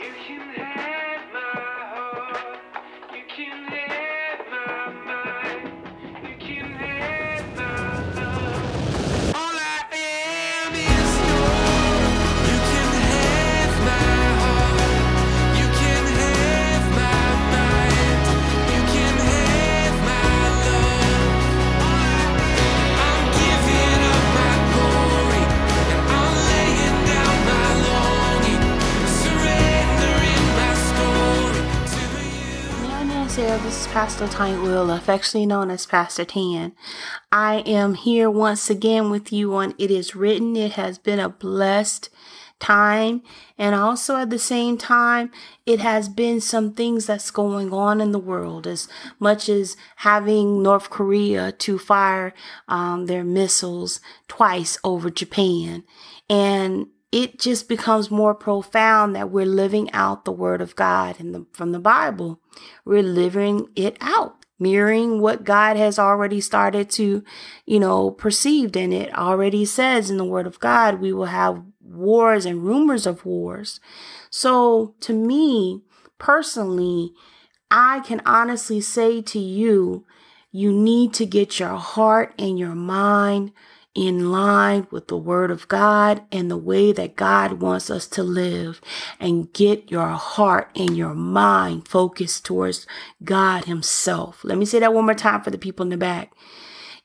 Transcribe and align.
You 0.00 0.06
can 0.26 0.40
have 0.54 0.79
Pastor 33.92 34.28
Tiny 34.28 34.56
Will, 34.56 34.88
affectionately 34.92 35.46
known 35.46 35.68
as 35.68 35.84
Pastor 35.84 36.24
Tan. 36.24 36.72
I 37.32 37.56
am 37.66 37.94
here 37.94 38.30
once 38.30 38.70
again 38.70 39.10
with 39.10 39.32
you 39.32 39.52
on 39.56 39.74
It 39.78 39.90
Is 39.90 40.14
Written. 40.14 40.54
It 40.54 40.72
has 40.74 40.96
been 40.96 41.18
a 41.18 41.28
blessed 41.28 42.08
time 42.60 43.20
and 43.58 43.74
also 43.74 44.16
at 44.16 44.30
the 44.30 44.38
same 44.38 44.78
time 44.78 45.32
it 45.66 45.80
has 45.80 46.08
been 46.08 46.40
some 46.40 46.72
things 46.72 47.06
that's 47.06 47.32
going 47.32 47.72
on 47.72 48.00
in 48.00 48.12
the 48.12 48.18
world 48.18 48.66
as 48.66 48.86
much 49.18 49.48
as 49.48 49.78
having 49.96 50.62
north 50.62 50.90
korea 50.90 51.52
to 51.52 51.78
fire 51.78 52.34
um, 52.68 53.06
their 53.06 53.24
missiles 53.24 53.98
twice 54.28 54.76
over 54.84 55.08
japan 55.08 55.82
and 56.28 56.86
it 57.12 57.38
just 57.38 57.68
becomes 57.68 58.10
more 58.10 58.34
profound 58.34 59.16
that 59.16 59.30
we're 59.30 59.46
living 59.46 59.90
out 59.92 60.24
the 60.24 60.32
word 60.32 60.60
of 60.60 60.76
God 60.76 61.16
the, 61.16 61.46
from 61.52 61.72
the 61.72 61.80
Bible. 61.80 62.40
We're 62.84 63.02
living 63.02 63.68
it 63.74 63.96
out, 64.00 64.44
mirroring 64.58 65.20
what 65.20 65.44
God 65.44 65.76
has 65.76 65.98
already 65.98 66.40
started 66.40 66.88
to, 66.90 67.24
you 67.66 67.80
know, 67.80 68.12
perceived. 68.12 68.76
And 68.76 68.94
it 68.94 69.12
already 69.16 69.64
says 69.64 70.08
in 70.08 70.18
the 70.18 70.24
word 70.24 70.46
of 70.46 70.60
God, 70.60 71.00
we 71.00 71.12
will 71.12 71.26
have 71.26 71.64
wars 71.82 72.46
and 72.46 72.62
rumors 72.62 73.06
of 73.06 73.24
wars. 73.24 73.80
So 74.30 74.94
to 75.00 75.12
me 75.12 75.82
personally, 76.18 77.12
I 77.72 78.00
can 78.00 78.22
honestly 78.24 78.80
say 78.80 79.20
to 79.22 79.38
you, 79.38 80.04
you 80.52 80.72
need 80.72 81.12
to 81.14 81.26
get 81.26 81.58
your 81.58 81.76
heart 81.76 82.34
and 82.38 82.58
your 82.58 82.74
mind 82.74 83.52
in 83.94 84.30
line 84.30 84.86
with 84.90 85.08
the 85.08 85.16
word 85.16 85.50
of 85.50 85.68
God 85.68 86.22
and 86.30 86.50
the 86.50 86.56
way 86.56 86.92
that 86.92 87.16
God 87.16 87.54
wants 87.54 87.90
us 87.90 88.06
to 88.08 88.22
live 88.22 88.80
and 89.18 89.52
get 89.52 89.90
your 89.90 90.08
heart 90.08 90.70
and 90.76 90.96
your 90.96 91.14
mind 91.14 91.88
focused 91.88 92.44
towards 92.44 92.86
God 93.24 93.64
himself. 93.64 94.44
Let 94.44 94.58
me 94.58 94.64
say 94.64 94.78
that 94.78 94.94
one 94.94 95.06
more 95.06 95.14
time 95.14 95.42
for 95.42 95.50
the 95.50 95.58
people 95.58 95.82
in 95.84 95.90
the 95.90 95.96
back. 95.96 96.32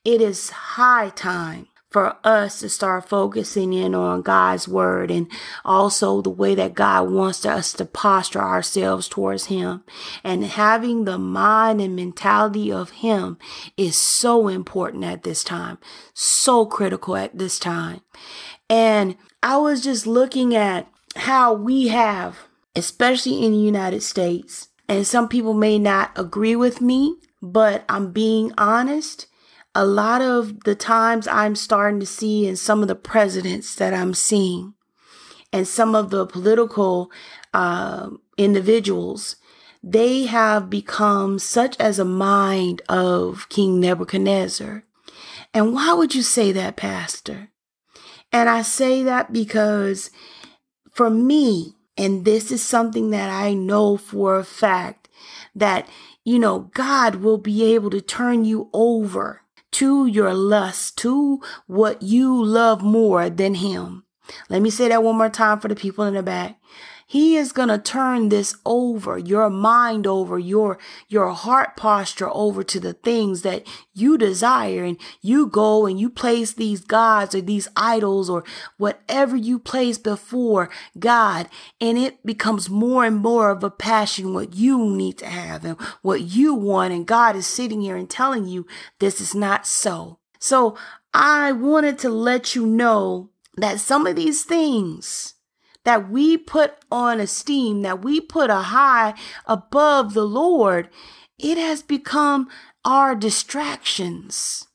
It 0.04 0.22
is 0.22 0.52
high 0.52 1.10
time 1.10 1.68
for 1.96 2.18
us 2.26 2.60
to 2.60 2.68
start 2.68 3.08
focusing 3.08 3.72
in 3.72 3.96
on 3.96 4.22
God's 4.22 4.68
word 4.68 5.10
and 5.10 5.32
also 5.64 6.22
the 6.22 6.30
way 6.30 6.54
that 6.54 6.74
God 6.74 7.10
wants 7.10 7.46
us 7.46 7.72
to 7.72 7.86
posture 7.86 8.42
ourselves 8.42 9.08
towards 9.08 9.46
Him. 9.46 9.82
And 10.22 10.44
having 10.44 11.06
the 11.06 11.18
mind 11.18 11.80
and 11.80 11.96
mentality 11.96 12.70
of 12.70 12.90
Him 12.90 13.38
is 13.78 13.96
so 13.96 14.50
important 14.50 15.06
at 15.06 15.24
this 15.24 15.42
time, 15.42 15.78
so 16.14 16.66
critical 16.66 17.16
at 17.16 17.38
this 17.38 17.58
time. 17.60 18.02
And 18.70 19.16
I 19.42 19.56
was 19.56 19.82
just 19.82 20.06
looking 20.06 20.54
at 20.54 20.92
how 21.16 21.54
we 21.54 21.88
have, 21.88 22.40
especially 22.76 23.46
in 23.46 23.54
the 23.54 23.58
United 23.58 24.04
States, 24.04 24.68
and 24.90 25.08
some 25.08 25.30
people 25.30 25.54
may 25.54 25.80
not 25.80 26.12
agree 26.18 26.58
with 26.58 26.82
me, 26.82 27.16
but 27.42 27.86
I'm 27.88 28.12
being 28.12 28.52
honest 28.58 29.28
a 29.76 29.86
lot 29.86 30.22
of 30.22 30.64
the 30.64 30.74
times 30.74 31.28
I'm 31.28 31.56
starting 31.56 32.00
to 32.00 32.06
see 32.06 32.48
in 32.48 32.56
some 32.56 32.82
of 32.82 32.88
the 32.88 32.96
presidents 32.96 33.76
that 33.76 33.94
I'm 33.94 34.14
seeing 34.14 34.74
and 35.52 35.68
some 35.68 35.94
of 35.94 36.10
the 36.10 36.26
political 36.26 37.12
uh, 37.54 38.10
individuals, 38.38 39.36
they 39.84 40.26
have 40.26 40.70
become 40.70 41.38
such 41.40 41.78
as 41.80 42.00
a 42.00 42.06
mind 42.06 42.82
of 42.88 43.50
King 43.50 43.82
Nebuchadnezzar. 43.82 44.84
And 45.54 45.74
why 45.74 45.94
would 45.94 46.16
you 46.16 46.24
say 46.24 46.54
that, 46.54 46.78
Pastor? 46.78 47.50
And 48.32 48.50
I 48.50 48.62
say 48.62 49.04
that 49.04 49.34
because 49.34 50.10
for 50.92 51.10
me, 51.10 51.76
and 51.98 52.26
this 52.26 52.52
is 52.52 52.64
something 52.64 53.10
that 53.12 53.30
I 53.30 53.54
know 53.54 53.98
for 53.98 54.38
a 54.38 54.44
fact, 54.44 55.10
that, 55.54 55.88
you 56.24 56.40
know, 56.40 56.72
God 56.74 57.16
will 57.16 57.38
be 57.38 57.64
able 57.74 57.90
to 57.90 58.02
turn 58.02 58.44
you 58.44 58.70
over 58.74 59.42
to 59.76 60.06
your 60.06 60.34
lust, 60.34 60.98
to 61.00 61.42
what 61.68 62.02
you 62.02 62.44
love 62.44 62.82
more 62.82 63.30
than 63.30 63.56
Him. 63.56 64.06
Let 64.50 64.62
me 64.62 64.70
say 64.70 64.88
that 64.88 65.04
one 65.04 65.18
more 65.18 65.30
time 65.30 65.60
for 65.60 65.68
the 65.68 65.76
people 65.76 66.06
in 66.06 66.14
the 66.14 66.24
back. 66.24 66.60
He 67.08 67.38
is 67.38 67.52
going 67.52 67.70
to 67.70 67.78
turn 67.78 68.30
this 68.30 68.56
over, 68.66 69.16
your 69.16 69.48
mind 69.52 70.08
over, 70.08 70.40
your, 70.40 70.80
your 71.08 71.30
heart 71.30 71.78
posture 71.78 72.30
over 72.32 72.64
to 72.64 72.80
the 72.80 72.94
things 72.94 73.44
that 73.44 73.66
you 73.94 74.18
desire. 74.18 74.84
And 74.84 74.98
you 75.22 75.46
go 75.46 75.86
and 75.86 76.00
you 76.00 76.10
place 76.10 76.54
these 76.54 76.82
gods 76.82 77.36
or 77.36 77.42
these 77.42 77.68
idols 77.76 78.28
or 78.28 78.44
whatever 78.78 79.36
you 79.36 79.60
place 79.60 80.00
before 80.00 80.72
God. 80.98 81.48
And 81.80 82.00
it 82.00 82.26
becomes 82.26 82.72
more 82.72 83.06
and 83.06 83.18
more 83.18 83.52
of 83.52 83.64
a 83.64 83.70
passion, 83.70 84.34
what 84.34 84.56
you 84.56 84.90
need 84.90 85.20
to 85.20 85.28
have 85.28 85.64
and 85.64 85.80
what 86.02 86.22
you 86.22 86.56
want. 86.56 86.92
And 86.92 87.06
God 87.06 87.36
is 87.36 87.46
sitting 87.46 87.82
here 87.82 87.96
and 87.96 88.10
telling 88.10 88.48
you 88.48 88.66
this 88.98 89.22
is 89.22 89.36
not 89.36 89.68
so. 89.68 90.18
So 90.40 90.76
I 91.14 91.52
wanted 91.52 92.00
to 92.00 92.10
let 92.10 92.56
you 92.56 92.66
know 92.66 93.30
that 93.58 93.80
some 93.80 94.08
of 94.08 94.16
these 94.16 94.44
things 94.44 95.35
that 95.86 96.10
we 96.10 96.38
put 96.38 96.74
on 96.92 97.20
esteem, 97.20 97.82
that 97.82 98.04
we 98.04 98.20
put 98.20 98.50
a 98.50 98.64
high 98.64 99.14
above 99.46 100.14
the 100.14 100.26
Lord, 100.26 100.90
it 101.40 101.58
has 101.58 101.82
become 101.82 102.50
our 102.84 103.16
distractions. 103.16 104.68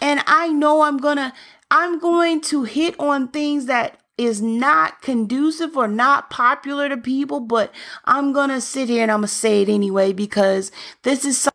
And 0.00 0.22
I 0.26 0.48
know 0.48 0.82
I'm 0.82 0.98
gonna, 0.98 1.32
I'm 1.70 1.98
going 1.98 2.40
to 2.42 2.64
hit 2.64 2.98
on 3.00 3.28
things 3.28 3.66
that 3.66 3.98
is 4.16 4.42
not 4.42 5.00
conducive 5.00 5.76
or 5.76 5.86
not 5.88 6.28
popular 6.28 6.88
to 6.88 6.96
people, 6.96 7.40
but 7.40 7.72
I'm 8.04 8.32
gonna 8.32 8.60
sit 8.60 8.88
here 8.88 9.02
and 9.02 9.12
I'm 9.12 9.18
gonna 9.18 9.28
say 9.28 9.62
it 9.62 9.68
anyway 9.68 10.12
because 10.12 10.72
this 11.04 11.24
is 11.24 11.38
so. 11.38 11.50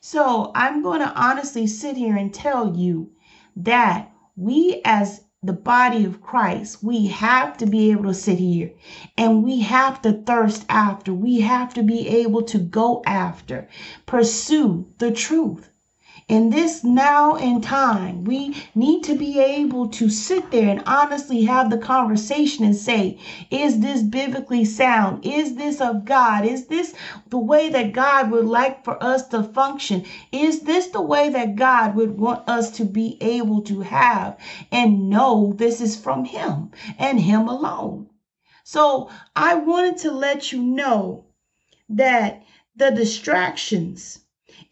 So 0.00 0.52
I'm 0.54 0.82
gonna 0.82 1.12
honestly 1.16 1.66
sit 1.66 1.96
here 1.96 2.16
and 2.16 2.32
tell 2.32 2.76
you 2.76 3.10
that 3.56 4.12
we 4.36 4.80
as 4.84 5.22
the 5.46 5.52
body 5.52 6.04
of 6.04 6.20
Christ, 6.20 6.82
we 6.82 7.06
have 7.06 7.56
to 7.58 7.66
be 7.66 7.90
able 7.90 8.04
to 8.04 8.14
sit 8.14 8.38
here 8.38 8.72
and 9.16 9.44
we 9.44 9.60
have 9.60 10.02
to 10.02 10.12
thirst 10.12 10.66
after, 10.68 11.14
we 11.14 11.40
have 11.40 11.74
to 11.74 11.82
be 11.82 12.08
able 12.08 12.42
to 12.42 12.58
go 12.58 13.02
after, 13.06 13.68
pursue 14.06 14.86
the 14.98 15.10
truth. 15.12 15.70
In 16.28 16.50
this 16.50 16.82
now 16.82 17.36
in 17.36 17.60
time, 17.60 18.24
we 18.24 18.56
need 18.74 19.04
to 19.04 19.14
be 19.14 19.38
able 19.38 19.86
to 19.90 20.10
sit 20.10 20.50
there 20.50 20.68
and 20.68 20.82
honestly 20.84 21.44
have 21.44 21.70
the 21.70 21.78
conversation 21.78 22.64
and 22.64 22.74
say, 22.74 23.20
is 23.48 23.78
this 23.78 24.02
biblically 24.02 24.64
sound? 24.64 25.24
Is 25.24 25.54
this 25.54 25.80
of 25.80 26.04
God? 26.04 26.44
Is 26.44 26.66
this 26.66 26.96
the 27.28 27.38
way 27.38 27.68
that 27.68 27.92
God 27.92 28.32
would 28.32 28.44
like 28.44 28.82
for 28.82 29.00
us 29.00 29.28
to 29.28 29.44
function? 29.44 30.04
Is 30.32 30.62
this 30.62 30.88
the 30.88 31.00
way 31.00 31.28
that 31.28 31.54
God 31.54 31.94
would 31.94 32.18
want 32.18 32.48
us 32.48 32.72
to 32.72 32.84
be 32.84 33.18
able 33.20 33.62
to 33.62 33.82
have 33.82 34.36
and 34.72 35.08
know 35.08 35.52
this 35.52 35.80
is 35.80 35.94
from 35.96 36.24
Him 36.24 36.72
and 36.98 37.20
Him 37.20 37.46
alone? 37.46 38.10
So 38.64 39.10
I 39.36 39.54
wanted 39.54 39.98
to 39.98 40.10
let 40.10 40.50
you 40.50 40.60
know 40.60 41.26
that 41.88 42.42
the 42.74 42.90
distractions 42.90 44.25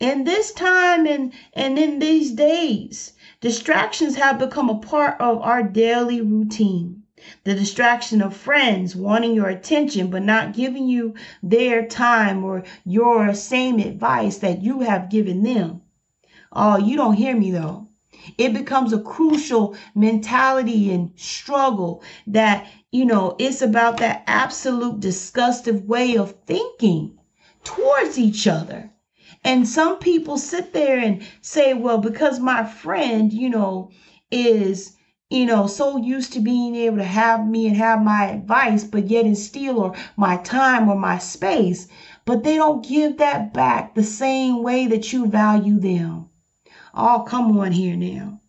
in 0.04 0.24
this 0.24 0.52
time 0.52 1.06
and, 1.06 1.32
and 1.54 1.78
in 1.78 1.98
these 1.98 2.32
days, 2.32 3.14
distractions 3.40 4.16
have 4.16 4.38
become 4.38 4.68
a 4.68 4.78
part 4.78 5.18
of 5.18 5.40
our 5.40 5.62
daily 5.62 6.20
routine. 6.20 7.02
The 7.44 7.54
distraction 7.54 8.20
of 8.20 8.36
friends 8.36 8.94
wanting 8.94 9.34
your 9.34 9.48
attention 9.48 10.08
but 10.08 10.22
not 10.22 10.52
giving 10.52 10.86
you 10.86 11.14
their 11.42 11.86
time 11.86 12.44
or 12.44 12.64
your 12.84 13.32
same 13.32 13.78
advice 13.78 14.36
that 14.38 14.60
you 14.60 14.80
have 14.80 15.08
given 15.08 15.42
them. 15.42 15.80
Oh, 16.52 16.76
you 16.76 16.96
don't 16.96 17.14
hear 17.14 17.34
me 17.34 17.50
though. 17.50 17.88
It 18.36 18.52
becomes 18.52 18.92
a 18.92 18.98
crucial 18.98 19.74
mentality 19.94 20.92
and 20.92 21.12
struggle 21.16 22.02
that, 22.26 22.66
you 22.92 23.06
know, 23.06 23.36
it's 23.38 23.62
about 23.62 23.96
that 23.98 24.22
absolute 24.26 25.00
disgustive 25.00 25.86
way 25.86 26.18
of 26.18 26.34
thinking 26.44 27.18
towards 27.64 28.18
each 28.18 28.46
other. 28.46 28.90
And 29.44 29.68
some 29.68 29.98
people 29.98 30.38
sit 30.38 30.72
there 30.72 30.98
and 30.98 31.22
say, 31.42 31.74
well, 31.74 31.98
because 31.98 32.40
my 32.40 32.64
friend, 32.64 33.32
you 33.32 33.50
know, 33.50 33.90
is 34.30 34.96
you 35.30 35.46
know, 35.46 35.66
so 35.66 35.96
used 35.96 36.32
to 36.32 36.40
being 36.40 36.76
able 36.76 36.98
to 36.98 37.04
have 37.04 37.46
me 37.46 37.66
and 37.66 37.76
have 37.76 38.02
my 38.02 38.26
advice, 38.30 38.84
but 38.84 39.08
yet 39.08 39.24
and 39.24 39.36
or 39.76 39.94
my 40.16 40.36
time 40.36 40.88
or 40.88 40.94
my 40.94 41.18
space, 41.18 41.88
but 42.24 42.44
they 42.44 42.56
don't 42.56 42.86
give 42.86 43.16
that 43.16 43.52
back 43.52 43.94
the 43.94 44.02
same 44.04 44.62
way 44.62 44.86
that 44.86 45.12
you 45.12 45.26
value 45.26 45.78
them. 45.80 46.28
Oh, 46.94 47.24
come 47.26 47.58
on 47.58 47.72
here 47.72 47.96
now. 47.96 48.40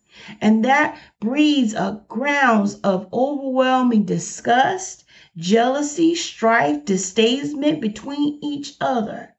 And 0.42 0.64
that 0.66 0.98
breeds 1.20 1.74
a 1.74 2.02
grounds 2.08 2.76
of 2.76 3.08
overwhelming 3.12 4.06
disgust, 4.06 5.06
jealousy, 5.38 6.14
strife, 6.16 6.86
distasteful 6.86 7.78
between 7.78 8.40
each 8.44 8.76
other. 8.82 9.35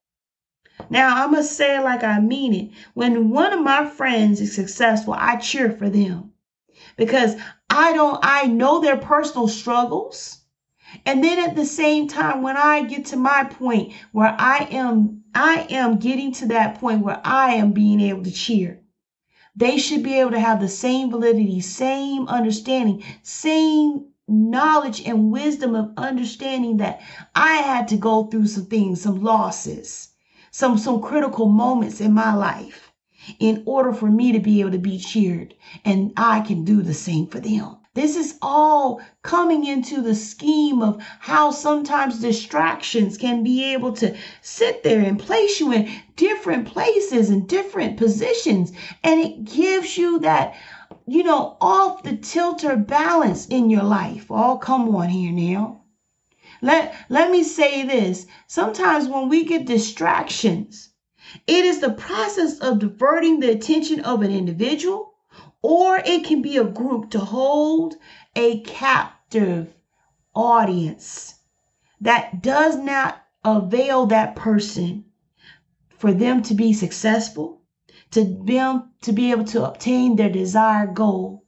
Now, 0.89 1.25
I 1.25 1.27
must 1.27 1.53
say 1.53 1.77
it 1.77 1.83
like 1.83 2.05
I 2.05 2.21
mean 2.21 2.55
it. 2.55 2.71
When 2.95 3.31
one 3.31 3.53
of 3.53 3.63
my 3.63 3.89
friends 3.89 4.41
is 4.41 4.55
successful, 4.55 5.15
I 5.17 5.37
cheer 5.37 5.71
for 5.71 5.91
them 5.91 6.33
because 6.97 7.37
I 7.69 7.93
don't, 7.93 8.19
I 8.23 8.47
know 8.47 8.81
their 8.81 8.97
personal 8.97 9.49
struggles. 9.49 10.43
And 11.05 11.23
then 11.23 11.39
at 11.39 11.57
the 11.57 11.67
same 11.67 12.07
time, 12.09 12.43
when 12.43 12.57
I 12.57 12.85
get 12.85 13.07
to 13.07 13.17
my 13.17 13.45
point 13.45 13.93
where 14.13 14.35
I 14.39 14.69
am, 14.71 15.23
I 15.35 15.67
am 15.71 15.99
getting 15.99 16.33
to 16.35 16.47
that 16.47 16.79
point 16.79 17.05
where 17.05 17.21
I 17.25 17.55
am 17.55 17.73
being 17.73 18.01
able 18.01 18.23
to 18.23 18.31
cheer. 18.31 18.83
They 19.57 19.79
should 19.79 20.03
be 20.03 20.21
able 20.21 20.33
to 20.33 20.41
have 20.41 20.61
the 20.61 20.69
same 20.69 21.11
validity, 21.11 21.61
same 21.61 22.29
understanding, 22.29 23.03
same 23.23 24.07
knowledge 24.29 25.03
and 25.07 25.31
wisdom 25.31 25.75
of 25.75 25.93
understanding 25.97 26.77
that 26.79 27.01
I 27.35 27.55
had 27.57 27.89
to 27.89 27.97
go 27.97 28.27
through 28.27 28.49
some 28.49 28.67
things, 28.67 29.01
some 29.01 29.23
losses, 29.23 30.11
some 30.57 30.79
some 30.79 31.03
critical 31.03 31.45
moments 31.51 32.01
in 32.01 32.15
my 32.15 32.35
life 32.35 32.91
in 33.39 33.63
order 33.67 33.93
for 33.93 34.07
me 34.07 34.33
to 34.33 34.39
be 34.39 34.61
able 34.61 34.71
to 34.71 34.79
be 34.79 34.99
cheered 34.99 35.53
and 35.85 36.11
I 36.17 36.41
can 36.41 36.65
do 36.65 36.81
the 36.81 36.95
same 36.95 37.27
for 37.27 37.41
them. 37.41 37.77
This 37.93 38.17
is 38.17 38.39
all 38.41 39.03
coming 39.23 39.67
into 39.67 40.01
the 40.01 40.15
scheme 40.15 40.81
of 40.81 41.03
how 41.21 41.51
sometimes 41.51 42.21
distractions 42.21 43.19
can 43.19 43.45
be 43.45 43.65
able 43.75 43.93
to 44.01 44.17
sit 44.41 44.83
there 44.83 45.01
and 45.03 45.19
place 45.19 45.61
you 45.61 45.73
in 45.75 45.91
different 46.17 46.67
places 46.67 47.29
and 47.29 47.47
different 47.47 47.99
positions. 47.99 48.73
And 49.05 49.21
it 49.21 49.45
gives 49.45 49.99
you 49.99 50.21
that, 50.21 50.55
you 51.07 51.23
know, 51.23 51.59
off 51.61 52.03
the 52.03 52.17
tilter 52.17 52.77
balance 52.77 53.45
in 53.49 53.69
your 53.69 53.85
life. 53.85 54.29
Oh, 54.31 54.57
come 54.57 54.95
on 54.97 55.11
here 55.11 55.33
now. 55.33 55.83
Let, 56.67 56.97
let 57.09 57.31
me 57.31 57.45
say 57.45 57.87
this. 57.87 58.27
Sometimes 58.49 59.07
when 59.07 59.29
we 59.29 59.45
get 59.45 59.67
distractions, 59.67 60.91
it 61.47 61.65
is 61.65 61.79
the 61.79 61.93
process 61.93 62.59
of 62.59 62.81
diverting 62.81 63.39
the 63.39 63.53
attention 63.53 64.01
of 64.01 64.23
an 64.23 64.33
individual 64.33 65.15
or 65.63 66.03
it 66.05 66.25
can 66.25 66.43
be 66.43 66.57
a 66.57 66.65
group 66.65 67.11
to 67.11 67.21
hold 67.21 67.95
a 68.35 68.63
captive 68.63 69.77
audience 70.35 71.37
that 72.01 72.43
does 72.43 72.77
not 72.77 73.23
avail 73.45 74.07
that 74.07 74.35
person 74.35 75.05
for 75.97 76.13
them 76.13 76.43
to 76.43 76.55
be 76.55 76.73
successful, 76.73 77.63
to 78.11 78.25
them 78.45 78.91
to 79.03 79.13
be 79.13 79.31
able 79.31 79.45
to 79.45 79.65
obtain 79.65 80.17
their 80.17 80.31
desired 80.31 80.95
goal. 80.97 81.45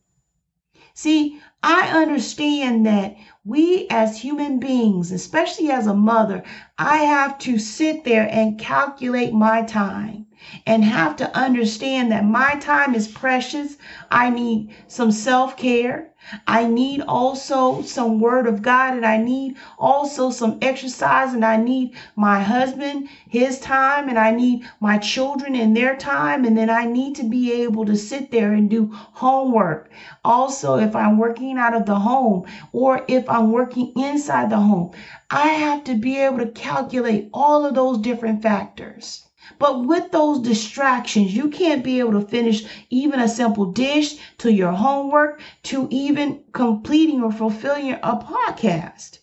See, 0.95 1.41
I 1.63 2.03
understand 2.03 2.87
that 2.87 3.17
we 3.49 3.87
as 3.89 4.21
human 4.21 4.61
beings, 4.61 5.11
especially 5.11 5.71
as 5.71 5.87
a 5.87 5.95
mother, 5.95 6.43
I 6.77 6.99
have 6.99 7.39
to 7.39 7.59
sit 7.59 8.05
there 8.05 8.29
and 8.31 8.59
calculate 8.59 9.33
my 9.33 9.63
time 9.63 10.27
and 10.67 10.85
have 10.85 11.17
to 11.17 11.35
understand 11.37 12.13
that 12.13 12.27
my 12.27 12.57
time 12.57 12.95
is 12.95 13.09
precious. 13.09 13.79
I 14.11 14.29
need 14.29 14.71
some 14.87 15.11
self 15.11 15.57
care. 15.57 16.08
I 16.47 16.67
need 16.67 17.01
also 17.01 17.81
some 17.83 18.21
word 18.21 18.47
of 18.47 18.61
God 18.61 18.95
and 18.95 19.07
I 19.07 19.17
need 19.17 19.57
also 19.79 20.31
some 20.31 20.59
exercise 20.61 21.33
and 21.33 21.45
I 21.45 21.57
need 21.57 21.95
my 22.17 22.41
husband, 22.41 23.09
his 23.29 23.59
time, 23.61 24.09
and 24.11 24.19
I 24.19 24.33
need 24.33 24.69
my 24.79 24.99
children 24.99 25.55
and 25.55 25.77
their 25.77 25.97
time. 25.97 26.45
And 26.45 26.57
then 26.57 26.69
I 26.69 26.85
need 26.85 27.17
to 27.17 27.25
be 27.25 27.53
able 27.63 27.87
to 27.87 27.97
sit 27.97 28.31
there 28.31 28.53
and 28.53 28.69
do 28.69 28.91
homework. 28.93 29.91
Also, 30.25 30.77
if 30.77 30.95
I'm 30.95 31.17
working 31.17 31.57
out 31.57 31.75
of 31.75 31.87
the 31.87 31.99
home 31.99 32.45
or 32.73 33.05
if 33.09 33.29
I'm 33.31 33.51
working 33.51 33.93
inside 33.97 34.51
the 34.51 34.59
home, 34.59 34.91
I 35.31 35.49
have 35.49 35.85
to 35.85 35.95
be 35.95 36.19
able 36.19 36.39
to 36.39 36.49
calculate 36.49 37.31
all 37.33 37.65
of 37.65 37.75
those 37.75 37.99
different 37.99 38.43
factors. 38.43 39.28
But 39.59 39.85
with 39.85 40.13
those 40.13 40.39
distractions, 40.39 41.35
you 41.35 41.51
can't 41.51 41.83
be 41.83 41.99
able 41.99 42.13
to 42.13 42.21
finish 42.21 42.65
even 42.91 43.19
a 43.19 43.29
simple 43.29 43.73
dish 43.73 44.17
to 44.39 44.53
your 44.53 44.73
homework 44.73 45.41
to 45.65 45.89
even 45.91 46.45
completing 46.53 47.23
or 47.23 47.33
fulfilling 47.33 47.93
a 47.95 48.17
podcast. 48.17 49.19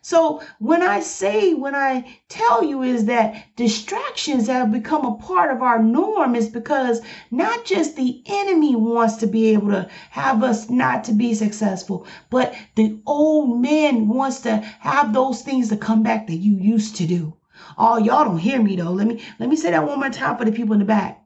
So 0.00 0.40
when 0.60 0.82
I 0.82 1.00
say, 1.00 1.52
when 1.52 1.74
I 1.74 2.20
tell 2.28 2.62
you 2.62 2.82
is 2.82 3.06
that 3.06 3.34
distractions 3.56 4.46
have 4.46 4.70
become 4.70 5.04
a 5.04 5.16
part 5.16 5.50
of 5.50 5.62
our 5.62 5.82
norm 5.82 6.36
is 6.36 6.48
because 6.48 7.02
not 7.30 7.64
just 7.64 7.96
the 7.96 8.22
enemy 8.24 8.76
wants 8.76 9.16
to 9.16 9.26
be 9.26 9.48
able 9.48 9.72
to 9.72 9.88
have 10.10 10.42
us 10.42 10.70
not 10.70 11.04
to 11.04 11.12
be 11.12 11.34
successful, 11.34 12.06
but 12.30 12.54
the 12.76 13.00
old 13.04 13.60
man 13.60 14.06
wants 14.06 14.40
to 14.42 14.58
have 14.78 15.12
those 15.12 15.42
things 15.42 15.68
to 15.70 15.76
come 15.76 16.02
back 16.02 16.28
that 16.28 16.36
you 16.36 16.56
used 16.56 16.96
to 16.96 17.06
do. 17.06 17.35
Oh, 17.78 17.98
y'all 17.98 18.24
don't 18.24 18.38
hear 18.38 18.60
me 18.62 18.76
though. 18.76 18.90
Let 18.90 19.06
me 19.06 19.22
let 19.38 19.48
me 19.48 19.56
say 19.56 19.70
that 19.70 19.86
one 19.86 20.00
more 20.00 20.10
time 20.10 20.38
for 20.38 20.44
the 20.44 20.52
people 20.52 20.72
in 20.72 20.78
the 20.78 20.86
back. 20.86 21.22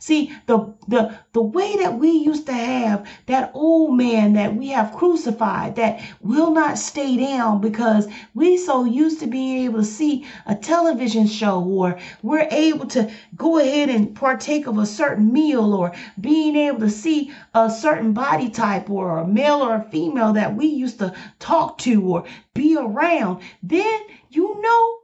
See, 0.00 0.32
the 0.46 0.74
the 0.86 1.18
the 1.32 1.42
way 1.42 1.76
that 1.78 1.98
we 1.98 2.10
used 2.10 2.46
to 2.46 2.52
have 2.52 3.04
that 3.26 3.50
old 3.54 3.96
man 3.96 4.34
that 4.34 4.54
we 4.54 4.68
have 4.68 4.94
crucified 4.94 5.74
that 5.74 6.00
will 6.20 6.52
not 6.52 6.78
stay 6.78 7.16
down 7.16 7.60
because 7.60 8.06
we 8.34 8.56
so 8.58 8.84
used 8.84 9.18
to 9.20 9.26
being 9.26 9.64
able 9.64 9.80
to 9.80 9.84
see 9.84 10.24
a 10.46 10.54
television 10.54 11.26
show 11.26 11.60
or 11.64 11.98
we're 12.22 12.46
able 12.52 12.86
to 12.88 13.10
go 13.34 13.58
ahead 13.58 13.88
and 13.88 14.14
partake 14.14 14.66
of 14.68 14.78
a 14.78 14.86
certain 14.86 15.32
meal 15.32 15.74
or 15.74 15.92
being 16.20 16.54
able 16.54 16.80
to 16.80 16.90
see 16.90 17.32
a 17.54 17.68
certain 17.68 18.12
body 18.12 18.50
type 18.50 18.88
or 18.88 19.18
a 19.18 19.26
male 19.26 19.62
or 19.62 19.74
a 19.76 19.90
female 19.90 20.32
that 20.34 20.54
we 20.54 20.66
used 20.66 21.00
to 21.00 21.12
talk 21.38 21.76
to 21.78 22.00
or 22.04 22.24
be 22.54 22.76
around, 22.76 23.42
then 23.62 24.02
you 24.30 24.60
know 24.60 24.98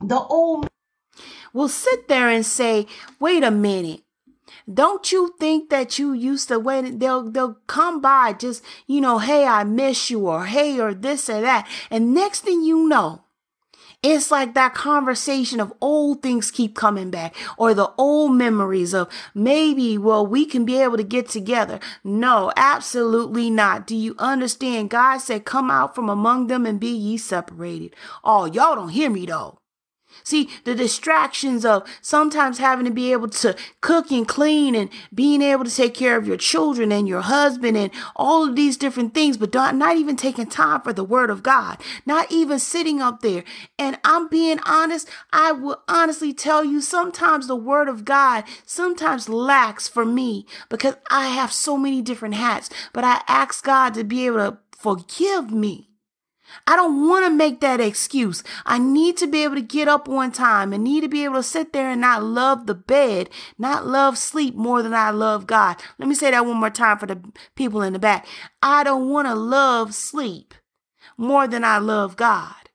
the 0.00 0.18
old 0.18 0.68
will 1.52 1.68
sit 1.68 2.08
there 2.08 2.28
and 2.28 2.44
say, 2.44 2.86
wait 3.18 3.42
a 3.42 3.50
minute. 3.50 4.02
Don't 4.72 5.12
you 5.12 5.34
think 5.38 5.70
that 5.70 5.98
you 5.98 6.12
used 6.12 6.48
to 6.48 6.58
wait? 6.58 6.98
They'll 6.98 7.30
they'll 7.30 7.58
come 7.66 8.00
by 8.00 8.32
just, 8.32 8.64
you 8.86 9.00
know, 9.00 9.18
hey, 9.18 9.46
I 9.46 9.62
miss 9.64 10.10
you, 10.10 10.26
or 10.26 10.46
hey, 10.46 10.80
or 10.80 10.92
this 10.92 11.30
or 11.30 11.40
that. 11.40 11.68
And 11.88 12.12
next 12.12 12.40
thing 12.40 12.62
you 12.62 12.88
know, 12.88 13.22
it's 14.02 14.30
like 14.30 14.54
that 14.54 14.74
conversation 14.74 15.60
of 15.60 15.72
old 15.80 16.22
things 16.22 16.50
keep 16.50 16.74
coming 16.74 17.10
back 17.10 17.34
or 17.56 17.74
the 17.74 17.92
old 17.96 18.34
memories 18.34 18.92
of 18.92 19.08
maybe, 19.34 19.96
well, 19.98 20.26
we 20.26 20.44
can 20.44 20.64
be 20.64 20.80
able 20.80 20.96
to 20.96 21.04
get 21.04 21.28
together. 21.28 21.80
No, 22.04 22.52
absolutely 22.56 23.50
not. 23.50 23.86
Do 23.86 23.96
you 23.96 24.14
understand? 24.18 24.90
God 24.90 25.18
said, 25.18 25.44
come 25.44 25.70
out 25.70 25.94
from 25.94 26.08
among 26.08 26.48
them 26.48 26.66
and 26.66 26.78
be 26.78 26.90
ye 26.90 27.16
separated. 27.16 27.94
Oh, 28.22 28.44
y'all 28.46 28.74
don't 28.74 28.90
hear 28.90 29.10
me 29.10 29.26
though. 29.26 29.58
See, 30.22 30.50
the 30.64 30.74
distractions 30.74 31.64
of 31.64 31.86
sometimes 32.00 32.58
having 32.58 32.84
to 32.84 32.90
be 32.90 33.12
able 33.12 33.28
to 33.28 33.56
cook 33.80 34.10
and 34.10 34.26
clean 34.26 34.74
and 34.74 34.90
being 35.14 35.42
able 35.42 35.64
to 35.64 35.74
take 35.74 35.94
care 35.94 36.16
of 36.16 36.26
your 36.26 36.36
children 36.36 36.92
and 36.92 37.06
your 37.08 37.22
husband 37.22 37.76
and 37.76 37.90
all 38.14 38.48
of 38.48 38.56
these 38.56 38.76
different 38.76 39.14
things, 39.14 39.36
but 39.36 39.54
not 39.54 39.96
even 39.96 40.16
taking 40.16 40.46
time 40.46 40.80
for 40.80 40.92
the 40.92 41.04
word 41.04 41.30
of 41.30 41.42
God, 41.42 41.80
not 42.04 42.30
even 42.30 42.58
sitting 42.58 43.00
up 43.00 43.20
there. 43.20 43.44
And 43.78 43.98
I'm 44.04 44.28
being 44.28 44.58
honest, 44.66 45.08
I 45.32 45.52
will 45.52 45.82
honestly 45.88 46.32
tell 46.32 46.64
you 46.64 46.80
sometimes 46.80 47.46
the 47.46 47.56
word 47.56 47.88
of 47.88 48.04
God 48.04 48.44
sometimes 48.64 49.28
lacks 49.28 49.88
for 49.88 50.04
me 50.04 50.46
because 50.68 50.96
I 51.10 51.28
have 51.28 51.52
so 51.52 51.76
many 51.76 52.02
different 52.02 52.34
hats, 52.34 52.70
but 52.92 53.04
I 53.04 53.22
ask 53.28 53.64
God 53.64 53.94
to 53.94 54.04
be 54.04 54.26
able 54.26 54.38
to 54.38 54.58
forgive 54.76 55.50
me 55.50 55.85
I 56.66 56.76
don't 56.76 57.08
want 57.08 57.26
to 57.26 57.30
make 57.30 57.60
that 57.60 57.80
excuse. 57.80 58.42
I 58.64 58.78
need 58.78 59.16
to 59.18 59.26
be 59.26 59.44
able 59.44 59.56
to 59.56 59.62
get 59.62 59.88
up 59.88 60.08
on 60.08 60.32
time 60.32 60.72
and 60.72 60.84
need 60.84 61.02
to 61.02 61.08
be 61.08 61.24
able 61.24 61.36
to 61.36 61.42
sit 61.42 61.72
there 61.72 61.90
and 61.90 62.00
not 62.00 62.22
love 62.22 62.66
the 62.66 62.74
bed, 62.74 63.30
not 63.58 63.86
love 63.86 64.18
sleep 64.18 64.54
more 64.54 64.82
than 64.82 64.94
I 64.94 65.10
love 65.10 65.46
God. 65.46 65.76
Let 65.98 66.08
me 66.08 66.14
say 66.14 66.30
that 66.30 66.46
one 66.46 66.56
more 66.56 66.70
time 66.70 66.98
for 66.98 67.06
the 67.06 67.20
people 67.54 67.82
in 67.82 67.92
the 67.92 67.98
back. 67.98 68.26
I 68.62 68.84
don't 68.84 69.08
want 69.08 69.28
to 69.28 69.34
love 69.34 69.94
sleep 69.94 70.54
more 71.16 71.46
than 71.46 71.64
I 71.64 71.78
love 71.78 72.16
God. 72.16 72.65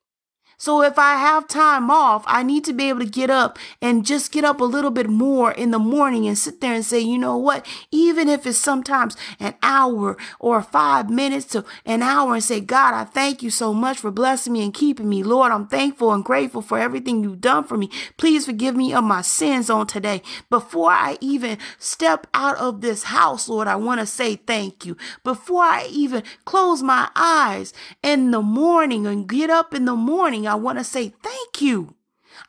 So 0.62 0.84
if 0.84 1.00
I 1.00 1.16
have 1.16 1.48
time 1.48 1.90
off, 1.90 2.24
I 2.28 2.44
need 2.44 2.66
to 2.66 2.74
be 2.74 2.88
able 2.90 3.00
to 3.00 3.08
get 3.08 3.32
up 3.32 3.58
and 3.82 4.06
just 4.06 4.32
get 4.32 4.44
up 4.44 4.62
a 4.62 4.64
little 4.64 4.92
bit 4.92 5.10
more 5.10 5.52
in 5.52 5.72
the 5.72 5.80
morning 5.80 6.28
and 6.28 6.38
sit 6.38 6.62
there 6.62 6.76
and 6.76 6.86
say, 6.86 7.00
you 7.00 7.18
know 7.18 7.36
what? 7.36 7.66
Even 7.90 8.30
if 8.30 8.46
it's 8.46 8.60
sometimes 8.60 9.18
an 9.40 9.56
hour 9.64 10.18
or 10.40 10.62
five 10.62 11.10
minutes 11.10 11.48
to 11.48 11.66
an 11.84 12.04
hour 12.04 12.36
and 12.36 12.44
say, 12.44 12.60
God, 12.60 12.94
I 12.94 13.06
thank 13.06 13.42
you 13.42 13.50
so 13.50 13.74
much 13.74 13.98
for 13.98 14.12
blessing 14.12 14.54
me 14.54 14.64
and 14.64 14.72
keeping 14.72 15.10
me. 15.10 15.24
Lord, 15.24 15.52
I'm 15.52 15.66
thankful 15.66 16.14
and 16.14 16.24
grateful 16.24 16.62
for 16.62 16.78
everything 16.78 17.24
you've 17.24 17.42
done 17.42 17.64
for 17.64 17.76
me. 17.76 17.90
Please 18.18 18.46
forgive 18.46 18.76
me 18.76 18.94
of 18.94 19.04
my 19.04 19.24
sins 19.24 19.68
on 19.68 19.88
today. 19.88 20.22
Before 20.52 20.92
I 20.92 21.18
even 21.22 21.58
step 21.80 22.28
out 22.36 22.58
of 22.58 22.82
this 22.82 23.06
house, 23.06 23.50
Lord, 23.50 23.68
I 23.68 23.78
want 23.78 24.00
to 24.00 24.06
say 24.06 24.36
thank 24.36 24.86
you. 24.86 24.96
Before 25.24 25.64
I 25.64 25.88
even 25.90 26.22
close 26.46 26.84
my 26.84 27.10
eyes 27.16 27.74
in 28.04 28.30
the 28.30 28.44
morning 28.44 29.08
and 29.08 29.28
get 29.28 29.50
up 29.50 29.74
in 29.74 29.86
the 29.86 29.96
morning, 29.96 30.51
I 30.52 30.56
want 30.56 30.78
to 30.80 30.84
say 30.84 31.14
thank 31.24 31.62
you. 31.62 31.96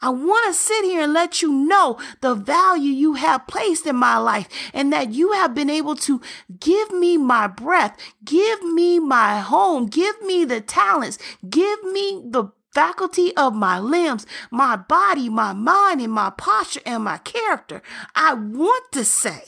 I 0.01 0.09
want 0.09 0.49
to 0.49 0.59
sit 0.59 0.85
here 0.85 1.03
and 1.03 1.13
let 1.13 1.41
you 1.41 1.53
know 1.53 2.01
the 2.21 2.35
value 2.35 2.91
you 2.91 3.15
have 3.15 3.47
placed 3.47 3.87
in 3.87 3.95
my 3.95 4.19
life 4.19 4.49
and 4.75 4.93
that 4.93 5.13
you 5.13 5.33
have 5.33 5.55
been 5.55 5.71
able 5.71 5.95
to 5.97 6.21
give 6.59 6.91
me 6.91 7.17
my 7.17 7.47
breath, 7.47 7.97
give 8.25 8.61
me 8.65 8.99
my 8.99 9.39
home, 9.39 9.87
give 9.87 10.21
me 10.23 10.45
the 10.45 10.61
talents, 10.61 11.17
give 11.49 11.85
me 11.85 12.25
the 12.25 12.47
faculty 12.73 13.37
of 13.37 13.55
my 13.55 13.79
limbs, 13.79 14.27
my 14.51 14.75
body, 14.75 15.29
my 15.29 15.53
mind, 15.53 16.01
and 16.01 16.13
my 16.13 16.31
posture 16.31 16.81
and 16.85 17.05
my 17.05 17.19
character. 17.19 17.83
I 18.17 18.35
want 18.35 18.91
to 18.93 19.05
say, 19.05 19.45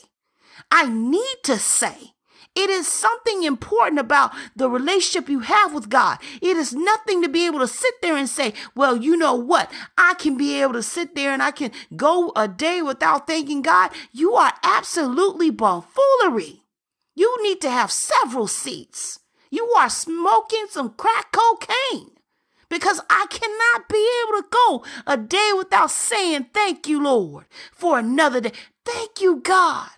I 0.71 0.89
need 0.89 1.39
to 1.43 1.59
say, 1.59 2.14
it 2.55 2.71
is 2.71 2.87
something 2.87 3.43
important 3.43 3.99
about 3.99 4.33
the 4.55 4.71
relationship 4.71 5.29
you 5.29 5.41
have 5.41 5.75
with 5.75 5.89
God. 5.89 6.19
It 6.41 6.57
is 6.57 6.73
nothing 6.73 7.21
to 7.23 7.29
be 7.29 7.47
able 7.47 7.59
to 7.59 7.67
sit 7.67 7.95
there 8.01 8.17
and 8.17 8.29
say, 8.29 8.55
well, 8.77 8.97
you 8.97 9.17
know 9.17 9.35
what? 9.35 9.73
I 9.99 10.15
can 10.15 10.37
be 10.37 10.61
able 10.63 10.75
to 10.75 10.83
sit 10.83 11.17
there 11.17 11.33
and 11.33 11.43
I 11.43 11.51
can 11.51 11.73
go 11.97 12.33
a 12.37 12.47
day 12.47 12.81
without 12.81 13.27
thanking 13.27 13.63
God. 13.63 13.91
You 14.13 14.35
are 14.35 14.53
absolutely 14.63 15.51
buffoonery. 15.51 16.63
You 17.17 17.37
need 17.43 17.61
to 17.63 17.71
have 17.71 17.91
several 17.91 18.47
seats. 18.47 19.19
You 19.51 19.67
are 19.77 19.91
smoking 19.91 20.67
some 20.69 20.91
crack 20.91 21.33
cocaine 21.33 22.11
because 22.69 23.01
I 23.11 23.27
cannot 23.31 23.89
be 23.89 24.09
able 24.23 24.43
to 24.43 24.49
go 24.51 24.85
a 25.07 25.17
day 25.17 25.51
without 25.57 25.91
saying 25.91 26.49
thank 26.53 26.87
you, 26.87 27.03
Lord, 27.03 27.47
for 27.73 27.99
another 27.99 28.41
day. 28.41 28.53
Thank 28.85 29.21
you, 29.21 29.41
God 29.41 29.91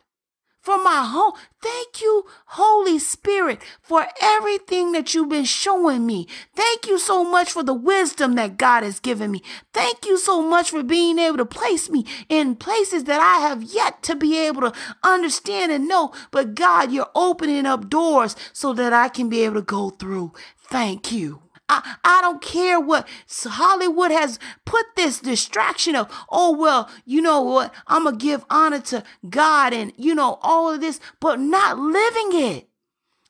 for 0.66 0.82
my 0.82 1.06
home. 1.06 1.32
Thank 1.62 2.02
you, 2.02 2.24
Holy 2.46 2.98
Spirit, 2.98 3.62
for 3.80 4.08
everything 4.20 4.90
that 4.92 5.14
you've 5.14 5.28
been 5.28 5.44
showing 5.44 6.04
me. 6.04 6.26
Thank 6.56 6.88
you 6.88 6.98
so 6.98 7.22
much 7.22 7.52
for 7.52 7.62
the 7.62 7.72
wisdom 7.72 8.34
that 8.34 8.56
God 8.56 8.82
has 8.82 8.98
given 8.98 9.30
me. 9.30 9.42
Thank 9.72 10.04
you 10.06 10.18
so 10.18 10.42
much 10.42 10.70
for 10.70 10.82
being 10.82 11.20
able 11.20 11.36
to 11.36 11.46
place 11.46 11.88
me 11.88 12.04
in 12.28 12.56
places 12.56 13.04
that 13.04 13.20
I 13.20 13.46
have 13.46 13.62
yet 13.62 14.02
to 14.02 14.16
be 14.16 14.36
able 14.44 14.62
to 14.62 14.72
understand 15.04 15.70
and 15.70 15.86
know. 15.86 16.12
But 16.32 16.56
God, 16.56 16.90
you're 16.90 17.10
opening 17.14 17.64
up 17.64 17.88
doors 17.88 18.34
so 18.52 18.72
that 18.72 18.92
I 18.92 19.08
can 19.08 19.28
be 19.28 19.44
able 19.44 19.54
to 19.54 19.62
go 19.62 19.90
through. 19.90 20.32
Thank 20.68 21.12
you. 21.12 21.45
I, 21.68 21.96
I 22.04 22.20
don't 22.20 22.40
care 22.40 22.78
what 22.78 23.08
Hollywood 23.44 24.10
has 24.12 24.38
put 24.64 24.86
this 24.94 25.20
distraction 25.20 25.96
of, 25.96 26.08
oh, 26.30 26.56
well, 26.56 26.88
you 27.04 27.20
know 27.20 27.40
what? 27.40 27.74
I'm 27.86 28.04
going 28.04 28.18
to 28.18 28.24
give 28.24 28.44
honor 28.48 28.80
to 28.80 29.02
God 29.28 29.72
and, 29.72 29.92
you 29.96 30.14
know, 30.14 30.38
all 30.42 30.72
of 30.72 30.80
this, 30.80 31.00
but 31.20 31.40
not 31.40 31.78
living 31.78 32.30
it. 32.32 32.68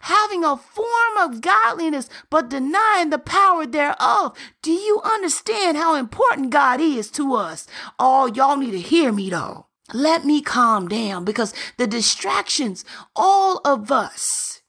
Having 0.01 0.45
a 0.45 0.57
form 0.57 1.17
of 1.19 1.41
godliness, 1.41 2.09
but 2.29 2.51
denying 2.51 3.11
the 3.11 3.19
power 3.19 3.65
thereof. 3.65 4.37
Do 4.61 4.71
you 4.71 5.01
understand 5.03 5.79
how 5.79 5.95
important 5.95 6.51
God 6.51 6.81
is 6.81 7.11
to 7.13 7.35
us? 7.35 7.67
Oh, 7.99 8.27
y'all 8.27 8.59
need 8.59 8.73
to 8.73 8.81
hear 8.81 9.11
me 9.11 9.31
though. 9.31 9.67
Let 9.95 10.25
me 10.25 10.43
calm 10.43 10.89
down 10.89 11.25
because 11.25 11.55
the 11.79 11.87
distractions, 11.87 12.85
all 13.15 13.61
of 13.65 13.91
us 13.91 14.61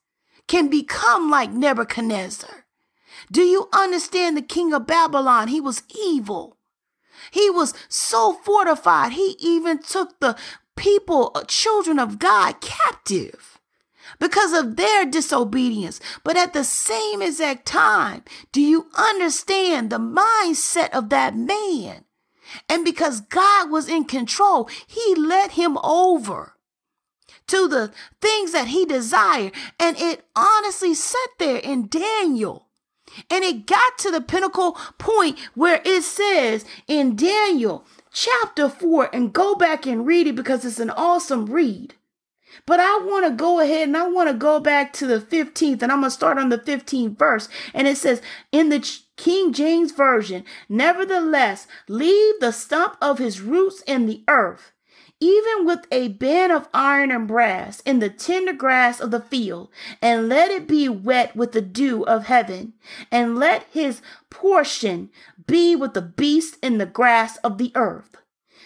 can 0.48 0.70
become 0.70 1.30
like 1.30 1.52
Nebuchadnezzar. 1.52 2.67
Do 3.32 3.42
you 3.42 3.70
understand 3.74 4.38
the 4.38 4.42
king 4.42 4.74
of 4.74 4.88
Babylon? 4.88 5.48
He 5.48 5.62
was 5.62 5.84
evil. 5.90 6.58
He 7.32 7.50
was 7.50 7.74
so 7.90 8.34
fortified. 8.34 9.14
He 9.14 9.36
even 9.40 9.80
took 9.80 10.20
the 10.20 10.38
people, 10.76 11.32
uh, 11.36 11.44
children 11.48 12.00
of 12.00 12.20
God, 12.20 12.62
captive 12.62 13.60
because 14.20 14.54
of 14.54 14.76
their 14.76 15.06
disobedience. 15.06 16.00
But 16.24 16.38
at 16.38 16.54
the 16.54 16.64
same 16.64 17.22
exact 17.22 17.66
time, 17.66 18.24
do 18.52 18.62
you 18.62 18.88
understand 18.96 19.90
the 19.90 20.00
mindset 20.00 20.90
of 20.92 21.10
that 21.10 21.36
man? 21.36 22.06
And 22.70 22.86
because 22.86 23.22
God 23.22 23.70
was 23.70 23.90
in 23.90 24.06
control, 24.06 24.70
he 24.86 25.16
let 25.16 25.52
him 25.52 25.78
over 25.84 26.54
to 27.48 27.68
the 27.68 27.92
things 28.22 28.54
that 28.54 28.68
he 28.68 28.86
desired. 28.86 29.54
And 29.80 29.98
it 29.98 30.26
honestly 30.36 30.94
sat 30.94 31.30
there 31.40 31.58
in 31.58 31.88
Daniel 31.88 32.67
and 33.30 33.44
it 33.44 33.66
got 33.66 33.98
to 34.00 34.12
the 34.12 34.22
pinnacle 34.22 34.78
point 34.98 35.40
where 35.56 35.82
it 35.86 36.04
says 36.04 36.66
in 36.88 37.16
Daniel 37.16 37.86
chapter 38.12 38.68
4, 38.68 39.10
and 39.14 39.34
go 39.34 39.56
back 39.56 39.86
and 39.86 40.08
read 40.08 40.28
it 40.28 40.36
because 40.36 40.66
it's 40.66 40.80
an 40.80 40.90
awesome 40.90 41.46
read. 41.46 41.94
But 42.66 42.80
I 42.80 43.00
want 43.00 43.26
to 43.26 43.32
go 43.32 43.60
ahead 43.60 43.88
and 43.88 43.96
I 43.96 44.08
want 44.08 44.30
to 44.30 44.34
go 44.34 44.60
back 44.60 44.92
to 44.94 45.06
the 45.06 45.20
15th, 45.20 45.82
and 45.84 45.92
I'm 45.92 46.00
going 46.00 46.10
to 46.10 46.12
start 46.12 46.40
on 46.40 46.50
the 46.50 46.58
15th 46.58 47.18
verse. 47.18 47.48
And 47.74 47.88
it 47.88 47.98
says, 47.98 48.22
in 48.52 48.70
the 48.70 49.00
King 49.16 49.54
James 49.54 49.92
Version, 49.92 50.44
nevertheless, 50.68 51.68
leave 51.88 52.40
the 52.40 52.52
stump 52.52 52.98
of 53.02 53.20
his 53.20 53.42
roots 53.42 53.84
in 53.86 54.08
the 54.08 54.24
earth 54.28 54.72
even 55.20 55.66
with 55.66 55.88
a 55.92 56.10
band 56.10 56.52
of 56.52 56.70
iron 56.74 57.12
and 57.12 57.28
brass 57.28 57.82
in 57.82 58.00
the 58.00 58.10
tender 58.10 58.54
grass 58.54 59.00
of 59.00 59.12
the 59.12 59.20
field, 59.20 59.70
and 60.02 60.30
let 60.30 60.52
it 60.52 60.68
be 60.68 60.88
wet 60.88 61.36
with 61.36 61.54
the 61.54 61.62
dew 61.62 62.04
of 62.04 62.26
heaven, 62.26 62.74
and 63.12 63.38
let 63.38 63.66
his 63.72 64.02
portion 64.30 65.10
be 65.46 65.76
with 65.76 65.94
the 65.94 66.02
beasts 66.02 66.58
in 66.62 66.78
the 66.78 66.86
grass 66.86 67.38
of 67.38 67.58
the 67.58 67.72
earth. 67.76 68.18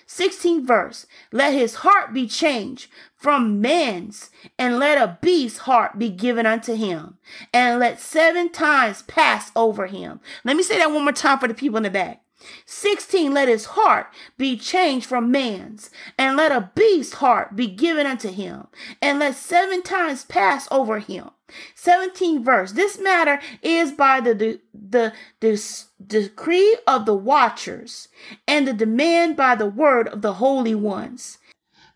16th 0.07 0.65
verse, 0.67 1.05
let 1.31 1.53
his 1.53 1.75
heart 1.75 2.13
be 2.13 2.27
changed 2.27 2.91
from 3.15 3.61
man's, 3.61 4.29
and 4.59 4.77
let 4.77 4.97
a 4.97 5.17
beast's 5.21 5.59
heart 5.59 5.97
be 5.97 6.09
given 6.09 6.45
unto 6.45 6.75
him, 6.75 7.17
and 7.53 7.79
let 7.79 7.97
seven 7.97 8.51
times 8.51 9.03
pass 9.03 9.53
over 9.55 9.87
him. 9.87 10.19
Let 10.43 10.57
me 10.57 10.63
say 10.63 10.77
that 10.79 10.91
one 10.91 11.03
more 11.03 11.13
time 11.13 11.39
for 11.39 11.47
the 11.47 11.53
people 11.53 11.77
in 11.77 11.83
the 11.83 11.89
back. 11.89 12.21
16 12.65 13.33
let 13.33 13.47
his 13.47 13.65
heart 13.65 14.07
be 14.37 14.57
changed 14.57 15.05
from 15.05 15.31
man's 15.31 15.89
and 16.17 16.37
let 16.37 16.51
a 16.51 16.71
beast's 16.75 17.15
heart 17.15 17.55
be 17.55 17.67
given 17.67 18.05
unto 18.05 18.29
him 18.29 18.67
and 19.01 19.19
let 19.19 19.35
seven 19.35 19.81
times 19.83 20.25
pass 20.25 20.67
over 20.71 20.99
him. 20.99 21.29
17 21.75 22.43
verse 22.43 22.71
this 22.71 22.97
matter 22.97 23.39
is 23.61 23.91
by 23.91 24.21
the 24.21 24.33
the, 24.73 25.13
the, 25.41 25.85
decree 26.07 26.77
of 26.87 27.05
the 27.05 27.13
watchers 27.13 28.07
and 28.47 28.67
the 28.67 28.73
demand 28.73 29.35
by 29.35 29.55
the 29.55 29.65
word 29.65 30.07
of 30.07 30.21
the 30.21 30.33
holy 30.33 30.75
ones. 30.75 31.37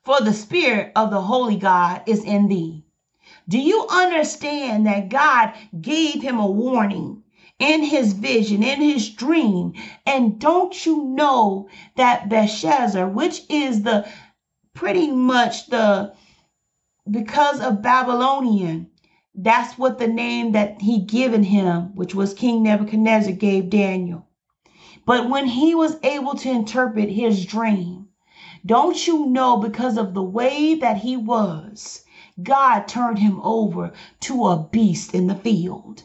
For 0.04 0.20
the 0.20 0.34
spirit 0.34 0.92
of 0.96 1.10
the 1.10 1.22
holy 1.22 1.56
god 1.56 2.04
is 2.06 2.24
in 2.24 2.48
thee. 2.48 2.86
Do 3.48 3.58
you 3.58 3.88
understand 3.90 4.86
that 4.86 5.10
god 5.10 5.54
gave 5.80 6.22
him 6.22 6.40
a 6.40 6.52
warning 6.52 7.24
in 7.60 7.84
his 7.84 8.12
vision, 8.14 8.64
in 8.64 8.82
his 8.82 9.10
dream. 9.10 9.74
And 10.06 10.40
don't 10.40 10.86
you 10.86 11.06
know 11.06 11.70
that 11.96 12.28
Belshazzar, 12.28 13.08
which 13.08 13.44
is 13.50 13.84
the 13.84 14.08
pretty 14.74 15.10
much 15.10 15.68
the 15.68 16.14
because 17.10 17.62
of 17.62 17.82
Babylonian, 17.82 18.90
that's 19.34 19.78
what 19.78 20.00
the 20.00 20.08
name 20.08 20.52
that 20.54 20.82
he 20.82 21.00
given 21.00 21.44
him, 21.44 21.96
which 21.96 22.16
was 22.16 22.34
King 22.34 22.64
Nebuchadnezzar, 22.64 23.34
gave 23.34 23.70
Daniel. 23.70 24.28
But 25.06 25.30
when 25.30 25.48
he 25.48 25.76
was 25.76 25.98
able 26.04 26.36
to 26.36 26.50
interpret 26.50 27.10
his 27.10 27.46
dream, 27.46 28.08
don't 28.66 29.06
you 29.06 29.28
know 29.28 29.58
because 29.58 29.98
of 29.98 30.14
the 30.14 30.24
way 30.24 30.74
that 30.76 30.98
he 30.98 31.16
was, 31.16 32.04
God 32.42 32.88
turned 32.88 33.20
him 33.20 33.40
over 33.42 33.94
to 34.22 34.46
a 34.48 34.68
beast 34.72 35.14
in 35.14 35.28
the 35.28 35.36
field 35.36 36.04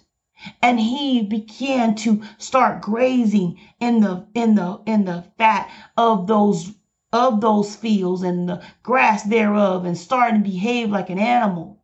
and 0.62 0.80
he 0.80 1.22
began 1.22 1.94
to 1.94 2.22
start 2.38 2.80
grazing 2.80 3.58
in 3.78 4.00
the 4.00 4.26
in 4.34 4.54
the 4.54 4.80
in 4.86 5.04
the 5.04 5.22
fat 5.36 5.70
of 5.98 6.26
those 6.26 6.72
of 7.12 7.40
those 7.40 7.76
fields 7.76 8.22
and 8.22 8.48
the 8.48 8.62
grass 8.82 9.22
thereof 9.24 9.84
and 9.84 9.98
starting 9.98 10.42
to 10.42 10.48
behave 10.48 10.90
like 10.90 11.10
an 11.10 11.18
animal. 11.18 11.82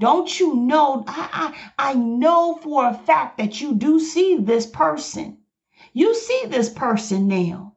Don't 0.00 0.40
you 0.40 0.54
know 0.54 1.04
I, 1.06 1.52
I 1.78 1.90
i 1.90 1.94
know 1.94 2.54
for 2.62 2.88
a 2.88 2.94
fact 2.94 3.36
that 3.38 3.60
you 3.60 3.74
do 3.74 4.00
see 4.00 4.36
this 4.38 4.66
person. 4.66 5.38
You 5.92 6.14
see 6.14 6.44
this 6.46 6.70
person 6.70 7.28
now. 7.28 7.74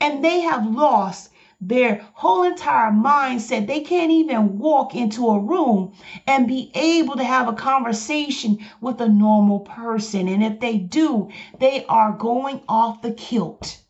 And 0.00 0.24
they 0.24 0.40
have 0.40 0.66
lost 0.66 1.30
their 1.66 2.06
whole 2.12 2.42
entire 2.42 2.90
mindset. 2.90 3.66
They 3.66 3.80
can't 3.80 4.10
even 4.10 4.58
walk 4.58 4.94
into 4.94 5.28
a 5.30 5.40
room 5.40 5.94
and 6.26 6.46
be 6.46 6.70
able 6.74 7.16
to 7.16 7.24
have 7.24 7.48
a 7.48 7.54
conversation 7.54 8.58
with 8.82 9.00
a 9.00 9.08
normal 9.08 9.60
person. 9.60 10.28
And 10.28 10.44
if 10.44 10.60
they 10.60 10.76
do, 10.76 11.30
they 11.58 11.86
are 11.86 12.12
going 12.12 12.60
off 12.68 13.00
the 13.00 13.12
kilt. 13.12 13.82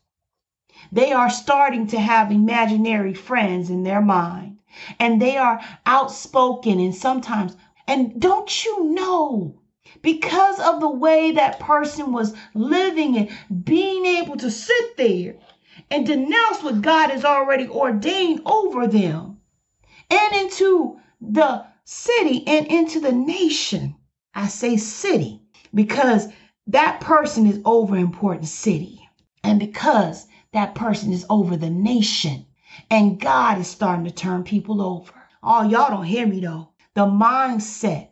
They 0.91 1.11
are 1.11 1.29
starting 1.29 1.87
to 1.87 1.99
have 1.99 2.31
imaginary 2.31 3.13
friends 3.13 3.69
in 3.69 3.83
their 3.83 4.01
mind. 4.01 4.57
And 4.99 5.21
they 5.21 5.37
are 5.37 5.61
outspoken 5.85 6.79
and 6.79 6.95
sometimes, 6.95 7.57
and 7.87 8.19
don't 8.21 8.63
you 8.63 8.85
know, 8.85 9.55
because 10.01 10.59
of 10.59 10.79
the 10.79 10.89
way 10.89 11.31
that 11.31 11.59
person 11.59 12.11
was 12.11 12.33
living 12.53 13.17
and 13.17 13.65
being 13.65 14.05
able 14.05 14.37
to 14.37 14.51
sit 14.51 14.97
there 14.97 15.35
and 15.91 16.05
denounce 16.05 16.63
what 16.63 16.81
God 16.81 17.09
has 17.09 17.25
already 17.25 17.67
ordained 17.67 18.41
over 18.45 18.87
them 18.87 19.39
and 20.09 20.35
into 20.35 20.99
the 21.21 21.65
city 21.83 22.43
and 22.47 22.67
into 22.67 22.99
the 22.99 23.11
nation. 23.11 23.95
I 24.33 24.47
say 24.47 24.77
city 24.77 25.41
because 25.73 26.27
that 26.67 26.99
person 26.99 27.45
is 27.45 27.61
over 27.65 27.95
important 27.95 28.47
city 28.47 29.07
and 29.43 29.59
because 29.59 30.27
that 30.51 30.75
person 30.75 31.13
is 31.13 31.25
over 31.29 31.57
the 31.57 31.69
nation 31.69 32.45
and 32.89 33.19
God 33.19 33.59
is 33.59 33.67
starting 33.67 34.05
to 34.05 34.11
turn 34.11 34.43
people 34.43 34.81
over. 34.81 35.13
Oh, 35.43 35.63
y'all 35.63 35.89
don't 35.89 36.05
hear 36.05 36.25
me 36.25 36.39
though. 36.39 36.69
The 36.93 37.05
mindset, 37.05 38.09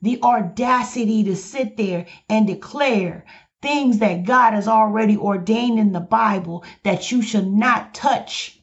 the 0.00 0.22
audacity 0.22 1.24
to 1.24 1.36
sit 1.36 1.76
there 1.76 2.06
and 2.28 2.46
declare 2.46 3.24
things 3.64 3.98
that 4.00 4.24
God 4.26 4.52
has 4.52 4.68
already 4.68 5.16
ordained 5.16 5.78
in 5.78 5.92
the 5.92 6.00
Bible 6.00 6.64
that 6.82 7.10
you 7.10 7.22
should 7.22 7.48
not 7.48 7.94
touch, 7.94 8.60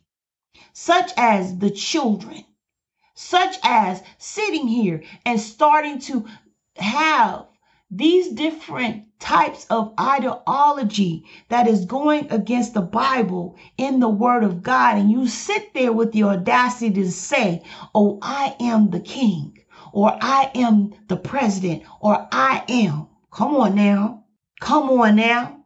such 0.74 1.12
as 1.18 1.58
the 1.58 1.72
children, 1.72 2.46
such 3.16 3.58
as 3.64 4.04
sitting 4.20 4.68
here 4.68 5.04
and 5.26 5.40
starting 5.40 5.98
to 6.02 6.28
have 6.78 7.48
these 7.90 8.30
different 8.30 9.06
types 9.20 9.66
of 9.72 9.92
ideology 10.00 11.26
that 11.50 11.68
is 11.68 11.86
going 11.86 12.32
against 12.32 12.76
the 12.76 12.82
Bible 12.82 13.58
in 13.80 14.00
the 14.00 14.10
Word 14.10 14.44
of 14.44 14.62
God, 14.62 14.98
and 14.98 15.10
you 15.10 15.28
sit 15.28 15.74
there 15.74 15.92
with 15.92 16.12
the 16.12 16.24
audacity 16.26 16.94
to 16.94 17.12
say, 17.12 17.64
Oh, 17.96 18.20
I 18.22 18.56
am 18.60 18.92
the 18.92 19.00
king, 19.00 19.58
or 19.94 20.16
I 20.22 20.52
am 20.54 20.94
the 21.08 21.18
president, 21.18 21.86
or 22.02 22.28
I 22.32 22.64
am. 22.70 23.08
Come 23.32 23.56
on 23.56 23.76
now. 23.76 24.21
Come 24.62 24.92
on 24.92 25.16
now. 25.16 25.66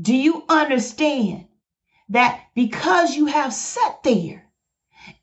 Do 0.00 0.14
you 0.14 0.44
understand 0.48 1.46
that 2.10 2.40
because 2.54 3.16
you 3.16 3.26
have 3.26 3.52
sat 3.52 4.04
there 4.04 4.48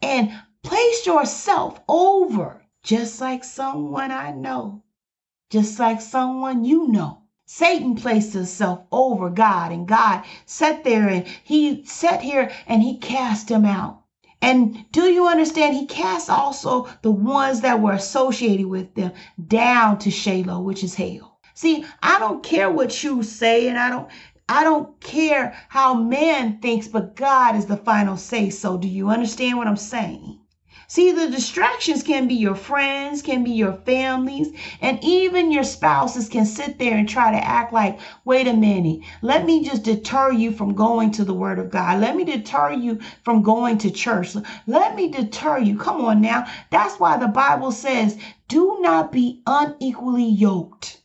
and 0.01 0.29
placed 0.61 1.05
yourself 1.05 1.79
over, 1.87 2.61
just 2.83 3.21
like 3.21 3.45
someone 3.45 4.11
I 4.11 4.31
know, 4.31 4.83
just 5.49 5.79
like 5.79 6.01
someone 6.01 6.65
you 6.65 6.89
know, 6.89 7.21
Satan 7.45 7.95
placed 7.95 8.33
himself 8.33 8.83
over 8.91 9.29
God, 9.29 9.71
and 9.71 9.87
God 9.87 10.25
sat 10.45 10.83
there 10.83 11.07
and 11.07 11.25
he 11.43 11.85
sat 11.85 12.21
here 12.21 12.51
and 12.67 12.83
he 12.83 12.97
cast 12.97 13.49
him 13.49 13.63
out. 13.63 14.03
And 14.41 14.85
do 14.91 15.03
you 15.03 15.27
understand? 15.27 15.75
He 15.75 15.85
cast 15.85 16.29
also 16.29 16.89
the 17.01 17.11
ones 17.11 17.61
that 17.61 17.79
were 17.81 17.93
associated 17.93 18.67
with 18.67 18.93
them 18.95 19.13
down 19.47 19.97
to 19.99 20.11
Sheol, 20.11 20.61
which 20.65 20.83
is 20.83 20.95
hell. 20.95 21.36
See, 21.59 21.83
I 22.03 22.19
don't 22.19 22.43
care 22.43 22.69
what 22.69 23.03
you 23.03 23.23
say, 23.23 23.67
and 23.67 23.79
I 23.79 23.89
don't 23.89 24.07
I 24.47 24.63
don't 24.63 24.99
care 24.99 25.55
how 25.69 25.95
man 25.95 26.59
thinks, 26.59 26.87
but 26.87 27.15
God 27.15 27.55
is 27.55 27.65
the 27.65 27.77
final 27.77 28.15
say 28.15 28.51
so. 28.51 28.77
Do 28.77 28.87
you 28.87 29.09
understand 29.09 29.57
what 29.57 29.65
I'm 29.65 29.75
saying? 29.75 30.39
See, 30.87 31.11
the 31.11 31.27
distractions 31.27 32.03
can 32.03 32.27
be 32.27 32.35
your 32.35 32.53
friends, 32.53 33.23
can 33.23 33.43
be 33.43 33.49
your 33.49 33.73
families, 33.73 34.49
and 34.81 35.03
even 35.03 35.51
your 35.51 35.63
spouses 35.63 36.29
can 36.29 36.45
sit 36.45 36.77
there 36.77 36.95
and 36.95 37.09
try 37.09 37.31
to 37.31 37.43
act 37.43 37.73
like, 37.73 37.97
wait 38.23 38.47
a 38.47 38.53
minute, 38.53 38.99
let 39.23 39.43
me 39.43 39.65
just 39.65 39.81
deter 39.81 40.31
you 40.31 40.51
from 40.51 40.75
going 40.75 41.09
to 41.13 41.25
the 41.25 41.33
Word 41.33 41.57
of 41.57 41.71
God. 41.71 41.99
Let 41.99 42.15
me 42.15 42.23
deter 42.23 42.71
you 42.71 42.99
from 43.23 43.41
going 43.41 43.79
to 43.79 43.89
church. 43.89 44.35
Let 44.67 44.95
me 44.95 45.09
deter 45.09 45.57
you. 45.57 45.75
Come 45.75 46.05
on 46.05 46.21
now. 46.21 46.45
That's 46.69 46.99
why 46.99 47.17
the 47.17 47.27
Bible 47.27 47.71
says, 47.71 48.15
do 48.47 48.77
not 48.79 49.11
be 49.11 49.41
unequally 49.47 50.29
yoked. 50.29 50.96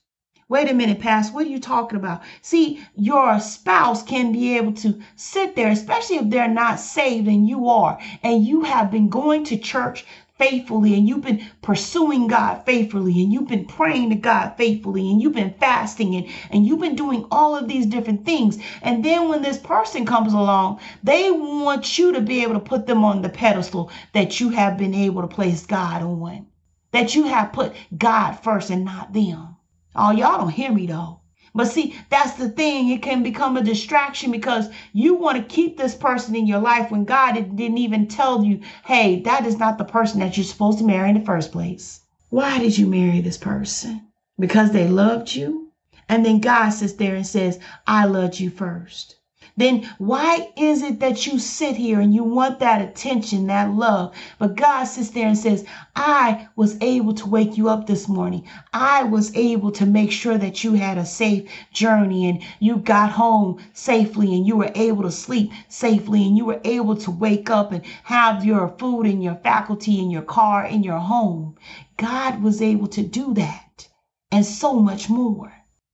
Wait 0.52 0.70
a 0.70 0.74
minute, 0.74 1.00
Pastor, 1.00 1.32
what 1.32 1.46
are 1.46 1.48
you 1.48 1.58
talking 1.58 1.98
about? 1.98 2.20
See, 2.42 2.84
your 2.94 3.40
spouse 3.40 4.02
can 4.02 4.32
be 4.32 4.54
able 4.58 4.74
to 4.74 5.00
sit 5.16 5.56
there, 5.56 5.70
especially 5.70 6.16
if 6.16 6.28
they're 6.28 6.46
not 6.46 6.78
saved 6.78 7.26
and 7.26 7.48
you 7.48 7.70
are, 7.70 7.98
and 8.22 8.46
you 8.46 8.64
have 8.64 8.90
been 8.90 9.08
going 9.08 9.44
to 9.44 9.56
church 9.56 10.04
faithfully 10.36 10.92
and 10.92 11.08
you've 11.08 11.22
been 11.22 11.42
pursuing 11.62 12.26
God 12.26 12.66
faithfully 12.66 13.22
and 13.22 13.32
you've 13.32 13.48
been 13.48 13.64
praying 13.64 14.10
to 14.10 14.14
God 14.14 14.50
faithfully 14.58 15.10
and 15.10 15.22
you've 15.22 15.32
been 15.32 15.54
fasting 15.54 16.16
and, 16.16 16.26
and 16.50 16.66
you've 16.66 16.80
been 16.80 16.96
doing 16.96 17.26
all 17.30 17.56
of 17.56 17.66
these 17.66 17.86
different 17.86 18.26
things. 18.26 18.58
And 18.82 19.02
then 19.02 19.30
when 19.30 19.40
this 19.40 19.56
person 19.56 20.04
comes 20.04 20.34
along, 20.34 20.80
they 21.02 21.30
want 21.30 21.96
you 21.96 22.12
to 22.12 22.20
be 22.20 22.42
able 22.42 22.54
to 22.54 22.60
put 22.60 22.86
them 22.86 23.04
on 23.06 23.22
the 23.22 23.30
pedestal 23.30 23.90
that 24.12 24.38
you 24.38 24.50
have 24.50 24.76
been 24.76 24.92
able 24.92 25.22
to 25.22 25.28
place 25.28 25.64
God 25.64 26.02
on, 26.02 26.44
that 26.90 27.14
you 27.14 27.24
have 27.24 27.54
put 27.54 27.72
God 27.96 28.32
first 28.32 28.68
and 28.68 28.84
not 28.84 29.14
them. 29.14 29.51
Oh, 29.94 30.10
y'all 30.10 30.38
don't 30.38 30.48
hear 30.48 30.72
me 30.72 30.86
though. 30.86 31.20
But 31.54 31.66
see, 31.66 31.94
that's 32.08 32.34
the 32.34 32.48
thing. 32.48 32.88
It 32.88 33.02
can 33.02 33.22
become 33.22 33.56
a 33.56 33.62
distraction 33.62 34.30
because 34.30 34.70
you 34.92 35.14
want 35.14 35.36
to 35.36 35.54
keep 35.54 35.76
this 35.76 35.94
person 35.94 36.34
in 36.34 36.46
your 36.46 36.60
life 36.60 36.90
when 36.90 37.04
God 37.04 37.34
didn't 37.34 37.76
even 37.76 38.08
tell 38.08 38.42
you, 38.42 38.60
hey, 38.84 39.20
that 39.20 39.44
is 39.44 39.58
not 39.58 39.76
the 39.76 39.84
person 39.84 40.20
that 40.20 40.36
you're 40.36 40.44
supposed 40.44 40.78
to 40.78 40.84
marry 40.84 41.10
in 41.10 41.18
the 41.18 41.24
first 41.24 41.52
place. 41.52 42.00
Why 42.30 42.58
did 42.58 42.78
you 42.78 42.86
marry 42.86 43.20
this 43.20 43.36
person? 43.36 44.08
Because 44.38 44.72
they 44.72 44.88
loved 44.88 45.34
you? 45.34 45.72
And 46.08 46.24
then 46.24 46.40
God 46.40 46.70
sits 46.70 46.94
there 46.94 47.14
and 47.14 47.26
says, 47.26 47.58
I 47.86 48.06
loved 48.06 48.40
you 48.40 48.48
first 48.48 49.16
then 49.56 49.88
why 49.98 50.50
is 50.56 50.82
it 50.82 51.00
that 51.00 51.26
you 51.26 51.38
sit 51.38 51.76
here 51.76 52.00
and 52.00 52.14
you 52.14 52.24
want 52.24 52.58
that 52.60 52.80
attention, 52.80 53.46
that 53.48 53.70
love? 53.70 54.14
But 54.38 54.56
God 54.56 54.84
sits 54.84 55.10
there 55.10 55.28
and 55.28 55.36
says, 55.36 55.64
I 55.94 56.48
was 56.56 56.78
able 56.80 57.12
to 57.14 57.28
wake 57.28 57.58
you 57.58 57.68
up 57.68 57.86
this 57.86 58.08
morning. 58.08 58.44
I 58.72 59.02
was 59.02 59.34
able 59.36 59.70
to 59.72 59.84
make 59.84 60.10
sure 60.10 60.38
that 60.38 60.64
you 60.64 60.72
had 60.74 60.96
a 60.96 61.04
safe 61.04 61.50
journey 61.72 62.28
and 62.28 62.42
you 62.60 62.76
got 62.78 63.10
home 63.10 63.58
safely 63.74 64.34
and 64.34 64.46
you 64.46 64.56
were 64.56 64.72
able 64.74 65.02
to 65.02 65.10
sleep 65.10 65.52
safely 65.68 66.26
and 66.26 66.36
you 66.36 66.46
were 66.46 66.60
able 66.64 66.96
to 66.96 67.10
wake 67.10 67.50
up 67.50 67.72
and 67.72 67.84
have 68.04 68.44
your 68.44 68.68
food 68.78 69.06
and 69.06 69.22
your 69.22 69.36
faculty 69.36 69.98
in 69.98 70.10
your 70.10 70.22
car 70.22 70.64
in 70.64 70.82
your 70.82 70.98
home. 70.98 71.54
God 71.98 72.42
was 72.42 72.62
able 72.62 72.86
to 72.88 73.02
do 73.02 73.34
that 73.34 73.88
and 74.30 74.46
so 74.46 74.74
much 74.80 75.10
more. 75.10 75.52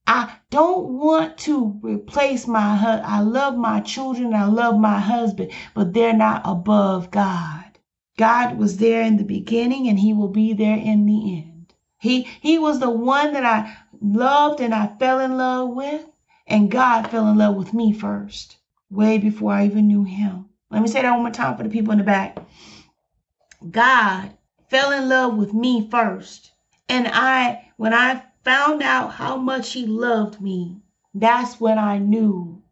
I 0.09 0.39
don't 0.49 0.89
want 0.89 1.37
to 1.41 1.79
replace 1.83 2.47
my 2.47 2.77
husband. 2.77 3.07
I 3.07 3.21
love 3.21 3.59
my 3.59 3.81
children. 3.81 4.33
I 4.33 4.47
love 4.47 4.81
my 4.81 4.99
husband, 4.99 5.53
but 5.75 5.93
they're 5.93 6.15
not 6.15 6.41
above 6.47 7.11
God. 7.11 7.79
God 8.17 8.57
was 8.57 8.79
there 8.79 9.03
in 9.03 9.19
the 9.19 9.25
beginning 9.25 9.87
and 9.87 9.99
he 9.99 10.15
will 10.15 10.31
be 10.31 10.55
there 10.55 10.79
in 10.79 11.05
the 11.05 11.37
end. 11.37 11.75
He, 11.99 12.23
he 12.23 12.59
was 12.59 12.81
the 12.81 12.89
one 12.89 13.35
that 13.35 13.45
I 13.45 13.77
loved 14.01 14.61
and 14.63 14.75
I 14.75 14.87
fell 14.99 15.21
in 15.21 15.37
love 15.37 15.75
with. 15.75 16.07
And 16.47 16.71
God 16.71 17.11
fell 17.11 17.29
in 17.29 17.37
love 17.37 17.57
with 17.57 17.75
me 17.75 17.93
first, 17.93 18.57
way 18.89 19.19
before 19.19 19.53
I 19.53 19.67
even 19.67 19.89
knew 19.89 20.05
him. 20.05 20.47
Let 20.71 20.81
me 20.81 20.89
say 20.89 21.03
that 21.03 21.13
one 21.13 21.21
more 21.21 21.31
time 21.31 21.59
for 21.59 21.65
the 21.65 21.69
people 21.69 21.93
in 21.93 21.99
the 21.99 22.05
back. 22.05 22.39
God 23.71 24.39
fell 24.71 24.91
in 24.91 25.11
love 25.11 25.37
with 25.37 25.53
me 25.53 25.87
first. 25.91 26.53
And 26.89 27.07
I, 27.09 27.73
when 27.77 27.93
I 27.93 28.23
found 28.49 28.83
out 28.83 29.13
how 29.13 29.37
much 29.37 29.75
he 29.75 29.85
loved 29.85 30.41
me, 30.41 30.81
that's 31.13 31.61
when 31.61 31.79
I 31.79 31.99
knew 31.99 32.63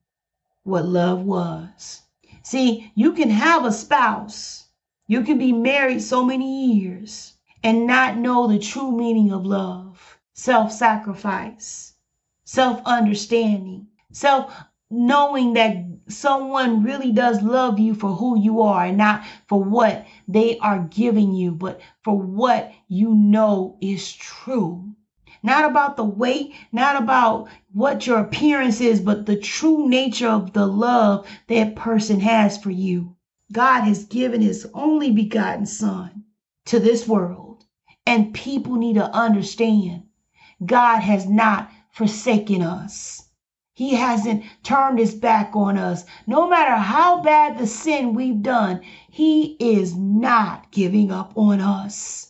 what 0.63 0.87
love 0.87 1.21
was. 1.21 2.01
See, 2.43 2.91
you 2.95 3.13
can 3.13 3.29
have 3.29 3.67
a 3.67 3.71
spouse, 3.71 4.69
you 5.07 5.21
can 5.21 5.37
be 5.37 5.53
married 5.53 6.01
so 6.01 6.25
many 6.25 6.73
years 6.73 7.35
and 7.63 7.87
not 7.87 8.17
know 8.17 8.47
the 8.47 8.59
true 8.59 8.91
meaning 8.91 9.31
of 9.31 9.45
love, 9.45 10.19
self 10.33 10.73
sacrifice, 10.73 11.93
self 12.47 12.81
understanding, 12.87 13.89
self 14.13 14.51
knowing 14.91 15.53
that 15.53 15.77
someone 16.09 16.85
really 16.85 17.13
does 17.13 17.43
love 17.43 17.79
you 17.79 17.95
for 17.95 18.15
who 18.15 18.41
you 18.41 18.63
are 18.63 18.87
and 18.87 18.97
not 18.97 19.27
for 19.47 19.63
what 19.63 20.07
they 20.27 20.57
are 20.61 20.89
giving 20.91 21.35
you, 21.35 21.53
but 21.53 21.83
for 22.03 22.19
what 22.19 22.73
you 22.89 23.15
know 23.15 23.77
is 23.83 24.11
true 24.11 24.96
not 25.47 25.65
about 25.65 25.97
the 25.97 26.05
weight, 26.05 26.53
not 26.73 27.01
about 27.01 27.49
what 27.73 28.07
your 28.07 28.19
appearance 28.19 28.81
is, 28.81 29.01
but 29.01 29.25
the 29.27 29.37
true 29.37 29.89
nature 29.89 30.29
of 30.29 30.53
the 30.53 30.67
love 30.67 31.27
that 31.47 31.77
person 31.77 32.21
has 32.21 32.59
for 32.59 32.71
you. 32.71 33.17
God 33.53 33.83
has 33.83 34.05
given 34.05 34.41
his 34.43 34.69
only 34.75 35.13
begotten 35.13 35.65
son 35.65 36.25
to 36.65 36.81
this 36.81 37.07
world, 37.07 37.65
and 38.05 38.35
people 38.35 38.75
need 38.75 38.95
to 38.95 39.15
understand 39.15 40.03
God 40.65 40.99
has 40.99 41.29
not 41.29 41.71
forsaken 41.93 42.61
us. 42.63 43.29
He 43.73 43.95
hasn't 43.95 44.43
turned 44.63 44.99
his 44.99 45.15
back 45.15 45.55
on 45.55 45.77
us. 45.77 46.07
No 46.27 46.49
matter 46.49 46.75
how 46.75 47.23
bad 47.23 47.59
the 47.59 47.67
sin 47.67 48.15
we've 48.15 48.43
done, 48.43 48.81
he 49.11 49.57
is 49.61 49.95
not 49.95 50.73
giving 50.73 51.13
up 51.13 51.33
on 51.37 51.61
us. 51.61 52.26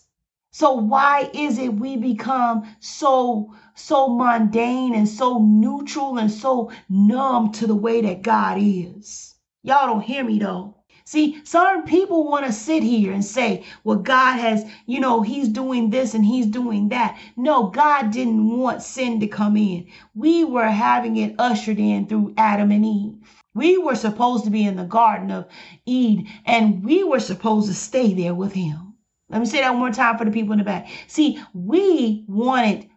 So 0.58 0.72
why 0.72 1.28
is 1.34 1.58
it 1.58 1.74
we 1.74 1.98
become 1.98 2.64
so 2.80 3.54
so 3.74 4.08
mundane 4.08 4.94
and 4.94 5.06
so 5.06 5.38
neutral 5.38 6.16
and 6.16 6.30
so 6.30 6.72
numb 6.88 7.52
to 7.52 7.66
the 7.66 7.74
way 7.74 8.00
that 8.00 8.22
God 8.22 8.56
is? 8.58 9.34
Y'all 9.62 9.86
don't 9.86 10.00
hear 10.00 10.24
me 10.24 10.38
though. 10.38 10.76
See, 11.04 11.44
certain 11.44 11.82
people 11.82 12.24
want 12.24 12.46
to 12.46 12.54
sit 12.54 12.82
here 12.82 13.12
and 13.12 13.22
say, 13.22 13.64
well, 13.84 13.98
God 13.98 14.38
has, 14.38 14.64
you 14.86 14.98
know, 14.98 15.20
he's 15.20 15.50
doing 15.50 15.90
this 15.90 16.14
and 16.14 16.24
he's 16.24 16.46
doing 16.46 16.88
that. 16.88 17.18
No, 17.36 17.66
God 17.66 18.10
didn't 18.10 18.58
want 18.58 18.80
sin 18.80 19.20
to 19.20 19.26
come 19.26 19.58
in. 19.58 19.86
We 20.14 20.42
were 20.42 20.68
having 20.68 21.18
it 21.18 21.34
ushered 21.38 21.78
in 21.78 22.06
through 22.06 22.32
Adam 22.38 22.70
and 22.70 22.86
Eve. 22.86 23.18
We 23.54 23.76
were 23.76 23.94
supposed 23.94 24.44
to 24.44 24.50
be 24.50 24.64
in 24.64 24.76
the 24.76 24.84
Garden 24.84 25.30
of 25.30 25.48
Eden 25.84 26.28
and 26.46 26.82
we 26.82 27.04
were 27.04 27.20
supposed 27.20 27.68
to 27.68 27.74
stay 27.74 28.14
there 28.14 28.34
with 28.34 28.54
him. 28.54 28.85
Let 29.28 29.40
me 29.40 29.46
say 29.46 29.60
that 29.60 29.70
one 29.70 29.80
more 29.80 29.90
time 29.90 30.16
for 30.18 30.24
the 30.24 30.30
people 30.30 30.52
in 30.52 30.58
the 30.58 30.64
back. 30.64 30.88
See, 31.08 31.42
we 31.52 32.24
wanted, 32.28 32.88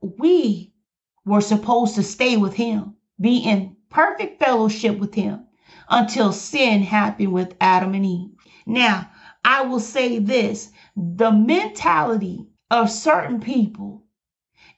we 0.00 0.72
were 1.26 1.42
supposed 1.42 1.94
to 1.96 2.02
stay 2.02 2.36
with 2.38 2.54
him, 2.54 2.96
be 3.20 3.38
in 3.38 3.76
perfect 3.90 4.38
fellowship 4.38 4.98
with 4.98 5.14
him 5.14 5.46
until 5.90 6.32
sin 6.32 6.82
happened 6.82 7.32
with 7.32 7.54
Adam 7.60 7.94
and 7.94 8.06
Eve. 8.06 8.30
Now, 8.66 9.10
I 9.44 9.62
will 9.62 9.80
say 9.80 10.18
this 10.18 10.70
the 10.96 11.30
mentality 11.32 12.46
of 12.70 12.90
certain 12.90 13.40
people 13.40 14.04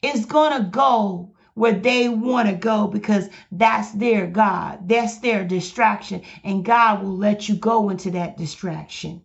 is 0.03 0.27
going 0.27 0.57
to 0.61 0.69
go 0.69 1.35
where 1.55 1.73
they 1.73 2.09
want 2.09 2.49
to 2.49 2.55
go 2.55 2.87
because 2.87 3.29
that's 3.53 3.93
their 3.93 4.27
God, 4.27 4.89
that's 4.89 5.19
their 5.19 5.45
distraction, 5.45 6.23
and 6.43 6.65
God 6.65 7.03
will 7.03 7.17
let 7.17 7.49
you 7.49 7.55
go 7.55 7.91
into 7.91 8.11
that 8.13 8.37
distraction. 8.37 9.23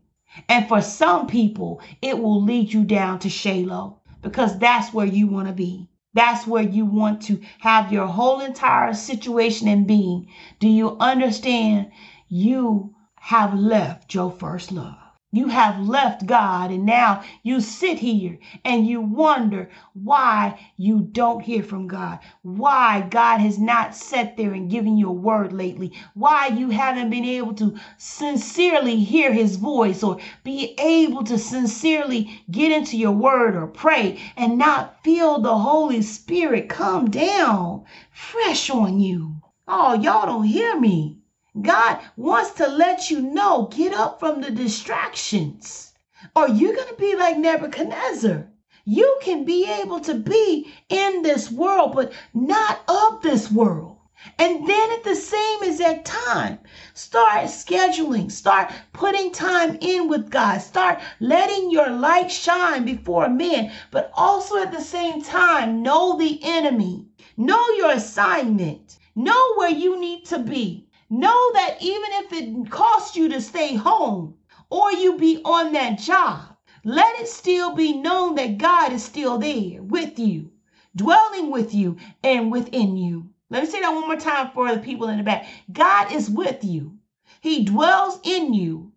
And 0.49 0.67
for 0.67 0.81
some 0.81 1.27
people, 1.27 1.81
it 2.01 2.19
will 2.19 2.41
lead 2.41 2.73
you 2.73 2.83
down 2.83 3.19
to 3.19 3.29
Shiloh 3.29 3.99
because 4.21 4.57
that's 4.59 4.93
where 4.93 5.05
you 5.05 5.27
want 5.27 5.47
to 5.47 5.53
be. 5.53 5.87
That's 6.13 6.47
where 6.47 6.63
you 6.63 6.85
want 6.85 7.21
to 7.23 7.41
have 7.59 7.91
your 7.91 8.07
whole 8.07 8.39
entire 8.39 8.93
situation 8.93 9.67
and 9.67 9.85
being. 9.85 10.27
Do 10.59 10.67
you 10.69 10.97
understand? 10.99 11.91
You 12.29 12.95
have 13.15 13.53
left 13.53 14.13
your 14.13 14.31
first 14.31 14.71
love. 14.71 15.04
You 15.35 15.49
have 15.49 15.85
left 15.85 16.25
God, 16.25 16.71
and 16.71 16.85
now 16.85 17.21
you 17.43 17.59
sit 17.59 17.99
here 17.99 18.39
and 18.63 18.87
you 18.87 19.01
wonder 19.01 19.69
why 19.91 20.57
you 20.77 21.01
don't 21.01 21.41
hear 21.41 21.61
from 21.61 21.89
God, 21.89 22.19
why 22.41 23.01
God 23.01 23.39
has 23.39 23.59
not 23.59 23.93
sat 23.93 24.37
there 24.37 24.53
and 24.53 24.71
given 24.71 24.95
you 24.95 25.09
a 25.09 25.11
word 25.11 25.51
lately, 25.51 25.91
why 26.13 26.47
you 26.47 26.69
haven't 26.69 27.09
been 27.09 27.25
able 27.25 27.53
to 27.55 27.75
sincerely 27.97 29.03
hear 29.03 29.33
his 29.33 29.57
voice 29.57 30.03
or 30.03 30.19
be 30.45 30.73
able 30.79 31.25
to 31.25 31.37
sincerely 31.37 32.41
get 32.49 32.71
into 32.71 32.95
your 32.95 33.11
word 33.11 33.57
or 33.57 33.67
pray 33.67 34.17
and 34.37 34.57
not 34.57 35.03
feel 35.03 35.39
the 35.39 35.57
Holy 35.57 36.01
Spirit 36.01 36.69
come 36.69 37.09
down 37.09 37.83
fresh 38.09 38.69
on 38.69 39.01
you. 39.01 39.41
Oh, 39.67 39.95
y'all 39.95 40.27
don't 40.27 40.45
hear 40.45 40.79
me. 40.79 41.17
God 41.61 42.01
wants 42.17 42.51
to 42.55 42.67
let 42.67 43.09
you 43.09 43.21
know 43.21 43.69
get 43.71 43.93
up 43.93 44.19
from 44.19 44.41
the 44.41 44.51
distractions, 44.51 45.93
or 46.35 46.49
you're 46.49 46.75
going 46.75 46.89
to 46.89 46.95
be 46.95 47.15
like 47.15 47.37
Nebuchadnezzar. 47.37 48.47
You 48.83 49.19
can 49.21 49.45
be 49.45 49.65
able 49.65 50.01
to 50.01 50.15
be 50.15 50.73
in 50.89 51.21
this 51.21 51.49
world, 51.49 51.93
but 51.95 52.11
not 52.33 52.81
of 52.89 53.21
this 53.21 53.49
world. 53.49 53.97
And 54.37 54.67
then 54.67 54.91
at 54.91 55.03
the 55.03 55.15
same 55.15 55.63
as 55.63 55.79
exact 55.79 56.05
time, 56.05 56.59
start 56.93 57.45
scheduling, 57.45 58.31
start 58.31 58.73
putting 58.91 59.31
time 59.31 59.77
in 59.79 60.09
with 60.09 60.29
God, 60.29 60.57
start 60.59 60.99
letting 61.19 61.71
your 61.71 61.89
light 61.89 62.31
shine 62.31 62.85
before 62.85 63.29
men, 63.29 63.71
but 63.91 64.11
also 64.15 64.57
at 64.57 64.71
the 64.71 64.81
same 64.81 65.21
time, 65.21 65.83
know 65.83 66.17
the 66.17 66.39
enemy, 66.43 67.05
know 67.37 67.69
your 67.77 67.91
assignment, 67.91 68.97
know 69.15 69.55
where 69.55 69.71
you 69.71 69.99
need 69.99 70.25
to 70.25 70.39
be. 70.39 70.84
Know 71.09 71.53
that 71.53 71.77
even 71.81 72.09
if 72.13 72.33
it 72.33 72.71
costs 72.71 73.15
you 73.15 73.29
to 73.29 73.39
stay 73.39 73.75
home 73.75 74.35
or 74.71 74.91
you 74.91 75.17
be 75.17 75.39
on 75.45 75.73
that 75.73 75.99
job, 75.99 76.57
let 76.83 77.19
it 77.19 77.27
still 77.27 77.75
be 77.75 77.93
known 77.93 78.33
that 78.35 78.57
God 78.57 78.91
is 78.91 79.03
still 79.03 79.37
there 79.37 79.83
with 79.83 80.17
you, 80.17 80.49
dwelling 80.95 81.51
with 81.51 81.75
you 81.75 81.97
and 82.23 82.51
within 82.51 82.97
you. 82.97 83.29
Let 83.51 83.63
me 83.63 83.69
say 83.69 83.81
that 83.81 83.93
one 83.93 84.07
more 84.07 84.17
time 84.17 84.49
for 84.51 84.73
the 84.73 84.81
people 84.81 85.07
in 85.07 85.17
the 85.17 85.23
back. 85.23 85.45
God 85.71 86.11
is 86.11 86.27
with 86.29 86.63
you. 86.63 86.97
He 87.39 87.63
dwells 87.63 88.19
in 88.23 88.55
you 88.55 88.91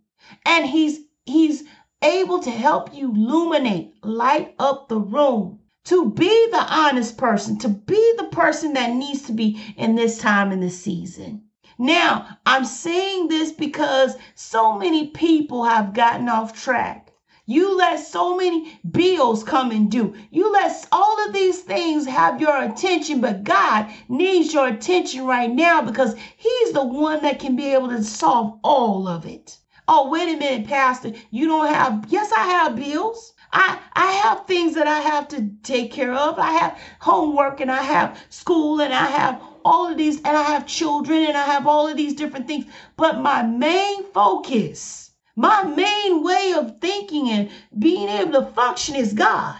and 0.47 0.64
he's 0.64 1.01
he's 1.27 1.64
able 2.03 2.40
to 2.40 2.51
help 2.51 2.94
you 2.94 3.11
illuminate, 3.11 3.92
light 4.03 4.55
up 4.59 4.88
the 4.88 4.99
room, 4.99 5.59
to 5.85 6.11
be 6.11 6.49
the 6.51 6.66
honest 6.73 7.18
person, 7.18 7.59
to 7.59 7.68
be 7.68 8.14
the 8.16 8.29
person 8.29 8.73
that 8.73 8.94
needs 8.94 9.23
to 9.23 9.33
be 9.33 9.61
in 9.77 9.94
this 9.94 10.16
time 10.18 10.53
in 10.53 10.61
this 10.61 10.81
season. 10.81 11.42
Now, 11.81 12.27
I'm 12.45 12.64
saying 12.64 13.29
this 13.29 13.53
because 13.53 14.17
so 14.35 14.77
many 14.77 15.09
people 15.09 15.64
have 15.64 15.95
gotten 15.95 16.29
off 16.29 16.53
track. 16.53 17.12
You 17.47 17.79
let 17.79 18.01
so 18.01 18.37
many 18.37 18.79
bills 18.91 19.45
come 19.45 19.71
and 19.71 19.88
due. 19.91 20.14
You 20.31 20.53
let 20.53 20.87
all 20.91 21.25
of 21.25 21.33
these 21.33 21.61
things 21.62 22.05
have 22.07 22.41
your 22.41 22.62
attention, 22.62 23.21
but 23.21 23.45
God 23.45 23.87
needs 24.09 24.53
your 24.53 24.67
attention 24.67 25.25
right 25.25 25.51
now 25.51 25.81
because 25.81 26.14
He's 26.37 26.73
the 26.73 26.85
one 26.85 27.23
that 27.23 27.38
can 27.38 27.55
be 27.57 27.73
able 27.73 27.88
to 27.88 28.03
solve 28.03 28.59
all 28.64 29.07
of 29.07 29.25
it. 29.25 29.59
Oh, 29.87 30.11
wait 30.11 30.35
a 30.35 30.37
minute, 30.37 30.69
Pastor. 30.69 31.12
You 31.31 31.47
don't 31.47 31.73
have, 31.73 32.05
yes, 32.09 32.31
I 32.33 32.45
have 32.45 32.77
bills. 32.77 33.33
I, 33.53 33.79
I 33.95 34.11
have 34.12 34.47
things 34.47 34.75
that 34.75 34.87
I 34.87 34.99
have 34.99 35.29
to 35.29 35.49
take 35.62 35.91
care 35.91 36.12
of. 36.12 36.38
I 36.38 36.51
have 36.51 36.79
homework 37.01 37.61
and 37.61 37.71
I 37.71 37.83
have 37.83 38.23
school 38.29 38.83
and 38.83 38.93
I 38.93 39.07
have 39.07 39.41
all 39.69 39.91
of 39.91 39.99
these, 39.99 40.17
and 40.23 40.35
I 40.35 40.45
have 40.45 40.67
children 40.67 41.25
and 41.25 41.37
I 41.37 41.45
have 41.45 41.67
all 41.67 41.87
of 41.89 41.97
these 41.97 42.15
different 42.15 42.47
things. 42.47 42.65
But 42.97 43.21
my 43.21 43.43
main 43.43 44.03
focus, 44.13 45.11
my 45.37 45.63
main 45.63 46.23
way 46.23 46.55
of 46.57 46.81
thinking 46.81 47.29
and 47.29 47.51
being 47.79 48.09
able 48.09 48.33
to 48.41 48.47
function 48.53 48.95
is 48.97 49.13
God. 49.13 49.57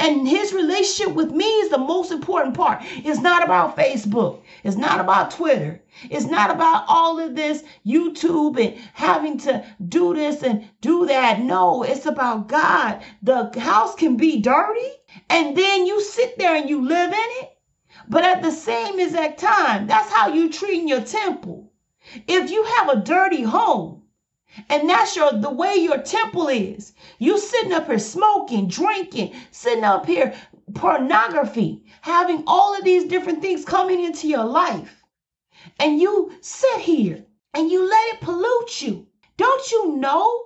And 0.00 0.26
his 0.26 0.52
relationship 0.52 1.14
with 1.14 1.30
me 1.30 1.44
is 1.44 1.70
the 1.70 1.78
most 1.78 2.10
important 2.10 2.56
part. 2.56 2.80
It's 2.82 3.20
not 3.20 3.44
about 3.44 3.76
Facebook. 3.76 4.40
It's 4.64 4.76
not 4.76 4.98
about 4.98 5.30
Twitter. 5.30 5.80
It's 6.10 6.26
not 6.26 6.50
about 6.50 6.84
all 6.88 7.20
of 7.20 7.36
this 7.36 7.62
YouTube 7.86 8.58
and 8.58 8.76
having 8.94 9.38
to 9.38 9.64
do 9.88 10.12
this 10.12 10.42
and 10.42 10.68
do 10.80 11.06
that. 11.06 11.40
No, 11.40 11.84
it's 11.84 12.06
about 12.06 12.48
God. 12.48 13.00
The 13.22 13.52
house 13.60 13.94
can 13.94 14.16
be 14.16 14.40
dirty 14.40 14.90
and 15.30 15.56
then 15.56 15.86
you 15.86 16.02
sit 16.02 16.36
there 16.36 16.56
and 16.56 16.68
you 16.68 16.82
live 16.82 17.12
in 17.12 17.28
it. 17.42 17.51
But 18.08 18.24
at 18.24 18.42
the 18.42 18.50
same 18.50 18.98
exact 18.98 19.38
time, 19.38 19.86
that's 19.86 20.10
how 20.10 20.28
you 20.28 20.50
treat 20.50 20.88
your 20.88 21.02
temple. 21.02 21.72
If 22.26 22.50
you 22.50 22.64
have 22.64 22.88
a 22.88 23.00
dirty 23.00 23.42
home, 23.42 24.02
and 24.68 24.88
that's 24.88 25.16
your 25.16 25.32
the 25.32 25.50
way 25.50 25.76
your 25.76 25.98
temple 25.98 26.48
is, 26.48 26.92
you 27.18 27.38
sitting 27.38 27.72
up 27.72 27.86
here 27.86 27.98
smoking, 27.98 28.68
drinking, 28.68 29.34
sitting 29.50 29.84
up 29.84 30.06
here 30.06 30.34
pornography, 30.74 31.84
having 32.00 32.44
all 32.46 32.76
of 32.76 32.84
these 32.84 33.04
different 33.04 33.40
things 33.40 33.64
coming 33.64 34.04
into 34.04 34.28
your 34.28 34.44
life, 34.44 35.04
and 35.78 36.00
you 36.00 36.32
sit 36.40 36.80
here 36.80 37.24
and 37.54 37.70
you 37.70 37.88
let 37.88 38.14
it 38.14 38.20
pollute 38.20 38.82
you. 38.82 39.06
Don't 39.36 39.70
you 39.70 39.96
know 39.96 40.44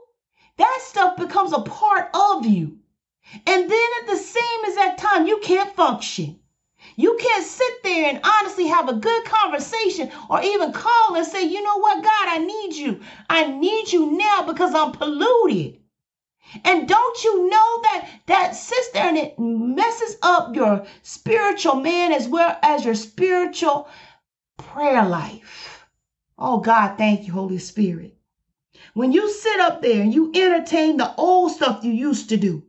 that 0.56 0.78
stuff 0.82 1.16
becomes 1.16 1.52
a 1.52 1.60
part 1.62 2.10
of 2.14 2.46
you? 2.46 2.78
And 3.46 3.70
then 3.70 3.88
at 4.00 4.06
the 4.06 4.16
same 4.16 4.64
exact 4.64 5.00
time, 5.00 5.26
you 5.26 5.38
can't 5.38 5.74
function. 5.74 6.38
You 6.96 7.18
can't 7.20 7.44
sit 7.44 7.82
there 7.82 8.08
and 8.08 8.20
honestly 8.24 8.66
have 8.68 8.88
a 8.88 8.94
good 8.94 9.24
conversation 9.26 10.10
or 10.30 10.42
even 10.42 10.72
call 10.72 11.14
and 11.14 11.26
say, 11.26 11.44
you 11.44 11.62
know 11.62 11.78
what, 11.78 12.02
God, 12.02 12.28
I 12.28 12.38
need 12.38 12.74
you. 12.74 13.00
I 13.28 13.44
need 13.44 13.92
you 13.92 14.16
now 14.16 14.44
because 14.46 14.74
I'm 14.74 14.92
polluted. 14.92 15.78
And 16.64 16.88
don't 16.88 17.24
you 17.24 17.50
know 17.50 17.82
that 17.82 18.08
that 18.26 18.56
sister 18.56 18.98
and 18.98 19.18
it 19.18 19.38
messes 19.38 20.16
up 20.22 20.54
your 20.54 20.86
spiritual 21.02 21.74
man 21.74 22.12
as 22.12 22.28
well 22.28 22.56
as 22.62 22.84
your 22.84 22.94
spiritual 22.94 23.88
prayer 24.56 25.06
life? 25.06 25.86
Oh 26.38 26.58
God, 26.60 26.96
thank 26.96 27.26
you, 27.26 27.32
Holy 27.32 27.58
Spirit. 27.58 28.14
When 28.94 29.12
you 29.12 29.28
sit 29.30 29.60
up 29.60 29.82
there 29.82 30.02
and 30.02 30.14
you 30.14 30.30
entertain 30.34 30.96
the 30.96 31.14
old 31.16 31.52
stuff 31.52 31.84
you 31.84 31.92
used 31.92 32.28
to 32.30 32.36
do, 32.36 32.65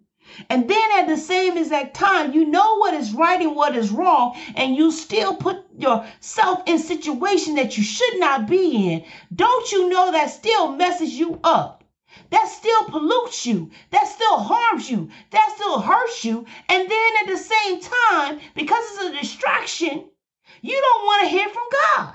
and 0.50 0.70
then 0.70 0.92
at 1.00 1.08
the 1.08 1.18
same 1.18 1.58
exact 1.58 1.96
time, 1.96 2.34
you 2.34 2.46
know 2.46 2.78
what 2.78 2.94
is 2.94 3.14
right 3.14 3.42
and 3.42 3.56
what 3.56 3.76
is 3.76 3.92
wrong, 3.92 4.38
and 4.56 4.76
you 4.76 4.92
still 4.92 5.36
put 5.36 5.66
yourself 5.78 6.64
in 6.66 6.80
situation 6.80 7.56
that 7.56 7.78
you 7.78 7.84
should 7.84 8.20
not 8.20 8.48
be 8.48 8.94
in. 8.94 9.06
Don't 9.34 9.72
you 9.72 9.90
know 9.90 10.12
that 10.12 10.30
still 10.30 10.72
messes 10.72 11.14
you 11.14 11.40
up? 11.44 11.84
That 12.32 12.48
still 12.48 12.84
pollutes 12.86 13.46
you. 13.46 13.72
That 13.92 14.08
still 14.08 14.40
harms 14.40 14.90
you. 14.90 15.10
That 15.32 15.54
still 15.56 15.80
hurts 15.80 16.26
you. 16.26 16.46
And 16.70 16.90
then 16.90 17.12
at 17.22 17.28
the 17.28 17.38
same 17.38 17.82
time, 17.82 18.40
because 18.56 18.84
it's 18.92 19.04
a 19.04 19.20
distraction, 19.20 20.10
You 20.62 20.82
don't 20.82 21.06
want 21.06 21.24
to 21.24 21.30
hear 21.30 21.48
from 21.50 21.64
God. 21.72 22.14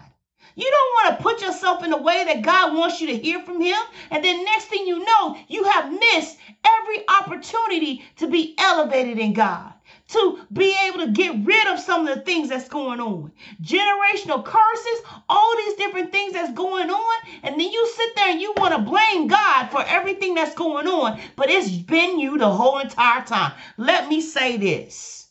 You 0.54 0.70
don't 0.70 0.92
want 1.04 1.16
to 1.16 1.22
put 1.22 1.40
yourself 1.40 1.82
in 1.82 1.92
a 1.92 2.02
way 2.02 2.24
that 2.24 2.42
God 2.42 2.76
wants 2.76 3.00
you 3.00 3.06
to 3.08 3.16
hear 3.16 3.40
from 3.40 3.60
Him. 3.60 3.78
And 4.10 4.22
then 4.22 4.44
next 4.44 4.66
thing 4.66 4.86
you 4.86 5.04
know, 5.04 5.36
you 5.48 5.64
have 5.64 5.90
missed 5.90 6.38
every 6.64 7.08
opportunity 7.08 8.04
to 8.16 8.28
be 8.28 8.54
elevated 8.58 9.18
in 9.18 9.32
God, 9.32 9.72
to 10.08 10.40
be 10.52 10.76
able 10.86 11.06
to 11.06 11.12
get 11.12 11.44
rid 11.44 11.66
of 11.68 11.80
some 11.80 12.06
of 12.06 12.14
the 12.14 12.22
things 12.22 12.50
that's 12.50 12.68
going 12.68 13.00
on. 13.00 13.32
Generational 13.62 14.44
curses, 14.44 15.02
all 15.28 15.56
these 15.56 15.74
different 15.74 16.12
things 16.12 16.34
that's 16.34 16.52
going 16.52 16.90
on. 16.90 17.28
And 17.42 17.58
then 17.58 17.70
you 17.70 17.88
sit 17.96 18.14
there 18.14 18.28
and 18.28 18.40
you 18.40 18.52
want 18.56 18.74
to 18.74 18.90
blame 18.90 19.28
God 19.28 19.68
for 19.70 19.82
everything 19.86 20.34
that's 20.34 20.54
going 20.54 20.86
on. 20.86 21.20
But 21.36 21.48
it's 21.50 21.70
been 21.70 22.18
you 22.18 22.36
the 22.36 22.50
whole 22.50 22.78
entire 22.78 23.24
time. 23.24 23.52
Let 23.78 24.08
me 24.08 24.20
say 24.20 24.58
this. 24.58 25.21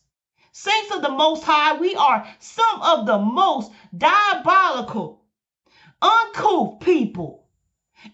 Saints 0.64 0.92
of 0.94 1.02
the 1.02 1.10
Most 1.10 1.44
High, 1.44 1.80
we 1.80 1.96
are 1.96 2.28
some 2.38 2.84
of 2.84 3.08
the 3.08 3.18
most 3.18 3.72
diabolical, 3.98 5.24
uncouth 6.00 6.80
people. 6.82 7.48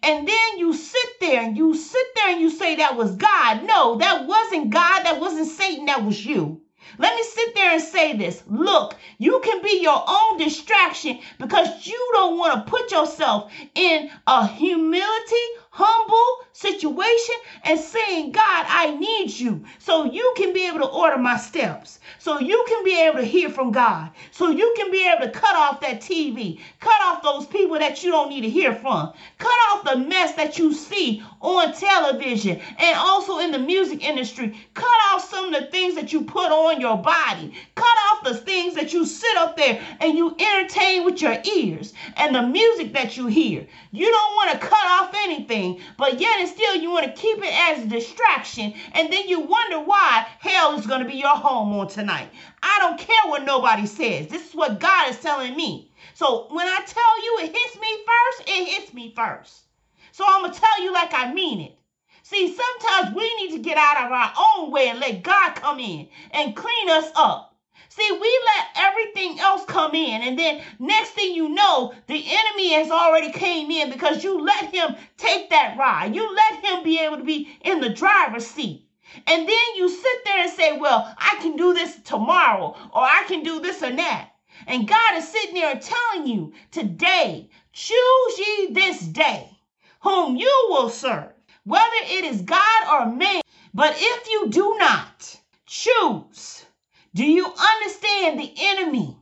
And 0.02 0.26
then 0.26 0.58
you 0.58 0.74
sit 0.74 1.20
there 1.20 1.42
and 1.42 1.58
you 1.58 1.76
sit 1.76 2.08
there 2.16 2.30
and 2.30 2.40
you 2.40 2.50
say 2.50 2.78
that 2.78 2.96
was 2.96 3.18
God. 3.18 3.66
No, 3.66 3.98
that 3.98 4.26
wasn't 4.28 4.70
God. 4.70 5.04
That 5.04 5.20
wasn't 5.20 5.50
Satan. 5.50 5.88
That 5.88 6.06
was 6.06 6.26
you. 6.26 6.62
Let 6.98 7.16
me 7.18 7.24
sit 7.24 7.54
there 7.54 7.74
and 7.74 7.82
say 7.82 8.16
this. 8.16 8.42
Look, 8.48 8.96
you 9.18 9.42
can 9.44 9.62
be 9.62 9.82
your 9.82 10.02
own 10.08 10.38
distraction 10.38 11.20
because 11.40 11.86
you 11.86 12.10
don't 12.14 12.38
want 12.38 12.54
to 12.66 12.72
put 12.72 12.92
yourself 12.92 13.52
in 13.76 14.10
a 14.26 14.48
humility, 14.48 15.46
humble 15.78 16.48
situation 16.54 17.36
and 17.64 17.80
saying, 17.80 18.32
God, 18.32 18.66
I 18.68 18.96
need 18.96 19.30
you. 19.30 19.64
So 19.78 20.06
you 20.06 20.34
can 20.36 20.52
be 20.52 20.68
able 20.68 20.80
to 20.80 20.88
order 20.88 21.20
my 21.20 21.38
steps, 21.38 22.00
so 22.18 22.40
you 22.40 22.66
can 22.68 22.84
be 22.84 23.00
able 23.00 23.20
to 23.20 23.26
hear 23.26 23.50
from 23.50 23.72
God, 23.72 24.10
so 24.32 24.50
you 24.50 24.74
can 24.76 24.90
be 24.90 25.08
able 25.08 25.26
to 25.26 25.32
cut 25.32 25.56
off 25.56 25.80
that 25.82 26.02
TV, 26.02 26.60
cut 26.80 27.00
off 27.04 27.22
those 27.22 27.46
people 27.46 27.78
that 27.78 28.04
you 28.04 28.10
don't 28.10 28.30
need 28.30 28.42
to 28.42 28.50
hear 28.50 28.74
from, 28.74 29.14
cut 29.38 29.60
off 29.70 29.84
the 29.84 29.98
mess 29.98 30.34
that 30.34 30.58
you 30.58 30.74
see 30.74 31.24
on 31.42 31.74
television 31.74 32.60
and 32.80 32.98
also 32.98 33.38
in 33.38 33.52
the 33.52 33.60
music 33.60 34.04
industry, 34.04 34.58
cut 34.74 34.98
off 35.12 35.30
some 35.30 35.54
of 35.54 35.62
the 35.62 35.68
things 35.70 35.94
that 35.94 36.12
you 36.12 36.24
put 36.24 36.52
on 36.52 36.82
your 36.82 36.98
body, 36.98 37.54
cut 37.76 37.98
off 38.12 38.24
the 38.24 38.34
things 38.34 38.74
that 38.74 38.94
you 38.94 39.06
sit 39.06 39.38
up 39.38 39.56
there 39.56 39.80
and 40.00 40.18
you 40.18 40.36
entertain 40.40 41.06
with 41.06 41.22
your 41.22 41.38
ears 41.56 41.94
and 42.16 42.34
the 42.34 42.42
music 42.42 42.94
that 42.94 43.16
you 43.16 43.28
hear. 43.28 43.68
You 43.92 44.10
don't 44.10 44.36
want 44.36 44.52
to 44.52 44.68
cut 44.68 44.86
off 44.86 45.14
anything, 45.24 45.67
but 45.98 46.20
yet 46.20 46.40
and 46.40 46.50
still 46.50 46.76
you 46.76 46.92
want 46.92 47.06
to 47.06 47.22
keep 47.22 47.38
it 47.40 47.54
as 47.54 47.84
a 47.84 47.88
distraction, 47.88 48.74
and 48.94 49.12
then 49.12 49.28
you 49.28 49.40
wonder 49.40 49.80
why 49.80 50.28
hell 50.40 50.78
is 50.78 50.88
going 50.88 51.04
to 51.04 51.10
be 51.10 51.18
your 51.18 51.36
home 51.36 51.74
on 51.74 51.88
tonight. 51.88 52.30
I 52.62 52.78
don't 52.80 53.00
care 53.00 53.30
what 53.30 53.44
nobody 53.44 53.86
says. 53.86 54.28
This 54.28 54.50
is 54.50 54.56
what 54.56 54.80
God 54.80 55.10
is 55.10 55.20
telling 55.20 55.56
me. 55.56 55.92
So 56.14 56.48
when 56.50 56.68
I 56.68 56.80
tell 56.86 57.24
you 57.24 57.40
it 57.42 57.56
hits 57.56 57.80
me 57.80 57.88
first, 58.06 58.50
it 58.50 58.68
hits 58.70 58.94
me 58.94 59.14
first. 59.16 59.66
So 60.12 60.26
I'm 60.28 60.42
going 60.42 60.54
to 60.54 60.60
tell 60.60 60.84
you 60.84 60.94
like 60.94 61.14
I 61.14 61.34
mean 61.34 61.62
it. 61.62 61.78
See, 62.24 62.54
sometimes 62.54 63.16
we 63.16 63.36
need 63.36 63.56
to 63.56 63.60
get 63.60 63.78
out 63.78 64.06
of 64.06 64.12
our 64.12 64.34
own 64.38 64.72
way 64.72 64.90
and 64.90 65.00
let 65.00 65.24
God 65.24 65.52
come 65.56 65.80
in 65.80 66.10
and 66.32 66.56
clean 66.56 66.90
us 66.90 67.10
up. 67.16 67.47
See, 67.98 68.12
we 68.12 68.40
let 68.46 68.68
everything 68.76 69.40
else 69.40 69.66
come 69.66 69.96
in, 69.96 70.22
and 70.22 70.38
then 70.38 70.62
next 70.78 71.14
thing 71.14 71.34
you 71.34 71.50
know, 71.50 71.96
the 72.06 72.24
enemy 72.28 72.74
has 72.74 72.92
already 72.92 73.32
came 73.32 73.72
in 73.72 73.90
because 73.90 74.24
you 74.24 74.40
let 74.40 74.72
him 74.72 74.96
take 75.18 75.50
that 75.50 75.76
ride. 75.80 76.14
You 76.14 76.32
let 76.36 76.64
him 76.64 76.84
be 76.84 77.00
able 77.00 77.18
to 77.18 77.24
be 77.24 77.58
in 77.62 77.82
the 77.82 77.90
driver's 77.90 78.46
seat. 78.46 78.86
And 79.26 79.50
then 79.50 79.76
you 79.76 79.90
sit 79.90 80.26
there 80.26 80.44
and 80.44 80.52
say, 80.52 80.78
Well, 80.78 81.12
I 81.18 81.38
can 81.42 81.56
do 81.58 81.74
this 81.74 81.98
tomorrow, 82.04 82.76
or 82.94 83.02
I 83.02 83.24
can 83.28 83.42
do 83.42 83.60
this 83.60 83.82
or 83.82 83.96
that. 83.96 84.30
And 84.68 84.88
God 84.88 85.16
is 85.16 85.28
sitting 85.28 85.56
there 85.56 85.80
telling 85.80 86.28
you 86.28 86.54
today, 86.70 87.50
choose 87.74 88.38
ye 88.38 88.74
this 88.74 89.00
day 89.00 89.58
whom 90.02 90.36
you 90.36 90.68
will 90.70 90.92
serve, 90.92 91.34
whether 91.64 91.98
it 92.04 92.26
is 92.26 92.44
God 92.44 92.88
or 92.92 93.12
man. 93.12 93.42
But 93.74 93.96
if 93.98 94.30
you 94.30 94.50
do 94.50 94.78
not 94.78 95.36
choose, 95.66 96.67
do 97.18 97.26
you 97.26 97.48
understand 97.48 98.40
the 98.40 98.54
enemy 98.60 99.18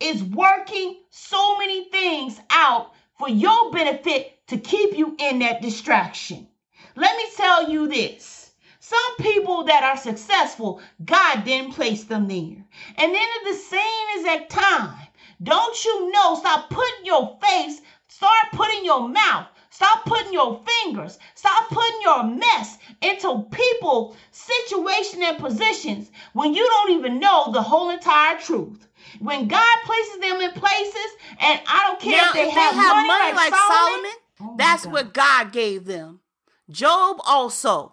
is 0.00 0.24
working 0.24 0.96
so 1.10 1.58
many 1.58 1.84
things 1.90 2.40
out 2.48 2.94
for 3.18 3.28
your 3.28 3.70
benefit 3.70 4.46
to 4.46 4.56
keep 4.56 4.96
you 4.96 5.14
in 5.18 5.40
that 5.40 5.60
distraction? 5.60 6.48
Let 6.96 7.14
me 7.18 7.26
tell 7.36 7.68
you 7.70 7.86
this. 7.86 8.52
Some 8.80 9.16
people 9.20 9.64
that 9.64 9.82
are 9.82 9.98
successful, 9.98 10.80
God 11.04 11.44
didn't 11.44 11.74
place 11.74 12.04
them 12.04 12.28
there. 12.28 12.64
And 12.96 13.14
then 13.14 13.28
at 13.40 13.44
the 13.44 13.58
same 13.58 14.06
exact 14.16 14.50
time, 14.50 14.96
don't 15.42 15.84
you 15.84 16.10
know, 16.10 16.34
stop 16.36 16.70
putting 16.70 17.04
your 17.04 17.36
face, 17.42 17.82
start 18.08 18.52
putting 18.52 18.86
your 18.86 19.06
mouth, 19.06 19.48
Stop 19.78 20.06
putting 20.06 20.32
your 20.32 20.60
fingers, 20.66 21.20
stop 21.36 21.68
putting 21.68 22.02
your 22.02 22.24
mess 22.24 22.78
into 23.00 23.44
people, 23.52 24.16
situation, 24.32 25.22
and 25.22 25.38
positions 25.38 26.10
when 26.32 26.52
you 26.52 26.66
don't 26.66 26.98
even 26.98 27.20
know 27.20 27.52
the 27.52 27.62
whole 27.62 27.90
entire 27.90 28.36
truth. 28.40 28.88
When 29.20 29.46
God 29.46 29.78
places 29.84 30.18
them 30.18 30.40
in 30.40 30.50
places, 30.50 31.10
and 31.38 31.60
I 31.68 31.84
don't 31.86 32.00
care 32.00 32.16
Now, 32.16 32.30
if 32.30 32.34
they 32.34 32.48
if 32.48 32.54
have, 32.54 32.74
they 32.74 32.80
have 32.80 32.96
money, 32.96 33.06
money 33.06 33.36
like, 33.36 33.52
like 33.52 33.54
Solomon, 33.54 34.10
Oh 34.40 34.54
that's 34.58 34.84
God. 34.84 34.92
what 34.92 35.14
God 35.14 35.52
gave 35.52 35.84
them. 35.84 36.22
Job 36.68 37.18
also. 37.24 37.92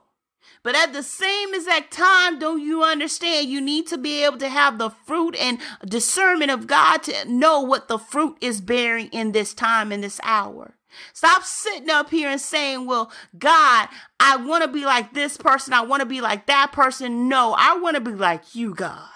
But 0.64 0.76
at 0.76 0.92
the 0.92 1.04
same 1.04 1.54
exact 1.54 1.94
time, 1.94 2.40
don't 2.40 2.64
you 2.64 2.84
understand? 2.84 3.48
You 3.48 3.62
need 3.62 3.86
to 3.90 4.00
be 4.00 4.24
able 4.24 4.40
to 4.40 4.50
have 4.50 4.80
the 4.80 4.90
fruit 4.90 5.36
and 5.36 5.60
discernment 5.86 6.50
of 6.50 6.66
God 6.66 7.04
to 7.04 7.32
know 7.32 7.60
what 7.62 7.90
the 7.90 8.00
fruit 8.00 8.38
is 8.42 8.60
bearing 8.60 9.10
in 9.10 9.34
this 9.34 9.54
time, 9.54 9.92
in 9.92 10.02
this 10.02 10.20
hour. 10.24 10.74
Stop 11.14 11.44
sitting 11.44 11.90
up 11.90 12.10
here 12.10 12.30
and 12.30 12.42
saying, 12.42 12.86
Well, 12.86 13.12
God, 13.38 13.88
I 14.20 14.38
want 14.38 14.64
to 14.64 14.70
be 14.70 14.86
like 14.86 15.14
this 15.14 15.38
person. 15.38 15.74
I 15.74 15.82
want 15.82 16.02
to 16.02 16.06
be 16.06 16.22
like 16.22 16.48
that 16.48 16.72
person. 16.72 17.30
No, 17.30 17.56
I 17.58 17.78
want 17.78 17.96
to 17.96 18.02
be 18.02 18.14
like 18.14 18.56
you, 18.56 18.74
God. 18.74 19.10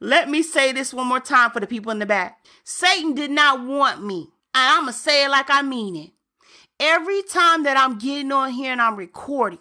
Let 0.00 0.28
me 0.28 0.42
say 0.42 0.72
this 0.72 0.92
one 0.92 1.06
more 1.06 1.20
time 1.20 1.50
for 1.50 1.60
the 1.60 1.66
people 1.66 1.90
in 1.90 1.98
the 1.98 2.06
back. 2.06 2.44
Satan 2.64 3.14
did 3.14 3.30
not 3.30 3.64
want 3.64 4.04
me. 4.04 4.28
And 4.54 4.72
I'm 4.72 4.82
going 4.82 4.92
to 4.92 4.98
say 4.98 5.24
it 5.24 5.30
like 5.30 5.50
I 5.50 5.62
mean 5.62 5.96
it. 5.96 6.10
Every 6.78 7.22
time 7.22 7.62
that 7.62 7.78
I'm 7.78 7.98
getting 7.98 8.32
on 8.32 8.50
here 8.50 8.72
and 8.72 8.82
I'm 8.82 8.96
recording, 8.96 9.58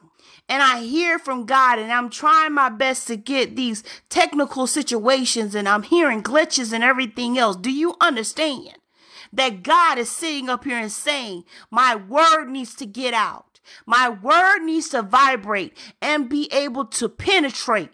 and 0.47 0.61
I 0.61 0.81
hear 0.81 1.17
from 1.17 1.45
God 1.45 1.79
and 1.79 1.91
I'm 1.91 2.09
trying 2.09 2.53
my 2.53 2.69
best 2.69 3.07
to 3.07 3.15
get 3.15 3.55
these 3.55 3.83
technical 4.09 4.67
situations 4.67 5.55
and 5.55 5.67
I'm 5.67 5.83
hearing 5.83 6.21
glitches 6.21 6.71
and 6.71 6.83
everything 6.83 7.37
else. 7.37 7.55
Do 7.55 7.71
you 7.71 7.95
understand 7.99 8.75
that 9.35 9.63
God 9.63 9.97
is 9.97 10.11
sitting 10.11 10.49
up 10.49 10.63
here 10.63 10.77
and 10.77 10.91
saying, 10.91 11.43
My 11.71 11.95
word 11.95 12.49
needs 12.49 12.75
to 12.75 12.85
get 12.85 13.13
out, 13.13 13.59
my 13.85 14.09
word 14.09 14.63
needs 14.63 14.89
to 14.89 15.01
vibrate 15.01 15.75
and 16.01 16.29
be 16.29 16.51
able 16.51 16.85
to 16.85 17.09
penetrate 17.09 17.91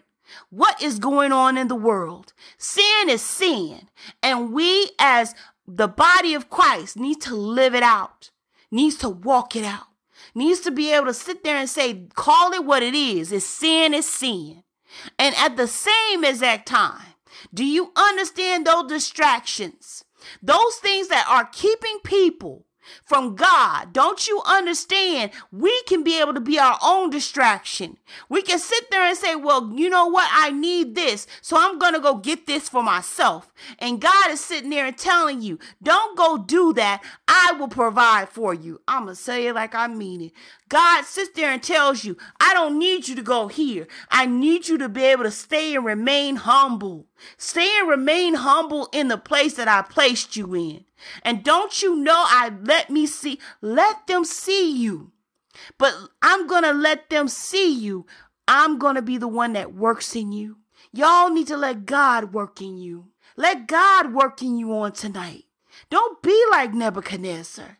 what 0.48 0.82
is 0.82 0.98
going 0.98 1.30
on 1.30 1.58
in 1.58 1.68
the 1.68 1.74
world? 1.74 2.32
Sin 2.56 3.08
is 3.08 3.20
sin, 3.20 3.88
and 4.22 4.52
we 4.52 4.90
as 4.98 5.34
the 5.66 5.88
body 5.88 6.32
of 6.34 6.48
Christ 6.48 6.96
need 6.96 7.20
to 7.22 7.34
live 7.34 7.74
it 7.74 7.82
out, 7.82 8.30
needs 8.70 8.96
to 8.98 9.08
walk 9.10 9.54
it 9.54 9.64
out 9.64 9.88
needs 10.34 10.60
to 10.60 10.70
be 10.70 10.92
able 10.92 11.06
to 11.06 11.14
sit 11.14 11.44
there 11.44 11.56
and 11.56 11.68
say, 11.68 12.06
call 12.14 12.52
it 12.52 12.64
what 12.64 12.82
it 12.82 12.94
is. 12.94 13.32
It's 13.32 13.44
sin, 13.44 13.94
is 13.94 14.08
sin. 14.08 14.62
And 15.18 15.34
at 15.36 15.56
the 15.56 15.66
same 15.66 16.24
exact 16.24 16.66
time, 16.66 17.14
do 17.52 17.64
you 17.64 17.92
understand 17.96 18.66
those 18.66 18.88
distractions? 18.88 20.04
Those 20.42 20.76
things 20.76 21.08
that 21.08 21.26
are 21.28 21.46
keeping 21.46 21.98
people 22.04 22.66
from 23.04 23.34
God. 23.36 23.92
Don't 23.92 24.26
you 24.26 24.42
understand? 24.46 25.32
We 25.50 25.82
can 25.82 26.02
be 26.02 26.20
able 26.20 26.34
to 26.34 26.40
be 26.40 26.58
our 26.58 26.78
own 26.82 27.10
distraction. 27.10 27.98
We 28.28 28.42
can 28.42 28.58
sit 28.58 28.90
there 28.90 29.02
and 29.02 29.16
say, 29.16 29.34
well, 29.34 29.72
you 29.74 29.88
know 29.88 30.06
what? 30.06 30.28
I 30.32 30.50
need 30.50 30.94
this. 30.94 31.26
So 31.40 31.56
I'm 31.56 31.78
going 31.78 31.94
to 31.94 32.00
go 32.00 32.16
get 32.16 32.46
this 32.46 32.68
for 32.68 32.82
myself. 32.82 33.52
And 33.78 34.00
God 34.00 34.30
is 34.30 34.40
sitting 34.40 34.70
there 34.70 34.86
and 34.86 34.98
telling 34.98 35.42
you, 35.42 35.58
don't 35.82 36.16
go 36.16 36.38
do 36.38 36.72
that. 36.74 37.02
I 37.28 37.52
will 37.58 37.68
provide 37.68 38.28
for 38.28 38.54
you. 38.54 38.80
I'm 38.88 39.04
going 39.04 39.16
to 39.16 39.22
say 39.22 39.46
it 39.46 39.54
like 39.54 39.74
I 39.74 39.86
mean 39.86 40.20
it. 40.22 40.32
God 40.72 41.04
sits 41.04 41.32
there 41.36 41.52
and 41.52 41.62
tells 41.62 42.02
you, 42.02 42.16
I 42.40 42.54
don't 42.54 42.78
need 42.78 43.06
you 43.06 43.14
to 43.16 43.22
go 43.22 43.48
here. 43.48 43.86
I 44.10 44.24
need 44.24 44.68
you 44.68 44.78
to 44.78 44.88
be 44.88 45.02
able 45.04 45.24
to 45.24 45.30
stay 45.30 45.76
and 45.76 45.84
remain 45.84 46.36
humble. 46.36 47.04
Stay 47.36 47.78
and 47.78 47.90
remain 47.90 48.32
humble 48.32 48.88
in 48.90 49.08
the 49.08 49.18
place 49.18 49.52
that 49.56 49.68
I 49.68 49.82
placed 49.82 50.34
you 50.34 50.54
in. 50.54 50.86
And 51.24 51.44
don't 51.44 51.82
you 51.82 51.94
know 51.96 52.16
I 52.16 52.52
let 52.62 52.88
me 52.88 53.04
see, 53.04 53.38
let 53.60 54.06
them 54.06 54.24
see 54.24 54.74
you. 54.74 55.12
But 55.76 55.92
I'm 56.22 56.46
going 56.46 56.62
to 56.62 56.72
let 56.72 57.10
them 57.10 57.28
see 57.28 57.70
you. 57.70 58.06
I'm 58.48 58.78
going 58.78 58.94
to 58.94 59.02
be 59.02 59.18
the 59.18 59.28
one 59.28 59.52
that 59.52 59.74
works 59.74 60.16
in 60.16 60.32
you. 60.32 60.56
Y'all 60.90 61.28
need 61.28 61.48
to 61.48 61.56
let 61.58 61.84
God 61.84 62.32
work 62.32 62.62
in 62.62 62.78
you. 62.78 63.08
Let 63.36 63.66
God 63.66 64.14
work 64.14 64.40
in 64.40 64.56
you 64.56 64.74
on 64.74 64.92
tonight. 64.92 65.44
Don't 65.90 66.22
be 66.22 66.42
like 66.50 66.72
Nebuchadnezzar. 66.72 67.76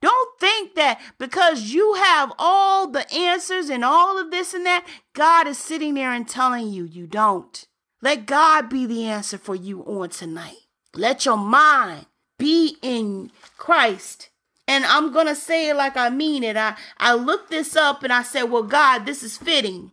Don't 0.00 0.40
think 0.40 0.74
that 0.76 1.00
because 1.18 1.72
you 1.72 1.94
have 1.94 2.32
all 2.38 2.88
the 2.90 3.10
answers 3.12 3.68
and 3.68 3.84
all 3.84 4.18
of 4.18 4.30
this 4.30 4.54
and 4.54 4.64
that, 4.64 4.86
God 5.12 5.46
is 5.46 5.58
sitting 5.58 5.94
there 5.94 6.12
and 6.12 6.26
telling 6.26 6.68
you 6.68 6.84
you 6.84 7.06
don't. 7.06 7.66
Let 8.00 8.26
God 8.26 8.70
be 8.70 8.86
the 8.86 9.04
answer 9.04 9.36
for 9.36 9.54
you 9.54 9.82
on 9.82 10.08
tonight. 10.08 10.56
Let 10.94 11.26
your 11.26 11.36
mind 11.36 12.06
be 12.38 12.76
in 12.80 13.30
Christ. 13.58 14.30
And 14.66 14.86
I'm 14.86 15.12
going 15.12 15.26
to 15.26 15.34
say 15.34 15.68
it 15.68 15.76
like 15.76 15.96
I 15.96 16.08
mean 16.08 16.42
it. 16.44 16.56
I, 16.56 16.76
I 16.96 17.14
looked 17.14 17.50
this 17.50 17.76
up 17.76 18.02
and 18.02 18.12
I 18.12 18.22
said, 18.22 18.44
well, 18.44 18.62
God, 18.62 19.04
this 19.04 19.22
is 19.22 19.36
fitting 19.36 19.92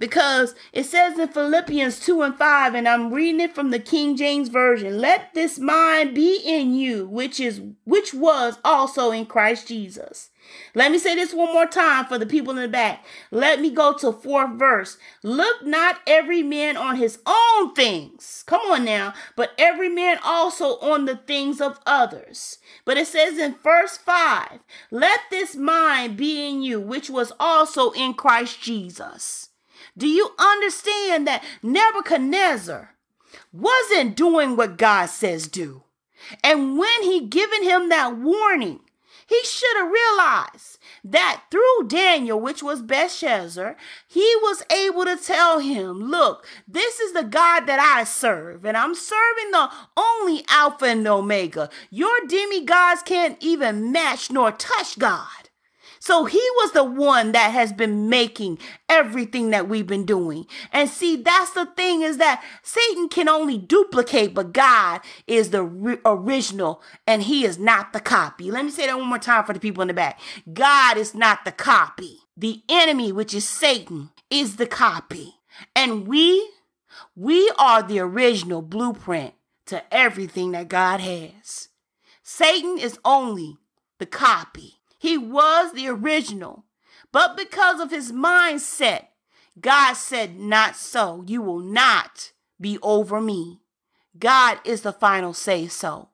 because 0.00 0.54
it 0.72 0.86
says 0.86 1.18
in 1.18 1.28
Philippians 1.28 2.00
2 2.00 2.22
and 2.22 2.34
5, 2.34 2.74
and 2.74 2.88
I'm 2.88 3.12
reading 3.12 3.42
it 3.42 3.54
from 3.54 3.70
the 3.70 3.78
King 3.78 4.16
James 4.16 4.48
Version, 4.48 4.98
let 4.98 5.34
this 5.34 5.58
mind 5.58 6.14
be 6.14 6.40
in 6.42 6.74
you, 6.74 7.06
which 7.06 7.38
is 7.38 7.60
which 7.84 8.14
was 8.14 8.58
also 8.64 9.10
in 9.10 9.26
Christ 9.26 9.68
Jesus. 9.68 10.30
Let 10.74 10.90
me 10.90 10.98
say 10.98 11.14
this 11.14 11.34
one 11.34 11.52
more 11.52 11.66
time 11.66 12.06
for 12.06 12.18
the 12.18 12.26
people 12.26 12.52
in 12.56 12.62
the 12.62 12.68
back. 12.68 13.04
Let 13.30 13.60
me 13.60 13.70
go 13.70 13.92
to 13.98 14.10
fourth 14.10 14.58
verse. 14.58 14.96
Look 15.22 15.64
not 15.64 16.00
every 16.06 16.42
man 16.42 16.78
on 16.78 16.96
his 16.96 17.18
own 17.26 17.74
things. 17.74 18.42
Come 18.46 18.62
on 18.62 18.84
now. 18.84 19.12
But 19.36 19.52
every 19.58 19.90
man 19.90 20.18
also 20.24 20.78
on 20.78 21.04
the 21.04 21.16
things 21.16 21.60
of 21.60 21.78
others. 21.86 22.58
But 22.84 22.96
it 22.96 23.06
says 23.06 23.38
in 23.38 23.56
verse 23.62 23.96
5, 23.98 24.60
let 24.90 25.20
this 25.30 25.56
mind 25.56 26.16
be 26.16 26.48
in 26.48 26.62
you, 26.62 26.80
which 26.80 27.10
was 27.10 27.32
also 27.38 27.90
in 27.90 28.14
Christ 28.14 28.62
Jesus. 28.62 29.49
Do 30.00 30.08
you 30.08 30.30
understand 30.38 31.26
that 31.26 31.44
Nebuchadnezzar 31.62 32.94
wasn't 33.52 34.16
doing 34.16 34.56
what 34.56 34.78
God 34.78 35.10
says 35.10 35.46
do? 35.46 35.82
And 36.42 36.78
when 36.78 37.02
he 37.02 37.26
given 37.26 37.62
him 37.62 37.90
that 37.90 38.16
warning, 38.16 38.80
he 39.26 39.44
should 39.44 39.76
have 39.76 39.92
realized 39.92 40.78
that 41.04 41.42
through 41.50 41.88
Daniel, 41.88 42.40
which 42.40 42.62
was 42.62 42.80
Belshazzar, 42.80 43.76
he 44.08 44.34
was 44.40 44.62
able 44.72 45.04
to 45.04 45.18
tell 45.18 45.58
him, 45.58 46.00
Look, 46.10 46.46
this 46.66 46.98
is 46.98 47.12
the 47.12 47.22
God 47.22 47.66
that 47.66 47.78
I 47.78 48.04
serve, 48.04 48.64
and 48.64 48.78
I'm 48.78 48.94
serving 48.94 49.50
the 49.50 49.68
only 49.98 50.44
Alpha 50.48 50.86
and 50.86 51.06
Omega. 51.06 51.68
Your 51.90 52.26
demigods 52.26 53.02
can't 53.02 53.36
even 53.40 53.92
match 53.92 54.30
nor 54.30 54.50
touch 54.50 54.98
God. 54.98 55.49
So 56.02 56.24
he 56.24 56.38
was 56.56 56.72
the 56.72 56.82
one 56.82 57.32
that 57.32 57.52
has 57.52 57.74
been 57.74 58.08
making 58.08 58.58
everything 58.88 59.50
that 59.50 59.68
we've 59.68 59.86
been 59.86 60.06
doing. 60.06 60.46
And 60.72 60.88
see, 60.88 61.16
that's 61.16 61.52
the 61.52 61.66
thing 61.66 62.00
is 62.00 62.16
that 62.16 62.42
Satan 62.62 63.10
can 63.10 63.28
only 63.28 63.58
duplicate, 63.58 64.32
but 64.32 64.54
God 64.54 65.02
is 65.26 65.50
the 65.50 65.62
ri- 65.62 65.98
original 66.06 66.82
and 67.06 67.24
he 67.24 67.44
is 67.44 67.58
not 67.58 67.92
the 67.92 68.00
copy. 68.00 68.50
Let 68.50 68.64
me 68.64 68.70
say 68.70 68.86
that 68.86 68.96
one 68.96 69.08
more 69.08 69.18
time 69.18 69.44
for 69.44 69.52
the 69.52 69.60
people 69.60 69.82
in 69.82 69.88
the 69.88 69.94
back. 69.94 70.18
God 70.50 70.96
is 70.96 71.14
not 71.14 71.44
the 71.44 71.52
copy. 71.52 72.20
The 72.34 72.62
enemy, 72.70 73.12
which 73.12 73.34
is 73.34 73.46
Satan, 73.46 74.08
is 74.30 74.56
the 74.56 74.66
copy. 74.66 75.34
And 75.76 76.08
we, 76.08 76.50
we 77.14 77.52
are 77.58 77.82
the 77.82 77.98
original 77.98 78.62
blueprint 78.62 79.34
to 79.66 79.82
everything 79.94 80.52
that 80.52 80.68
God 80.68 81.00
has. 81.00 81.68
Satan 82.22 82.78
is 82.78 82.98
only 83.04 83.58
the 83.98 84.06
copy. 84.06 84.79
He 85.00 85.16
was 85.16 85.72
the 85.72 85.88
original. 85.88 86.66
But 87.10 87.34
because 87.34 87.80
of 87.80 87.90
his 87.90 88.12
mindset, 88.12 89.06
God 89.58 89.94
said, 89.94 90.38
Not 90.38 90.76
so. 90.76 91.24
You 91.26 91.40
will 91.40 91.58
not 91.58 92.32
be 92.60 92.78
over 92.82 93.18
me. 93.18 93.60
God 94.18 94.58
is 94.62 94.82
the 94.82 94.92
final 94.92 95.32
say 95.32 95.68
so. 95.68 96.10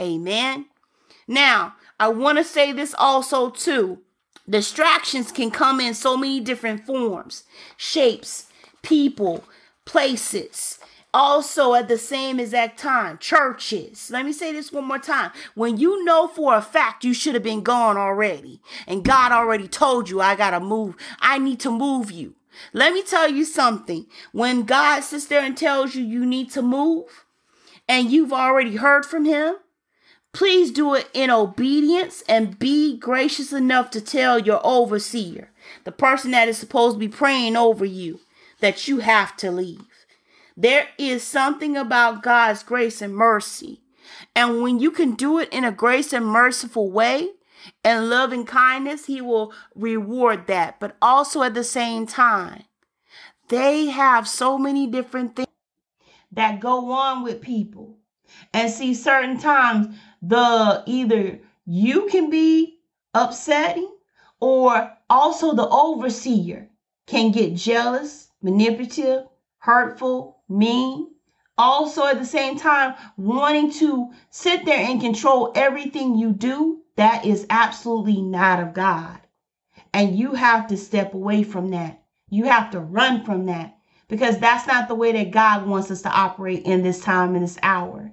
Amen. 0.00 0.64
Now, 1.28 1.74
I 2.00 2.08
want 2.08 2.38
to 2.38 2.44
say 2.44 2.72
this 2.72 2.94
also 2.96 3.50
too. 3.50 3.98
Distractions 4.48 5.30
can 5.30 5.50
come 5.50 5.78
in 5.78 5.92
so 5.92 6.16
many 6.16 6.40
different 6.40 6.86
forms, 6.86 7.44
shapes, 7.76 8.46
people, 8.82 9.44
places 9.84 10.78
also 11.14 11.74
at 11.74 11.88
the 11.88 11.98
same 11.98 12.40
exact 12.40 12.78
time 12.78 13.18
churches. 13.18 14.10
Let 14.10 14.24
me 14.24 14.32
say 14.32 14.52
this 14.52 14.72
one 14.72 14.86
more 14.86 14.98
time. 14.98 15.30
When 15.54 15.76
you 15.76 16.04
know 16.04 16.28
for 16.28 16.54
a 16.54 16.62
fact 16.62 17.04
you 17.04 17.14
should 17.14 17.34
have 17.34 17.42
been 17.42 17.62
gone 17.62 17.96
already 17.96 18.60
and 18.86 19.04
god 19.04 19.32
already 19.32 19.68
told 19.68 20.08
you 20.08 20.20
i 20.20 20.34
gotta 20.34 20.60
move. 20.60 20.96
I 21.20 21.38
need 21.38 21.60
to 21.60 21.70
move 21.70 22.10
you. 22.10 22.34
Let 22.72 22.92
me 22.92 23.02
tell 23.02 23.28
you 23.28 23.44
something. 23.44 24.06
When 24.32 24.62
god 24.62 25.00
sits 25.00 25.26
there 25.26 25.42
and 25.42 25.56
tells 25.56 25.94
you 25.94 26.04
you 26.04 26.24
need 26.24 26.50
to 26.52 26.62
move 26.62 27.26
and 27.88 28.10
you've 28.10 28.32
already 28.32 28.76
heard 28.76 29.04
from 29.04 29.24
him 29.24 29.56
please 30.32 30.70
do 30.70 30.94
it 30.94 31.10
in 31.12 31.30
obedience 31.30 32.22
and 32.26 32.58
be 32.58 32.96
gracious 32.96 33.52
enough 33.52 33.90
to 33.90 34.00
tell 34.00 34.38
your 34.38 34.60
overseer 34.64 35.50
the 35.84 35.92
person 35.92 36.30
that 36.30 36.48
is 36.48 36.56
supposed 36.56 36.94
to 36.94 36.98
be 36.98 37.08
praying 37.08 37.54
over 37.54 37.84
you 37.84 38.18
that 38.60 38.88
you 38.88 39.00
have 39.00 39.36
to 39.36 39.50
leave 39.50 39.82
there 40.56 40.88
is 40.98 41.22
something 41.22 41.76
about 41.76 42.22
God's 42.22 42.62
grace 42.62 43.02
and 43.02 43.14
mercy. 43.14 43.82
And 44.34 44.62
when 44.62 44.78
you 44.78 44.90
can 44.90 45.14
do 45.14 45.38
it 45.38 45.48
in 45.52 45.64
a 45.64 45.72
grace 45.72 46.12
and 46.12 46.26
merciful 46.26 46.90
way 46.90 47.30
and 47.84 48.08
loving 48.10 48.44
kindness, 48.44 49.06
He 49.06 49.20
will 49.20 49.52
reward 49.74 50.46
that. 50.46 50.80
But 50.80 50.96
also 51.00 51.42
at 51.42 51.54
the 51.54 51.64
same 51.64 52.06
time, 52.06 52.64
they 53.48 53.86
have 53.86 54.28
so 54.28 54.58
many 54.58 54.86
different 54.86 55.36
things 55.36 55.48
that 56.32 56.60
go 56.60 56.90
on 56.92 57.22
with 57.22 57.40
people. 57.40 57.98
And 58.52 58.70
see, 58.70 58.94
certain 58.94 59.38
times 59.38 59.94
the 60.22 60.82
either 60.86 61.40
you 61.66 62.06
can 62.06 62.30
be 62.30 62.78
upsetting 63.14 63.90
or 64.40 64.90
also 65.10 65.54
the 65.54 65.68
overseer 65.68 66.68
can 67.06 67.30
get 67.30 67.54
jealous, 67.54 68.28
manipulative, 68.40 69.24
hurtful, 69.58 70.31
mean. 70.58 71.08
Also, 71.58 72.06
at 72.06 72.18
the 72.18 72.24
same 72.24 72.58
time, 72.58 72.94
wanting 73.16 73.70
to 73.72 74.10
sit 74.30 74.64
there 74.64 74.78
and 74.78 75.00
control 75.00 75.52
everything 75.54 76.16
you 76.16 76.32
do, 76.32 76.80
that 76.96 77.24
is 77.24 77.46
absolutely 77.50 78.20
not 78.20 78.60
of 78.60 78.74
God. 78.74 79.20
And 79.92 80.16
you 80.16 80.34
have 80.34 80.66
to 80.68 80.76
step 80.76 81.14
away 81.14 81.42
from 81.42 81.70
that. 81.70 82.02
You 82.30 82.44
have 82.44 82.70
to 82.70 82.80
run 82.80 83.24
from 83.24 83.46
that 83.46 83.76
because 84.08 84.38
that's 84.38 84.66
not 84.66 84.88
the 84.88 84.94
way 84.94 85.12
that 85.12 85.30
God 85.30 85.66
wants 85.66 85.90
us 85.90 86.02
to 86.02 86.10
operate 86.10 86.64
in 86.64 86.82
this 86.82 87.00
time, 87.00 87.34
in 87.34 87.42
this 87.42 87.58
hour. 87.62 88.12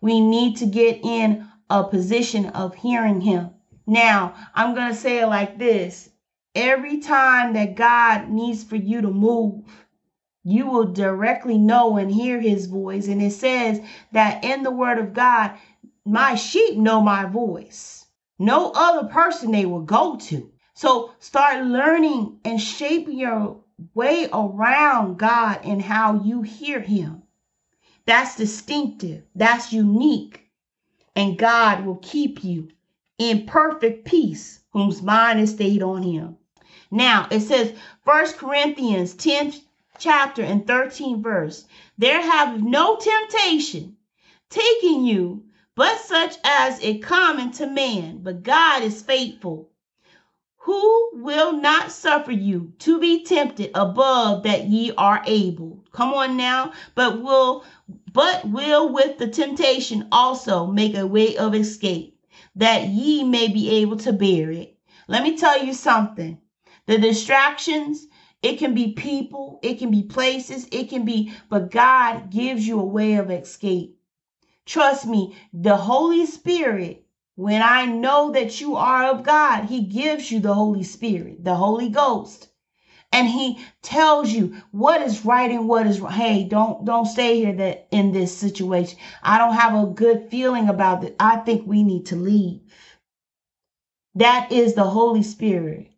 We 0.00 0.20
need 0.20 0.56
to 0.58 0.66
get 0.66 1.00
in 1.04 1.46
a 1.68 1.84
position 1.84 2.46
of 2.46 2.74
hearing 2.74 3.20
Him. 3.20 3.50
Now, 3.86 4.34
I'm 4.54 4.74
going 4.74 4.88
to 4.88 4.98
say 4.98 5.20
it 5.20 5.26
like 5.26 5.58
this 5.58 6.10
every 6.54 6.98
time 6.98 7.52
that 7.54 7.74
God 7.74 8.28
needs 8.28 8.64
for 8.64 8.76
you 8.76 9.00
to 9.02 9.10
move, 9.10 9.62
you 10.42 10.66
will 10.66 10.92
directly 10.92 11.58
know 11.58 11.96
and 11.96 12.10
hear 12.10 12.40
his 12.40 12.66
voice. 12.66 13.08
And 13.08 13.22
it 13.22 13.32
says 13.32 13.80
that 14.12 14.44
in 14.44 14.62
the 14.62 14.70
word 14.70 14.98
of 14.98 15.12
God, 15.12 15.52
my 16.04 16.34
sheep 16.34 16.76
know 16.76 17.00
my 17.00 17.26
voice. 17.26 18.06
No 18.38 18.72
other 18.74 19.06
person 19.08 19.52
they 19.52 19.66
will 19.66 19.82
go 19.82 20.16
to. 20.16 20.50
So 20.74 21.12
start 21.18 21.66
learning 21.66 22.38
and 22.44 22.60
shaping 22.60 23.18
your 23.18 23.60
way 23.94 24.28
around 24.32 25.18
God 25.18 25.60
and 25.62 25.82
how 25.82 26.22
you 26.22 26.42
hear 26.42 26.80
him. 26.80 27.22
That's 28.06 28.36
distinctive. 28.36 29.24
That's 29.34 29.72
unique. 29.72 30.50
And 31.14 31.38
God 31.38 31.84
will 31.84 31.96
keep 31.96 32.42
you 32.42 32.68
in 33.18 33.44
perfect 33.44 34.06
peace, 34.06 34.60
whose 34.72 35.02
mind 35.02 35.40
is 35.40 35.50
stayed 35.50 35.82
on 35.82 36.02
him. 36.02 36.38
Now 36.90 37.28
it 37.30 37.40
says, 37.40 37.74
First 38.04 38.38
Corinthians 38.38 39.14
10 39.14 39.52
chapter 40.00 40.42
and 40.42 40.66
13 40.66 41.22
verse. 41.22 41.66
There 41.98 42.20
have 42.20 42.62
no 42.62 42.96
temptation 42.96 43.96
taking 44.48 45.04
you, 45.04 45.44
but 45.76 45.98
such 46.00 46.36
as 46.42 46.80
is 46.80 47.04
common 47.04 47.52
to 47.52 47.66
man. 47.66 48.22
But 48.22 48.42
God 48.42 48.82
is 48.82 49.02
faithful, 49.02 49.70
who 50.56 51.10
will 51.12 51.52
not 51.52 51.92
suffer 51.92 52.32
you 52.32 52.72
to 52.80 52.98
be 52.98 53.24
tempted 53.24 53.70
above 53.74 54.42
that 54.42 54.64
ye 54.64 54.92
are 54.96 55.22
able. 55.26 55.84
Come 55.92 56.12
on 56.14 56.36
now, 56.36 56.72
but 56.94 57.22
will 57.22 57.64
but 58.12 58.44
will 58.48 58.92
with 58.92 59.18
the 59.18 59.28
temptation 59.28 60.08
also 60.10 60.66
make 60.66 60.96
a 60.96 61.06
way 61.06 61.36
of 61.36 61.54
escape, 61.54 62.18
that 62.56 62.88
ye 62.88 63.22
may 63.24 63.48
be 63.48 63.70
able 63.70 63.96
to 63.98 64.12
bear 64.12 64.50
it. 64.50 64.76
Let 65.08 65.22
me 65.22 65.36
tell 65.36 65.64
you 65.64 65.74
something. 65.74 66.40
The 66.86 66.98
distractions 66.98 68.06
it 68.42 68.58
can 68.58 68.74
be 68.74 68.92
people, 68.92 69.58
it 69.62 69.78
can 69.78 69.90
be 69.90 70.02
places, 70.02 70.66
it 70.72 70.88
can 70.88 71.04
be, 71.04 71.32
but 71.50 71.70
God 71.70 72.30
gives 72.30 72.66
you 72.66 72.80
a 72.80 72.84
way 72.84 73.14
of 73.14 73.30
escape. 73.30 73.98
Trust 74.64 75.06
me, 75.06 75.36
the 75.52 75.76
Holy 75.76 76.24
Spirit, 76.26 77.04
when 77.34 77.60
I 77.62 77.86
know 77.86 78.30
that 78.32 78.60
you 78.60 78.76
are 78.76 79.10
of 79.10 79.24
God, 79.24 79.64
He 79.64 79.82
gives 79.82 80.30
you 80.30 80.40
the 80.40 80.54
Holy 80.54 80.82
Spirit, 80.84 81.44
the 81.44 81.54
Holy 81.54 81.88
Ghost. 81.88 82.48
And 83.12 83.26
he 83.26 83.58
tells 83.82 84.30
you 84.30 84.54
what 84.70 85.02
is 85.02 85.24
right 85.24 85.50
and 85.50 85.68
what 85.68 85.86
is 85.86 85.98
hey 85.98 86.44
don't 86.44 86.84
don't 86.84 87.06
stay 87.06 87.38
here 87.38 87.52
that 87.54 87.88
in 87.90 88.12
this 88.12 88.36
situation. 88.36 88.98
I 89.22 89.36
don't 89.36 89.54
have 89.54 89.74
a 89.74 89.86
good 89.86 90.28
feeling 90.30 90.68
about 90.68 91.02
it. 91.02 91.16
I 91.18 91.38
think 91.38 91.66
we 91.66 91.82
need 91.82 92.06
to 92.06 92.16
leave. 92.16 92.60
That 94.14 94.52
is 94.52 94.74
the 94.74 94.84
holy 94.84 95.24
spirit 95.24 95.89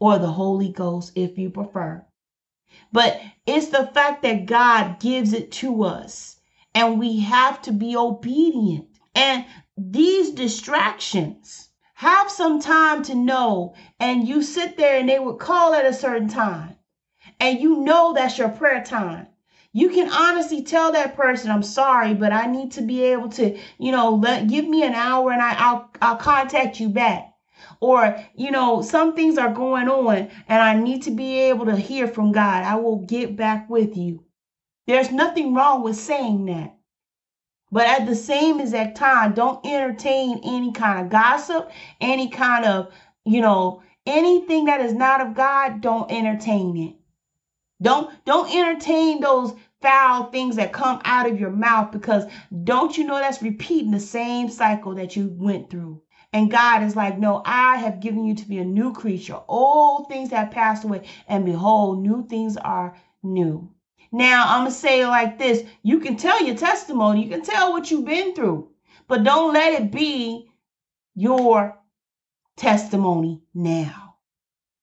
or 0.00 0.18
the 0.18 0.32
Holy 0.32 0.72
Ghost 0.72 1.12
if 1.14 1.38
you 1.38 1.50
prefer. 1.50 2.04
But 2.92 3.20
it's 3.46 3.68
the 3.68 3.86
fact 3.94 4.22
that 4.22 4.46
God 4.46 4.98
gives 4.98 5.32
it 5.32 5.52
to 5.52 5.84
us 5.84 6.40
and 6.74 6.98
we 6.98 7.20
have 7.20 7.62
to 7.62 7.72
be 7.72 7.96
obedient. 7.96 8.88
And 9.14 9.44
these 9.76 10.30
distractions 10.30 11.68
have 11.94 12.30
some 12.30 12.60
time 12.60 13.02
to 13.04 13.14
know, 13.14 13.74
and 13.98 14.26
you 14.26 14.42
sit 14.42 14.76
there 14.76 14.98
and 14.98 15.08
they 15.08 15.18
would 15.18 15.38
call 15.38 15.74
at 15.74 15.84
a 15.84 15.92
certain 15.92 16.28
time, 16.28 16.76
and 17.38 17.60
you 17.60 17.78
know 17.78 18.14
that's 18.14 18.38
your 18.38 18.48
prayer 18.48 18.82
time. 18.82 19.26
You 19.72 19.90
can 19.90 20.10
honestly 20.10 20.62
tell 20.62 20.92
that 20.92 21.16
person, 21.16 21.50
"I'm 21.50 21.62
sorry, 21.62 22.14
but 22.14 22.32
I 22.32 22.46
need 22.46 22.72
to 22.72 22.82
be 22.82 23.02
able 23.04 23.28
to, 23.30 23.58
you 23.78 23.92
know, 23.92 24.14
let 24.14 24.48
give 24.48 24.66
me 24.66 24.82
an 24.82 24.94
hour 24.94 25.30
and 25.30 25.42
I, 25.42 25.54
I'll 25.58 25.90
I'll 26.00 26.16
contact 26.16 26.80
you 26.80 26.88
back." 26.88 27.34
Or, 27.80 28.22
you 28.34 28.50
know, 28.50 28.82
some 28.82 29.14
things 29.14 29.38
are 29.38 29.52
going 29.52 29.88
on 29.88 30.30
and 30.48 30.62
I 30.62 30.74
need 30.74 31.02
to 31.02 31.10
be 31.10 31.38
able 31.40 31.66
to 31.66 31.76
hear 31.76 32.06
from 32.06 32.32
God. 32.32 32.64
I 32.64 32.76
will 32.76 32.98
get 32.98 33.36
back 33.36 33.68
with 33.68 33.96
you. 33.96 34.24
There's 34.86 35.10
nothing 35.10 35.54
wrong 35.54 35.82
with 35.82 35.96
saying 35.96 36.46
that. 36.46 36.76
But 37.72 37.86
at 37.86 38.06
the 38.06 38.16
same 38.16 38.60
exact 38.60 38.96
time, 38.96 39.32
don't 39.32 39.64
entertain 39.64 40.40
any 40.42 40.72
kind 40.72 41.06
of 41.06 41.12
gossip, 41.12 41.70
any 42.00 42.28
kind 42.28 42.64
of, 42.64 42.92
you 43.24 43.40
know, 43.40 43.82
anything 44.06 44.64
that 44.64 44.80
is 44.80 44.92
not 44.92 45.20
of 45.20 45.34
God, 45.34 45.80
don't 45.80 46.10
entertain 46.10 46.76
it. 46.76 46.96
Don't 47.82 48.12
don't 48.24 48.54
entertain 48.54 49.20
those 49.20 49.54
foul 49.80 50.24
things 50.24 50.56
that 50.56 50.72
come 50.72 51.00
out 51.04 51.26
of 51.26 51.40
your 51.40 51.50
mouth 51.50 51.92
because 51.92 52.24
don't 52.64 52.98
you 52.98 53.04
know 53.04 53.18
that's 53.18 53.42
repeating 53.42 53.90
the 53.90 54.00
same 54.00 54.50
cycle 54.50 54.94
that 54.96 55.16
you 55.16 55.34
went 55.38 55.70
through. 55.70 56.02
And 56.32 56.50
God 56.50 56.82
is 56.82 56.94
like, 56.94 57.18
No, 57.18 57.42
I 57.44 57.76
have 57.76 58.00
given 58.00 58.24
you 58.24 58.34
to 58.36 58.48
be 58.48 58.58
a 58.58 58.64
new 58.64 58.92
creature. 58.92 59.38
Old 59.48 60.08
things 60.08 60.30
have 60.30 60.50
passed 60.50 60.84
away, 60.84 61.08
and 61.26 61.44
behold, 61.44 62.02
new 62.02 62.26
things 62.26 62.56
are 62.56 62.96
new. 63.22 63.70
Now, 64.12 64.44
I'm 64.48 64.62
going 64.62 64.72
to 64.72 64.76
say 64.78 65.02
it 65.02 65.08
like 65.08 65.38
this 65.38 65.64
you 65.82 66.00
can 66.00 66.16
tell 66.16 66.44
your 66.44 66.56
testimony, 66.56 67.24
you 67.24 67.30
can 67.30 67.42
tell 67.42 67.72
what 67.72 67.90
you've 67.90 68.04
been 68.04 68.34
through, 68.34 68.70
but 69.08 69.24
don't 69.24 69.54
let 69.54 69.80
it 69.80 69.92
be 69.92 70.50
your 71.14 71.78
testimony 72.56 73.42
now. 73.54 74.16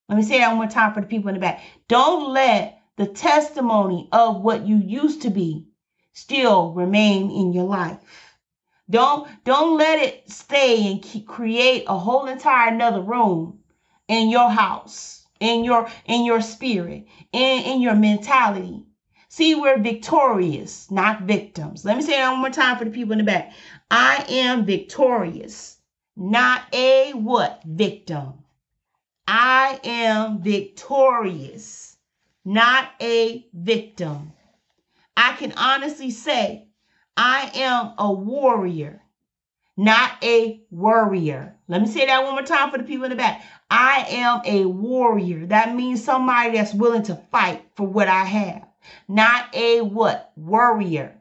Let 0.09 0.17
me 0.17 0.23
say 0.23 0.39
that 0.39 0.49
one 0.49 0.57
more 0.57 0.67
time 0.67 0.93
for 0.93 1.01
the 1.01 1.07
people 1.07 1.29
in 1.29 1.35
the 1.35 1.41
back. 1.41 1.61
Don't 1.87 2.31
let 2.33 2.81
the 2.95 3.07
testimony 3.07 4.07
of 4.11 4.41
what 4.41 4.65
you 4.65 4.77
used 4.77 5.21
to 5.23 5.29
be 5.29 5.67
still 6.13 6.71
remain 6.73 7.29
in 7.29 7.53
your 7.53 7.65
life. 7.65 7.97
Don't 8.89 9.27
don't 9.43 9.77
let 9.77 9.99
it 9.99 10.29
stay 10.31 10.89
and 10.89 11.01
keep, 11.01 11.27
create 11.27 11.83
a 11.87 11.97
whole 11.97 12.27
entire 12.27 12.69
another 12.69 13.01
room 13.01 13.59
in 14.07 14.29
your 14.29 14.49
house, 14.49 15.27
in 15.41 15.65
your 15.65 15.89
in 16.05 16.23
your 16.23 16.41
spirit, 16.41 17.05
in 17.33 17.63
in 17.63 17.81
your 17.81 17.95
mentality. 17.95 18.85
See, 19.27 19.55
we're 19.55 19.77
victorious, 19.77 20.89
not 20.89 21.23
victims. 21.23 21.83
Let 21.83 21.97
me 21.97 22.01
say 22.03 22.13
that 22.13 22.31
one 22.31 22.39
more 22.39 22.49
time 22.49 22.77
for 22.77 22.85
the 22.85 22.91
people 22.91 23.11
in 23.11 23.17
the 23.17 23.25
back. 23.25 23.51
I 23.91 24.25
am 24.29 24.65
victorious, 24.65 25.77
not 26.15 26.63
a 26.73 27.11
what? 27.11 27.61
Victim. 27.65 28.45
I 29.27 29.81
am 29.83 30.41
victorious, 30.41 31.97
not 32.45 32.89
a 33.01 33.45
victim. 33.53 34.31
I 35.17 35.33
can 35.33 35.51
honestly 35.57 36.09
say 36.09 36.66
I 37.17 37.51
am 37.55 37.93
a 37.97 38.11
warrior, 38.11 39.01
not 39.75 40.23
a 40.23 40.61
worrier. 40.71 41.55
Let 41.67 41.81
me 41.81 41.87
say 41.87 42.05
that 42.05 42.23
one 42.23 42.33
more 42.33 42.43
time 42.43 42.71
for 42.71 42.77
the 42.77 42.83
people 42.83 43.05
in 43.05 43.09
the 43.09 43.15
back. 43.15 43.43
I 43.69 44.05
am 44.09 44.41
a 44.45 44.65
warrior. 44.65 45.47
That 45.47 45.75
means 45.75 46.03
somebody 46.03 46.57
that's 46.57 46.73
willing 46.73 47.03
to 47.03 47.15
fight 47.31 47.65
for 47.75 47.87
what 47.87 48.07
I 48.07 48.23
have 48.23 48.67
not 49.09 49.53
a 49.53 49.81
what? 49.81 50.31
Worrier. 50.37 51.13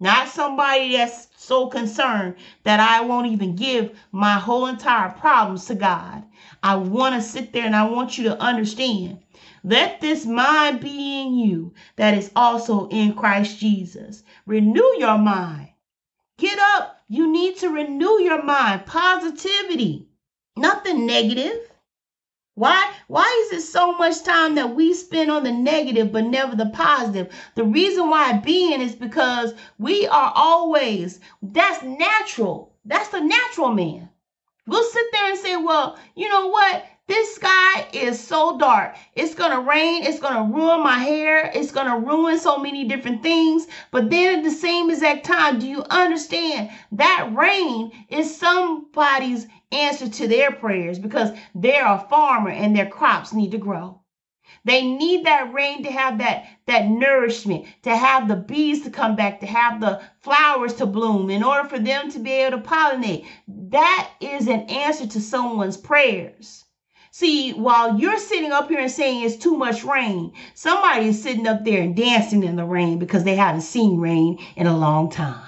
Not 0.00 0.26
somebody 0.28 0.96
that's 0.96 1.28
so 1.36 1.68
concerned 1.68 2.34
that 2.64 2.80
I 2.80 3.02
won't 3.02 3.28
even 3.28 3.54
give 3.54 3.96
my 4.10 4.34
whole 4.34 4.66
entire 4.66 5.10
problems 5.10 5.66
to 5.66 5.76
God. 5.76 6.24
I 6.64 6.74
want 6.74 7.14
to 7.14 7.22
sit 7.22 7.52
there 7.52 7.64
and 7.64 7.76
I 7.76 7.88
want 7.88 8.18
you 8.18 8.24
to 8.24 8.40
understand. 8.40 9.18
Let 9.64 10.00
this 10.00 10.26
mind 10.26 10.80
be 10.80 11.22
in 11.22 11.34
you 11.34 11.74
that 11.96 12.14
is 12.14 12.32
also 12.34 12.88
in 12.88 13.14
Christ 13.14 13.60
Jesus. 13.60 14.24
Renew 14.44 14.96
your 14.98 15.18
mind. 15.18 15.68
Get 16.36 16.58
up. 16.58 17.00
You 17.08 17.30
need 17.30 17.58
to 17.58 17.68
renew 17.68 18.20
your 18.20 18.42
mind. 18.42 18.86
Positivity, 18.86 20.08
nothing 20.56 21.06
negative. 21.06 21.72
Why 22.54 22.92
why 23.06 23.46
is 23.46 23.58
it 23.58 23.66
so 23.66 23.96
much 23.96 24.24
time 24.24 24.56
that 24.56 24.74
we 24.74 24.94
spend 24.94 25.30
on 25.30 25.44
the 25.44 25.52
negative 25.52 26.10
but 26.10 26.24
never 26.24 26.56
the 26.56 26.66
positive? 26.66 27.32
The 27.54 27.64
reason 27.64 28.10
why 28.10 28.32
being 28.38 28.80
is 28.80 28.96
because 28.96 29.54
we 29.78 30.06
are 30.08 30.32
always 30.34 31.20
that's 31.40 31.82
natural. 31.82 32.74
That's 32.84 33.08
the 33.08 33.20
natural 33.20 33.70
man. 33.70 34.10
We'll 34.66 34.82
sit 34.84 35.06
there 35.12 35.30
and 35.30 35.38
say, 35.38 35.56
"Well, 35.56 35.98
you 36.14 36.28
know 36.28 36.48
what? 36.48 36.84
This 37.08 37.34
sky 37.34 37.88
is 37.92 38.18
so 38.18 38.58
dark. 38.58 38.96
It's 39.14 39.34
going 39.34 39.50
to 39.50 39.68
rain. 39.68 40.04
It's 40.04 40.20
going 40.20 40.34
to 40.34 40.54
ruin 40.54 40.82
my 40.82 40.98
hair. 40.98 41.50
It's 41.54 41.72
going 41.72 41.88
to 41.88 42.06
ruin 42.06 42.38
so 42.38 42.58
many 42.58 42.84
different 42.84 43.22
things. 43.22 43.66
But 43.90 44.08
then 44.08 44.38
at 44.38 44.44
the 44.44 44.50
same 44.50 44.90
exact 44.90 45.24
time, 45.24 45.58
do 45.58 45.66
you 45.66 45.82
understand 45.90 46.70
that 46.92 47.32
rain 47.34 47.92
is 48.08 48.36
somebody's 48.36 49.46
answer 49.72 50.08
to 50.08 50.28
their 50.28 50.52
prayers 50.52 50.98
because 50.98 51.30
they're 51.54 51.86
a 51.86 52.06
farmer 52.10 52.50
and 52.50 52.76
their 52.76 52.88
crops 52.88 53.32
need 53.32 53.50
to 53.50 53.58
grow. 53.58 54.00
They 54.64 54.82
need 54.82 55.26
that 55.26 55.52
rain 55.52 55.82
to 55.82 55.90
have 55.90 56.18
that, 56.18 56.44
that 56.66 56.86
nourishment, 56.86 57.66
to 57.82 57.96
have 57.96 58.28
the 58.28 58.36
bees 58.36 58.82
to 58.84 58.90
come 58.90 59.16
back, 59.16 59.40
to 59.40 59.46
have 59.46 59.80
the 59.80 60.00
flowers 60.20 60.74
to 60.74 60.86
bloom 60.86 61.30
in 61.30 61.42
order 61.42 61.68
for 61.68 61.78
them 61.80 62.10
to 62.12 62.18
be 62.20 62.30
able 62.30 62.58
to 62.58 62.64
pollinate. 62.64 63.26
That 63.48 64.10
is 64.20 64.46
an 64.46 64.60
answer 64.68 65.06
to 65.08 65.20
someone's 65.20 65.76
prayers. 65.76 66.61
See, 67.14 67.52
while 67.52 67.98
you're 67.98 68.18
sitting 68.18 68.52
up 68.52 68.70
here 68.70 68.80
and 68.80 68.90
saying 68.90 69.22
it's 69.22 69.36
too 69.36 69.54
much 69.54 69.84
rain, 69.84 70.32
somebody 70.54 71.08
is 71.08 71.22
sitting 71.22 71.46
up 71.46 71.62
there 71.62 71.82
and 71.82 71.94
dancing 71.94 72.42
in 72.42 72.56
the 72.56 72.64
rain 72.64 72.98
because 72.98 73.22
they 73.22 73.36
haven't 73.36 73.60
seen 73.60 74.00
rain 74.00 74.38
in 74.56 74.66
a 74.66 74.74
long 74.74 75.10
time. 75.10 75.44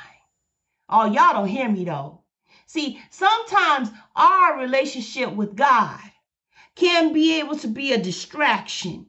Oh, 0.90 1.06
y'all 1.06 1.32
don't 1.32 1.48
hear 1.48 1.66
me 1.70 1.86
though. 1.86 2.20
See, 2.66 3.00
sometimes 3.08 3.88
our 4.14 4.58
relationship 4.58 5.32
with 5.32 5.56
God 5.56 5.98
can 6.74 7.14
be 7.14 7.40
able 7.40 7.56
to 7.56 7.68
be 7.68 7.94
a 7.94 7.98
distraction. 7.98 9.06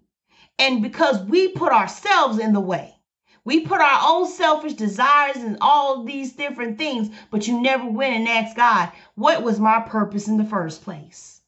And 0.57 0.81
because 0.81 1.21
we 1.23 1.49
put 1.49 1.73
ourselves 1.73 2.39
in 2.39 2.53
the 2.53 2.61
way, 2.61 2.95
we 3.43 3.65
put 3.65 3.81
our 3.81 3.99
own 4.07 4.29
selfish 4.29 4.75
desires 4.75 5.43
and 5.43 5.57
all 5.59 6.05
these 6.05 6.31
different 6.31 6.77
things, 6.77 7.09
but 7.31 7.49
you 7.49 7.61
never 7.61 7.85
went 7.85 8.15
and 8.15 8.29
asked 8.29 8.55
God, 8.55 8.93
what 9.15 9.43
was 9.43 9.59
my 9.59 9.81
purpose 9.81 10.29
in 10.29 10.37
the 10.37 10.45
first 10.45 10.85
place? 10.85 11.41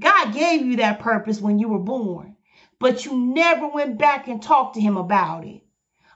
God 0.00 0.34
gave 0.34 0.64
you 0.64 0.76
that 0.76 1.00
purpose 1.00 1.40
when 1.40 1.58
you 1.58 1.68
were 1.68 1.78
born, 1.78 2.36
but 2.78 3.04
you 3.04 3.16
never 3.16 3.68
went 3.68 3.98
back 3.98 4.26
and 4.26 4.42
talked 4.42 4.74
to 4.74 4.80
him 4.80 4.96
about 4.96 5.44
it. 5.44 5.62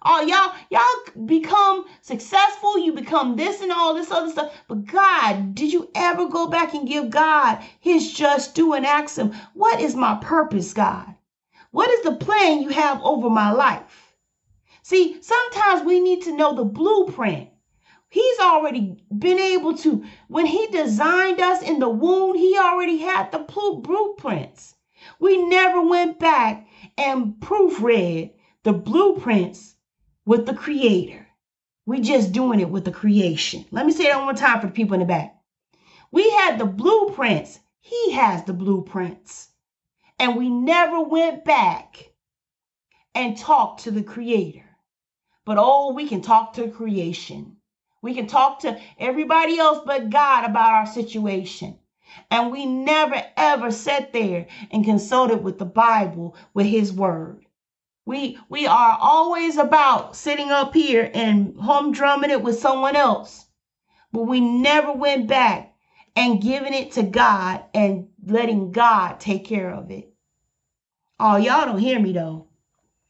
Oh, 0.07 0.21
y'all, 0.21 0.55
y'all 0.71 1.25
become 1.27 1.87
successful, 2.03 2.79
you 2.79 2.93
become 2.93 3.37
this 3.37 3.63
and 3.63 3.73
all 3.73 3.95
this 3.95 4.11
other 4.11 4.31
stuff. 4.31 4.53
But 4.69 4.85
God, 4.85 5.55
did 5.55 5.73
you 5.73 5.91
ever 5.95 6.29
go 6.29 6.47
back 6.47 6.75
and 6.75 6.89
give 6.89 7.09
God 7.09 7.63
his 7.81 8.13
just 8.13 8.55
due 8.55 8.75
and 8.75 8.85
ask 8.85 9.17
him, 9.17 9.33
what 9.55 9.81
is 9.81 9.95
my 9.95 10.17
purpose, 10.17 10.75
God? 10.75 11.15
What 11.71 11.91
is 11.91 12.03
the 12.03 12.17
plan 12.17 12.63
you 12.63 12.69
have 12.69 13.01
over 13.03 13.31
my 13.31 13.53
life? 13.53 14.15
See, 14.83 15.23
sometimes 15.23 15.87
we 15.87 16.01
need 16.01 16.23
to 16.25 16.37
know 16.37 16.55
the 16.55 16.65
blueprint. 16.65 17.49
He's 18.15 18.39
already 18.39 18.97
been 19.19 19.41
able 19.41 19.77
to, 19.79 20.05
when 20.29 20.47
he 20.47 20.69
designed 20.69 21.41
us 21.41 21.63
in 21.63 21.81
the 21.81 21.89
womb, 21.89 22.37
he 22.37 22.57
already 22.57 22.99
had 22.99 23.33
the 23.33 23.41
blueprints. 23.41 24.77
We 25.19 25.45
never 25.49 25.83
went 25.83 26.21
back 26.21 26.69
and 26.97 27.35
proofread 27.41 28.35
the 28.63 28.73
blueprints 28.73 29.75
with 30.25 30.47
the 30.47 30.55
creator. 30.55 31.27
We 31.87 32.03
just 32.03 32.31
doing 32.31 32.61
it 32.61 32.71
with 32.71 32.85
the 32.85 32.93
creation. 32.93 33.65
Let 33.73 33.85
me 33.85 33.91
say 33.91 34.05
that 34.05 34.15
one 34.15 34.27
more 34.27 34.35
time 34.35 34.61
for 34.61 34.69
the 34.69 34.73
people 34.73 34.95
in 34.95 35.01
the 35.01 35.07
back. 35.07 35.35
We 36.13 36.31
had 36.31 36.61
the 36.61 36.67
blueprints. 36.67 37.59
He 37.81 38.13
has 38.13 38.45
the 38.45 38.53
blueprints. 38.53 39.49
And 40.21 40.37
we 40.37 40.49
never 40.51 41.01
went 41.01 41.45
back 41.45 42.13
and 43.13 43.37
talked 43.37 43.83
to 43.83 43.91
the 43.91 44.05
creator. 44.05 44.65
But 45.45 45.57
oh, 45.59 45.93
we 45.95 46.07
can 46.07 46.23
talk 46.23 46.53
to 46.53 46.69
creation. 46.71 47.57
We 48.05 48.13
can 48.13 48.27
talk 48.27 48.59
to 48.61 48.79
everybody 48.99 49.59
else 49.59 49.81
but 49.87 50.11
God 50.11 50.45
about 50.45 50.75
our 50.75 50.85
situation. 50.85 51.79
And 52.31 52.53
we 52.53 52.67
never 52.67 53.23
ever 53.35 53.71
sat 53.71 54.13
there 54.13 54.47
and 54.71 54.85
consulted 54.85 55.43
with 55.43 55.59
the 55.59 55.65
Bible, 55.65 56.37
with 56.53 56.67
his 56.67 56.93
word. 56.93 57.47
We 58.05 58.39
we 58.51 58.67
are 58.67 58.99
always 59.01 59.57
about 59.57 60.17
sitting 60.17 60.51
up 60.51 60.75
here 60.75 61.11
and 61.15 61.55
humdrumming 61.55 62.29
it 62.29 62.43
with 62.43 62.59
someone 62.59 62.95
else. 62.95 63.47
But 64.13 64.25
we 64.25 64.39
never 64.39 64.93
went 64.93 65.27
back 65.27 65.75
and 66.15 66.43
giving 66.43 66.75
it 66.75 66.93
to 66.93 67.05
God 67.05 67.65
and 67.73 68.09
letting 68.23 68.71
God 68.71 69.19
take 69.19 69.47
care 69.47 69.71
of 69.71 69.91
it. 69.91 70.13
Oh, 71.19 71.37
y'all 71.37 71.65
don't 71.65 71.79
hear 71.79 71.99
me 71.99 72.13
though. 72.13 72.49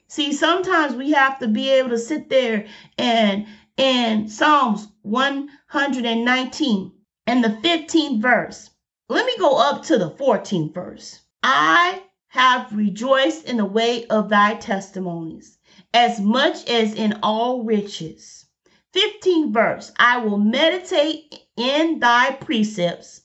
See, 0.06 0.32
sometimes 0.32 0.94
we 0.94 1.10
have 1.10 1.40
to 1.40 1.48
be 1.48 1.70
able 1.70 1.88
to 1.88 1.98
sit 1.98 2.28
there 2.28 2.66
and 2.96 3.46
in 3.76 4.28
Psalms 4.28 4.88
119 5.02 6.92
and 7.26 7.44
the 7.44 7.48
15th 7.48 8.20
verse. 8.20 8.70
Let 9.08 9.26
me 9.26 9.36
go 9.38 9.58
up 9.58 9.82
to 9.84 9.98
the 9.98 10.10
14th 10.10 10.72
verse. 10.74 11.20
I 11.42 12.02
have 12.28 12.72
rejoiced 12.72 13.44
in 13.44 13.56
the 13.56 13.64
way 13.64 14.06
of 14.06 14.28
thy 14.28 14.54
testimonies, 14.54 15.58
as 15.92 16.20
much 16.20 16.68
as 16.68 16.94
in 16.94 17.18
all 17.22 17.62
riches. 17.62 18.46
15th 18.94 19.52
verse. 19.52 19.92
I 19.98 20.18
will 20.18 20.38
meditate 20.38 21.46
in 21.56 21.98
thy 21.98 22.32
precepts 22.32 23.22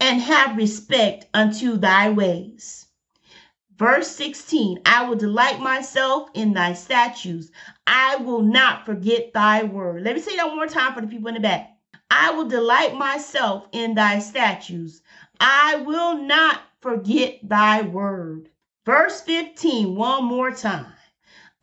and 0.00 0.20
have 0.20 0.56
respect 0.56 1.26
unto 1.32 1.76
thy 1.76 2.10
ways. 2.10 2.86
Verse 3.76 4.08
16 4.08 4.78
I 4.84 5.04
will 5.04 5.16
delight 5.16 5.58
myself 5.60 6.28
in 6.34 6.52
thy 6.52 6.72
statutes. 6.72 7.50
I 7.86 8.16
will 8.16 8.42
not 8.42 8.86
forget 8.86 9.32
thy 9.32 9.64
word. 9.64 10.02
Let 10.02 10.14
me 10.14 10.20
say 10.22 10.36
that 10.36 10.46
one 10.46 10.56
more 10.56 10.66
time 10.66 10.94
for 10.94 11.00
the 11.00 11.06
people 11.06 11.28
in 11.28 11.34
the 11.34 11.40
back. 11.40 11.76
I 12.10 12.30
will 12.32 12.46
delight 12.46 12.94
myself 12.94 13.66
in 13.72 13.94
thy 13.94 14.18
statutes. 14.18 15.00
I 15.40 15.76
will 15.76 16.18
not 16.18 16.60
forget 16.80 17.40
thy 17.42 17.82
word. 17.82 18.50
Verse 18.84 19.20
15, 19.22 19.94
one 19.96 20.24
more 20.24 20.50
time. 20.50 20.92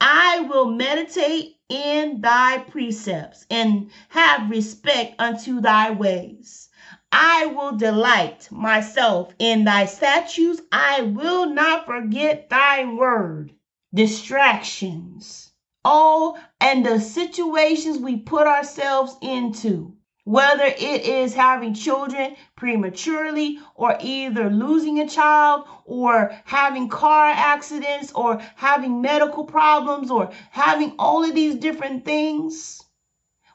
I 0.02 0.40
will 0.50 0.72
meditate 0.72 1.58
in 1.70 2.22
thy 2.22 2.60
precepts 2.60 3.46
and 3.50 3.92
have 4.10 4.50
respect 4.50 5.16
unto 5.20 5.62
thy 5.62 5.92
ways. 5.92 6.70
I 7.12 7.48
will 7.48 7.76
delight 7.76 8.50
myself 8.52 9.34
in 9.40 9.66
thy 9.66 9.86
statutes. 9.86 10.62
I 10.72 11.02
will 11.02 11.48
not 11.48 11.86
forget 11.86 12.50
thy 12.50 12.86
word. 12.86 13.54
Distractions. 13.94 15.49
Oh, 15.86 16.38
and 16.60 16.86
the 16.86 17.00
situations 17.00 17.98
we 18.00 18.18
put 18.18 18.48
ourselves 18.48 19.16
into, 19.22 19.96
whether 20.26 20.66
it 20.66 21.04
is 21.06 21.34
having 21.34 21.74
children 21.74 22.36
prematurely, 22.56 23.60
or 23.76 23.98
either 24.02 24.50
losing 24.50 25.00
a 25.00 25.08
child, 25.08 25.68
or 25.86 26.36
having 26.46 26.90
car 26.90 27.28
accidents, 27.28 28.12
or 28.14 28.40
having 28.56 29.02
medical 29.02 29.46
problems, 29.46 30.12
or 30.12 30.32
having 30.52 30.96
all 31.00 31.24
of 31.24 31.34
these 31.36 31.56
different 31.56 32.06
things 32.06 32.84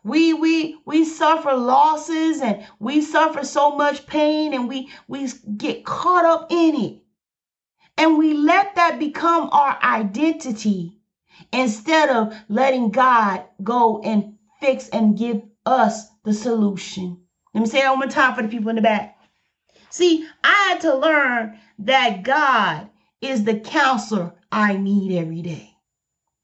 we 0.05 0.35
we 0.35 0.79
we 0.85 1.05
suffer 1.05 1.55
losses 1.55 2.43
and 2.43 2.65
we 2.79 3.01
suffer 3.01 3.43
so 3.45 3.75
much 3.75 4.07
pain 4.07 4.53
and 4.53 4.69
we 4.69 4.91
we 5.09 5.27
get 5.57 5.85
caught 5.85 6.27
up 6.27 6.47
in 6.51 6.75
it. 6.75 7.03
And 7.97 8.19
we 8.19 8.35
let 8.35 8.75
that 8.75 8.99
become 8.99 9.49
our 9.51 9.79
identity 9.83 10.94
instead 11.53 12.11
of 12.11 12.35
letting 12.49 12.91
god 12.91 13.45
go 13.63 14.01
and 14.03 14.37
fix 14.61 14.89
and 14.89 15.19
give 15.19 15.43
us 15.67 16.09
the 16.25 16.33
solution. 16.33 17.19
Let 17.53 17.61
me 17.63 17.67
say 17.67 17.81
that 17.83 17.91
one 17.91 18.01
more 18.01 18.09
time 18.09 18.35
for 18.35 18.43
the 18.43 18.49
people 18.49 18.71
in 18.71 18.77
the 18.77 18.83
back. 18.83 19.19
See 19.91 20.27
i 20.43 20.69
had 20.71 20.81
to 20.83 20.97
learn 20.97 21.59
that 21.81 22.23
god 22.23 22.91
is 23.21 23.45
the 23.45 23.59
counselor 23.61 24.35
i 24.51 24.77
need 24.77 25.17
every 25.17 25.43
day. 25.43 25.75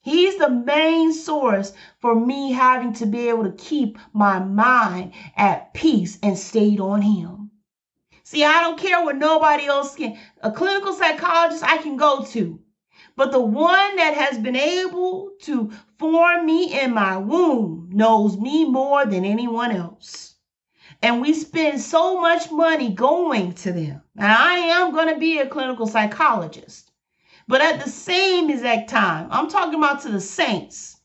He's 0.03 0.37
the 0.37 0.49
main 0.49 1.13
source 1.13 1.75
for 1.99 2.15
me 2.15 2.53
having 2.53 2.95
to 2.95 3.07
be 3.07 3.29
able 3.29 3.45
to 3.45 3.53
keep 3.53 3.99
my 4.15 4.39
mind 4.39 5.13
at 5.37 5.75
peace 5.75 6.19
and 6.23 6.39
stayed 6.39 6.81
on 6.81 7.03
Him. 7.03 7.51
See, 8.23 8.43
I 8.43 8.63
don't 8.63 8.79
care 8.79 9.05
what 9.05 9.17
nobody 9.17 9.67
else 9.67 9.95
can, 9.95 10.17
a 10.43 10.51
clinical 10.51 10.95
psychologist 10.95 11.63
I 11.63 11.79
can 11.79 11.97
go 11.97 12.25
to, 12.25 12.61
but 13.21 13.33
the 13.33 13.39
one 13.39 13.97
that 13.97 14.15
has 14.15 14.39
been 14.39 14.57
able 14.57 15.33
to 15.43 15.71
form 15.99 16.47
me 16.47 16.81
in 16.81 16.95
my 16.95 17.19
womb 17.19 17.87
knows 17.93 18.39
me 18.39 18.65
more 18.65 19.05
than 19.05 19.27
anyone 19.27 19.71
else. 19.73 20.37
And 21.03 21.21
we 21.21 21.35
spend 21.35 21.83
so 21.83 22.19
much 22.19 22.51
money 22.51 22.89
going 22.89 23.53
to 23.57 23.75
them. 23.75 24.01
And 24.17 24.33
I 24.33 24.55
am 24.55 24.95
going 24.95 25.13
to 25.13 25.21
be 25.21 25.39
a 25.39 25.47
clinical 25.47 25.87
psychologist. 25.87 26.93
But 27.47 27.61
at 27.61 27.85
the 27.85 27.91
same 27.91 28.49
exact 28.49 28.89
time, 28.89 29.29
I'm 29.31 29.51
talking 29.51 29.79
about 29.79 30.01
to 30.05 30.09
the 30.09 30.23
saints. 30.23 30.97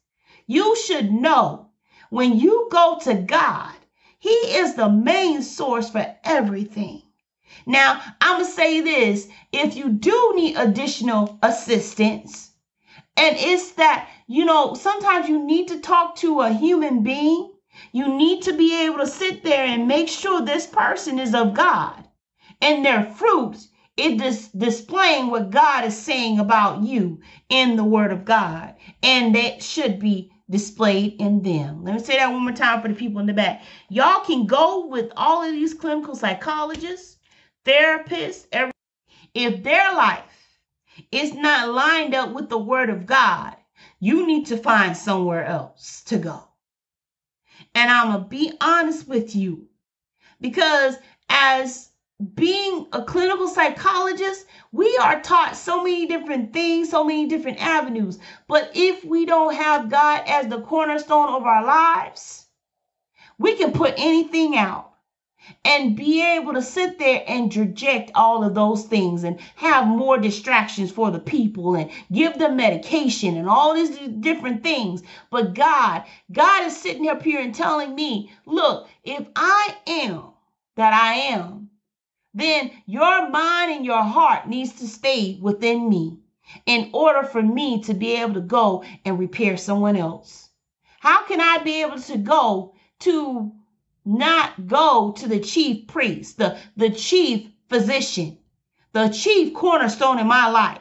You 0.48 0.74
should 0.86 1.12
know 1.12 1.72
when 2.12 2.40
you 2.40 2.70
go 2.72 2.98
to 3.02 3.14
God, 3.14 3.76
He 4.20 4.30
is 4.30 4.76
the 4.76 4.88
main 4.88 5.42
source 5.42 5.90
for 5.90 6.16
everything. 6.24 7.02
Now, 7.66 8.02
I'm 8.22 8.38
going 8.38 8.46
to 8.46 8.52
say 8.52 8.82
this 8.82 9.28
if 9.52 9.76
you 9.76 9.90
do 9.90 10.34
need 10.36 10.56
additional 10.56 11.40
assistance, 11.42 12.52
and 13.18 13.36
it's 13.38 13.72
that, 13.72 14.10
you 14.28 14.46
know, 14.46 14.74
sometimes 14.74 15.30
you 15.30 15.44
need 15.44 15.68
to 15.70 15.80
talk 15.80 16.16
to 16.18 16.42
a 16.42 16.54
human 16.54 17.04
being. 17.04 17.54
You 17.92 18.08
need 18.08 18.44
to 18.44 18.54
be 18.54 18.86
able 18.86 19.00
to 19.00 19.08
sit 19.08 19.44
there 19.44 19.66
and 19.66 19.88
make 19.88 20.08
sure 20.08 20.42
this 20.42 20.66
person 20.66 21.20
is 21.20 21.34
of 21.34 21.54
God 21.54 22.08
and 22.62 22.86
their 22.86 23.04
fruits 23.04 23.70
it 23.98 24.22
is 24.22 24.50
displaying 24.50 25.30
what 25.30 25.52
God 25.52 25.86
is 25.86 25.96
saying 25.96 26.40
about 26.40 26.84
you 26.84 27.22
in 27.48 27.78
the 27.78 27.84
Word 27.84 28.12
of 28.12 28.26
God, 28.26 28.76
and 29.02 29.34
that 29.36 29.64
should 29.64 30.00
be 30.00 30.32
displayed 30.50 31.16
in 31.20 31.42
them. 31.42 31.84
Let 31.84 31.94
me 31.96 32.00
say 32.02 32.18
that 32.18 32.32
one 32.32 32.44
more 32.44 32.52
time 32.52 32.82
for 32.82 32.90
the 32.90 32.94
people 32.94 33.22
in 33.22 33.26
the 33.26 33.34
back. 33.34 33.64
Y'all 33.88 34.20
can 34.26 34.48
go 34.48 34.88
with 34.88 35.12
all 35.16 35.44
of 35.44 35.52
these 35.54 35.74
clinical 35.74 36.14
psychologists, 36.14 37.15
therapists, 37.66 38.46
every, 38.52 38.72
if 39.34 39.64
their 39.64 39.94
life 39.94 40.60
is 41.12 41.34
not 41.34 41.70
lined 41.74 42.16
up 42.16 42.32
with 42.32 42.50
the 42.50 42.58
Word 42.58 42.90
of 42.90 43.06
God, 43.06 43.56
you 44.00 44.26
need 44.26 44.46
to 44.48 44.58
find 44.58 44.96
somewhere 44.96 45.46
else 45.46 46.04
to 46.04 46.18
go. 46.18 46.44
And 47.74 47.92
I'm 47.92 48.12
going 48.12 48.24
to 48.24 48.30
be 48.30 48.54
honest 48.62 49.08
with 49.08 49.36
you 49.36 49.68
because 50.40 50.96
as 51.30 51.90
being 52.34 52.88
a 52.94 53.04
clinical 53.04 53.48
psychologist, 53.48 54.46
we 54.72 54.98
are 54.98 55.22
taught 55.22 55.56
so 55.56 55.84
many 55.84 56.06
different 56.06 56.54
things, 56.54 56.90
so 56.90 57.04
many 57.04 57.28
different 57.28 57.62
avenues. 57.62 58.20
But 58.48 58.72
if 58.74 59.04
we 59.04 59.26
don't 59.26 59.54
have 59.54 59.90
God 59.90 60.24
as 60.28 60.48
the 60.48 60.62
cornerstone 60.62 61.30
of 61.30 61.44
our 61.44 61.66
lives, 61.66 62.46
we 63.38 63.56
can 63.56 63.74
put 63.74 63.96
anything 63.98 64.56
out 64.56 64.95
and 65.64 65.96
be 65.96 66.22
able 66.22 66.54
to 66.54 66.62
sit 66.62 67.00
there 67.00 67.24
and 67.28 67.56
reject 67.56 68.12
all 68.16 68.44
of 68.44 68.56
those 68.56 68.84
things 68.84 69.24
and 69.24 69.40
have 69.56 69.88
more 69.88 70.18
distractions 70.18 70.92
for 70.92 71.12
the 71.12 71.20
people 71.20 71.76
and 71.76 71.90
give 72.12 72.38
them 72.38 72.56
medication 72.56 73.38
and 73.38 73.50
all 73.50 73.74
these 73.74 73.98
different 74.20 74.64
things. 74.64 75.02
But 75.30 75.54
God, 75.54 76.04
God 76.32 76.66
is 76.66 76.76
sitting 76.76 77.08
up 77.08 77.22
here 77.22 77.40
and 77.40 77.54
telling 77.54 77.96
me, 77.96 78.32
look, 78.46 78.88
if 79.04 79.26
I 79.36 79.78
am 79.88 80.24
that 80.76 80.94
I 80.94 81.14
am, 81.14 81.70
then 82.34 82.72
your 82.86 83.30
mind 83.30 83.72
and 83.72 83.86
your 83.86 84.04
heart 84.04 84.48
needs 84.48 84.74
to 84.74 84.88
stay 84.88 85.40
within 85.42 85.88
me 85.90 86.18
in 86.66 86.90
order 86.94 87.24
for 87.24 87.42
me 87.42 87.82
to 87.84 87.94
be 87.94 88.14
able 88.18 88.34
to 88.34 88.42
go 88.42 88.84
and 89.06 89.18
repair 89.18 89.58
someone 89.58 89.96
else. 89.96 90.50
How 91.00 91.24
can 91.26 91.40
I 91.40 91.60
be 91.60 91.82
able 91.82 92.00
to 92.00 92.18
go 92.18 92.76
to 93.00 93.52
not 94.06 94.68
go 94.68 95.14
to 95.18 95.28
the 95.28 95.40
chief 95.40 95.88
priest, 95.88 96.38
the, 96.38 96.58
the 96.78 96.90
chief 96.90 97.48
physician, 97.70 98.38
the 98.94 99.10
chief 99.10 99.54
cornerstone 99.54 100.20
in 100.20 100.28
my 100.28 100.50
life, 100.50 100.80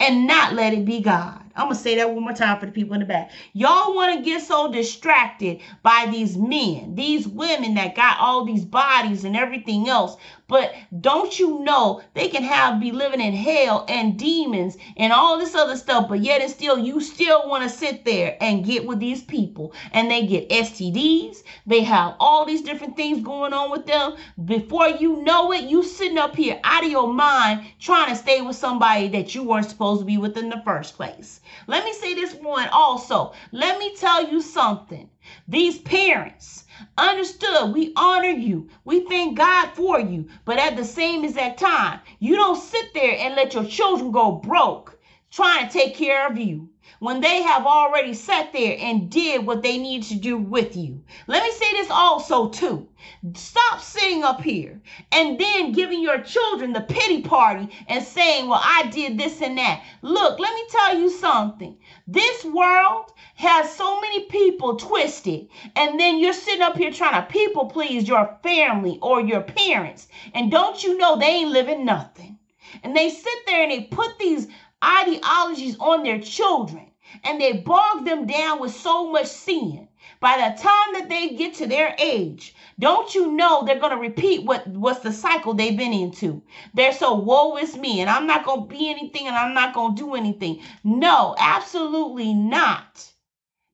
and 0.00 0.26
not 0.26 0.54
let 0.54 0.72
it 0.72 0.84
be 0.84 1.00
God? 1.00 1.42
I'm 1.56 1.66
gonna 1.66 1.74
say 1.74 1.96
that 1.96 2.10
one 2.12 2.22
more 2.22 2.34
time 2.34 2.60
for 2.60 2.66
the 2.66 2.72
people 2.72 2.94
in 2.94 3.00
the 3.00 3.06
back. 3.06 3.30
Y'all 3.54 3.94
want 3.94 4.14
to 4.14 4.22
get 4.22 4.42
so 4.42 4.70
distracted 4.70 5.60
by 5.82 6.06
these 6.10 6.36
men, 6.36 6.94
these 6.94 7.26
women 7.26 7.74
that 7.74 7.96
got 7.96 8.18
all 8.20 8.44
these 8.44 8.64
bodies 8.64 9.24
and 9.24 9.36
everything 9.36 9.88
else. 9.88 10.16
But 10.48 10.74
don't 11.00 11.40
you 11.40 11.58
know 11.58 12.02
they 12.14 12.28
can 12.28 12.44
have 12.44 12.78
be 12.78 12.92
living 12.92 13.20
in 13.20 13.34
hell 13.34 13.84
and 13.88 14.16
demons 14.16 14.76
and 14.96 15.12
all 15.12 15.38
this 15.38 15.56
other 15.56 15.76
stuff, 15.76 16.08
but 16.08 16.20
yet 16.20 16.40
and 16.40 16.48
still 16.48 16.78
you 16.78 17.00
still 17.00 17.48
want 17.48 17.64
to 17.64 17.68
sit 17.68 18.04
there 18.04 18.36
and 18.40 18.64
get 18.64 18.86
with 18.86 19.00
these 19.00 19.24
people 19.24 19.72
and 19.90 20.08
they 20.08 20.24
get 20.24 20.48
STDs, 20.48 21.42
they 21.66 21.82
have 21.82 22.14
all 22.20 22.44
these 22.44 22.62
different 22.62 22.96
things 22.96 23.24
going 23.24 23.52
on 23.52 23.72
with 23.72 23.86
them. 23.86 24.14
Before 24.44 24.88
you 24.88 25.22
know 25.24 25.52
it, 25.52 25.64
you 25.64 25.82
sitting 25.82 26.18
up 26.18 26.36
here 26.36 26.60
out 26.62 26.84
of 26.84 26.90
your 26.92 27.12
mind 27.12 27.66
trying 27.80 28.10
to 28.10 28.16
stay 28.16 28.40
with 28.40 28.54
somebody 28.54 29.08
that 29.08 29.34
you 29.34 29.42
weren't 29.42 29.68
supposed 29.68 30.02
to 30.02 30.06
be 30.06 30.16
with 30.16 30.36
in 30.36 30.48
the 30.48 30.62
first 30.64 30.94
place. 30.94 31.40
Let 31.66 31.84
me 31.84 31.92
say 31.92 32.14
this 32.14 32.34
one 32.34 32.68
also. 32.68 33.32
Let 33.50 33.80
me 33.80 33.96
tell 33.96 34.30
you 34.30 34.40
something. 34.40 35.10
These 35.48 35.78
parents 35.78 36.65
understood 36.98 37.72
we 37.72 37.92
honor 37.96 38.28
you. 38.28 38.68
We 38.84 39.00
thank 39.06 39.36
God 39.38 39.68
for 39.74 40.00
you. 40.00 40.28
But 40.44 40.58
at 40.58 40.76
the 40.76 40.84
same 40.84 41.24
exact 41.24 41.60
time, 41.60 42.00
you 42.18 42.36
don't 42.36 42.60
sit 42.60 42.92
there 42.94 43.16
and 43.18 43.34
let 43.34 43.54
your 43.54 43.64
children 43.64 44.10
go 44.12 44.32
broke 44.32 44.98
trying 45.30 45.66
to 45.66 45.72
take 45.72 45.94
care 45.94 46.26
of 46.26 46.38
you 46.38 46.68
when 46.98 47.20
they 47.20 47.42
have 47.42 47.66
already 47.66 48.14
sat 48.14 48.52
there 48.52 48.76
and 48.80 49.10
did 49.10 49.44
what 49.46 49.62
they 49.62 49.78
need 49.78 50.02
to 50.04 50.14
do 50.14 50.38
with 50.38 50.76
you. 50.76 51.02
Let 51.26 51.42
me 51.42 51.50
say 51.52 51.72
this 51.72 51.90
also 51.90 52.48
too. 52.48 52.88
Stop 53.34 53.80
sitting 53.80 54.24
up 54.24 54.40
here 54.40 54.80
and 55.12 55.38
then 55.38 55.72
giving 55.72 56.00
your 56.00 56.20
children 56.22 56.72
the 56.72 56.80
pity 56.80 57.22
party 57.22 57.68
and 57.86 58.02
saying, 58.02 58.48
"Well, 58.48 58.60
I 58.62 58.86
did 58.86 59.18
this 59.18 59.42
and 59.42 59.58
that." 59.58 59.82
Look, 60.02 60.38
let 60.38 60.54
me 60.54 60.62
tell 60.70 60.98
you 60.98 61.10
something. 61.10 61.76
This 62.06 62.44
world 62.44 63.12
has 63.36 63.72
so 63.72 64.00
many 64.00 64.24
people 64.26 64.76
twisted, 64.76 65.48
and 65.74 66.00
then 66.00 66.18
you're 66.18 66.32
sitting 66.32 66.62
up 66.62 66.76
here 66.76 66.90
trying 66.90 67.20
to 67.20 67.30
people 67.30 67.66
please 67.66 68.08
your 68.08 68.38
family 68.42 68.98
or 69.02 69.20
your 69.20 69.42
parents. 69.42 70.08
And 70.34 70.50
don't 70.50 70.82
you 70.82 70.96
know 70.96 71.16
they 71.16 71.26
ain't 71.26 71.50
living 71.50 71.84
nothing? 71.84 72.38
And 72.82 72.96
they 72.96 73.10
sit 73.10 73.46
there 73.46 73.62
and 73.62 73.70
they 73.70 73.82
put 73.82 74.18
these 74.18 74.48
ideologies 74.84 75.76
on 75.78 76.02
their 76.02 76.20
children 76.20 76.90
and 77.24 77.40
they 77.40 77.52
bog 77.52 78.04
them 78.04 78.26
down 78.26 78.60
with 78.60 78.74
so 78.74 79.10
much 79.10 79.26
sin. 79.26 79.88
By 80.20 80.36
the 80.36 80.62
time 80.62 80.92
that 80.94 81.08
they 81.08 81.30
get 81.30 81.54
to 81.54 81.66
their 81.66 81.94
age, 81.98 82.54
don't 82.78 83.14
you 83.14 83.32
know 83.32 83.64
they're 83.64 83.78
going 83.78 83.92
to 83.92 83.96
repeat 83.96 84.44
what 84.44 84.66
what's 84.66 85.00
the 85.00 85.12
cycle 85.12 85.54
they've 85.54 85.76
been 85.76 85.92
into? 85.92 86.42
They're 86.74 86.92
so 86.92 87.14
woe 87.14 87.56
is 87.56 87.76
me, 87.76 88.00
and 88.00 88.10
I'm 88.10 88.26
not 88.26 88.44
going 88.44 88.62
to 88.62 88.66
be 88.66 88.90
anything, 88.90 89.26
and 89.26 89.36
I'm 89.36 89.54
not 89.54 89.74
going 89.74 89.94
to 89.94 90.02
do 90.02 90.14
anything. 90.14 90.62
No, 90.84 91.34
absolutely 91.38 92.34
not. 92.34 93.12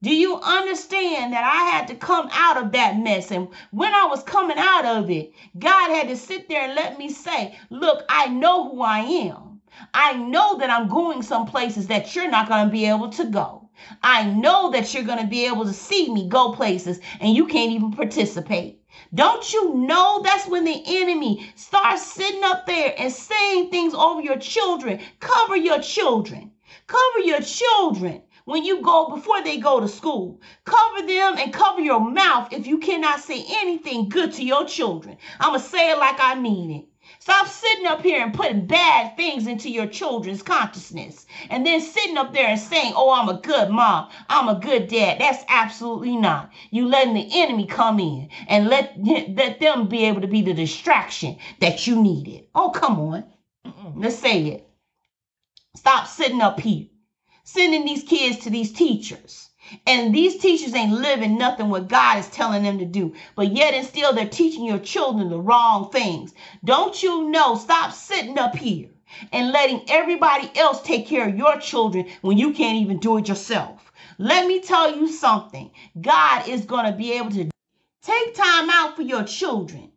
Do 0.03 0.15
you 0.15 0.41
understand 0.41 1.33
that 1.33 1.45
I 1.45 1.71
had 1.71 1.89
to 1.89 1.95
come 1.95 2.29
out 2.33 2.57
of 2.57 2.73
that 2.73 2.99
mess? 2.99 3.31
And 3.31 3.49
when 3.71 3.95
I 3.95 4.07
was 4.07 4.23
coming 4.25 4.59
out 4.59 4.85
of 4.85 5.11
it, 5.11 5.33
God 5.59 5.91
had 5.91 6.09
to 6.09 6.17
sit 6.17 6.49
there 6.49 6.63
and 6.63 6.75
let 6.75 6.99
me 6.99 7.09
say, 7.09 7.59
Look, 7.71 8.05
I 8.09 8.29
know 8.29 8.69
who 8.69 8.83
I 8.83 8.99
am. 8.99 9.52
I 9.95 10.13
know 10.13 10.59
that 10.59 10.69
I'm 10.71 10.89
going 10.89 11.23
some 11.23 11.47
places 11.47 11.87
that 11.87 12.15
you're 12.15 12.31
not 12.31 12.49
going 12.49 12.67
to 12.67 12.71
be 12.71 12.85
able 12.85 13.09
to 13.11 13.25
go. 13.25 13.71
I 14.03 14.25
know 14.25 14.71
that 14.71 14.93
you're 14.93 15.03
going 15.03 15.21
to 15.21 15.27
be 15.27 15.47
able 15.47 15.65
to 15.65 15.73
see 15.73 16.13
me 16.13 16.29
go 16.29 16.53
places 16.53 17.01
and 17.21 17.35
you 17.35 17.47
can't 17.47 17.73
even 17.73 17.91
participate. 17.91 18.81
Don't 19.15 19.53
you 19.53 19.75
know 19.75 20.21
that's 20.23 20.47
when 20.47 20.65
the 20.65 20.83
enemy 20.87 21.51
starts 21.55 22.03
sitting 22.03 22.45
up 22.45 22.67
there 22.67 22.95
and 22.99 23.11
saying 23.11 23.71
things 23.71 23.95
over 23.95 24.21
your 24.21 24.39
children? 24.39 25.01
Cover 25.21 25.57
your 25.57 25.81
children. 25.81 26.53
Cover 26.87 27.21
your 27.25 27.41
children 27.41 28.23
when 28.45 28.65
you 28.65 28.83
go 28.83 29.09
before 29.09 29.43
they 29.43 29.57
go 29.57 29.81
to 29.81 29.89
school. 29.89 30.41
Cover 30.65 31.07
them 31.07 31.37
and 31.39 31.53
cover 31.53 31.81
your 31.81 32.01
mouth 32.01 32.53
if 32.53 32.67
you 32.67 32.79
cannot 32.79 33.21
say 33.21 33.45
anything 33.49 34.11
good 34.11 34.33
to 34.35 34.45
your 34.45 34.67
children. 34.67 35.17
I'm 35.41 35.51
going 35.53 35.61
to 35.61 35.67
say 35.67 35.91
it 35.91 35.99
like 35.99 36.17
I 36.19 36.35
mean 36.35 36.71
it. 36.71 36.85
Stop 37.23 37.47
sitting 37.47 37.87
up 37.87 38.03
here 38.03 38.21
and 38.21 38.35
putting 38.35 38.67
bad 38.67 39.17
things 39.17 39.47
into 39.47 39.71
your 39.71 39.87
children's 39.87 40.43
consciousness 40.43 41.25
and 41.51 41.65
then 41.65 41.81
sitting 41.81 42.17
up 42.17 42.33
there 42.33 42.49
and 42.49 42.59
saying, 42.59 42.95
Oh, 42.97 43.13
I'm 43.13 43.29
a 43.29 43.41
good 43.41 43.71
mom. 43.71 44.09
I'm 44.29 44.49
a 44.49 44.59
good 44.59 44.89
dad. 44.89 45.21
That's 45.21 45.45
absolutely 45.49 46.17
not. 46.17 46.51
You 46.73 46.89
letting 46.89 47.15
the 47.15 47.29
enemy 47.33 47.69
come 47.69 48.01
in 48.01 48.29
and 48.49 48.67
let, 48.67 48.97
let 49.37 49.61
them 49.61 49.87
be 49.87 50.07
able 50.07 50.23
to 50.23 50.27
be 50.27 50.43
the 50.43 50.53
distraction 50.53 51.39
that 51.61 51.87
you 51.87 52.03
needed. 52.03 52.47
Oh, 52.57 52.71
come 52.71 52.99
on. 52.99 53.25
Let's 53.95 54.19
say 54.19 54.43
it. 54.49 54.69
Stop 55.77 56.09
sitting 56.09 56.41
up 56.41 56.59
here, 56.59 56.87
sending 57.45 57.85
these 57.85 58.03
kids 58.03 58.39
to 58.39 58.51
these 58.51 58.73
teachers 58.73 59.49
and 59.87 60.15
these 60.15 60.39
teachers 60.39 60.75
ain't 60.75 60.93
living 60.93 61.39
nothing 61.39 61.69
what 61.69 61.89
God 61.89 62.19
is 62.19 62.29
telling 62.29 62.63
them 62.63 62.79
to 62.79 62.85
do. 62.85 63.15
But 63.35 63.53
yet 63.53 63.75
and 63.75 63.87
still 63.87 64.13
they're 64.13 64.29
teaching 64.29 64.65
your 64.65 64.79
children 64.79 65.31
the 65.31 65.39
wrong 65.39 65.91
things. 65.91 66.35
Don't 66.65 67.03
you 67.03 67.29
know? 67.31 67.57
Stop 67.57 67.93
sitting 67.93 68.39
up 68.39 68.55
here 68.57 68.91
and 69.33 69.53
letting 69.53 69.83
everybody 69.89 70.51
else 70.59 70.83
take 70.83 71.07
care 71.07 71.29
of 71.29 71.37
your 71.37 71.59
children 71.59 72.07
when 72.23 72.39
you 72.39 72.53
can't 72.53 72.79
even 72.79 72.99
do 72.99 73.19
it 73.19 73.29
yourself. 73.29 73.93
Let 74.19 74.47
me 74.47 74.61
tell 74.61 74.97
you 74.97 75.09
something. 75.09 75.71
God 76.01 76.49
is 76.49 76.65
going 76.65 76.87
to 76.87 76.97
be 76.97 77.13
able 77.13 77.31
to 77.31 77.51
take 78.03 78.35
time 78.35 78.71
out 78.71 78.97
for 78.97 79.03
your 79.03 79.25
children. 79.25 79.91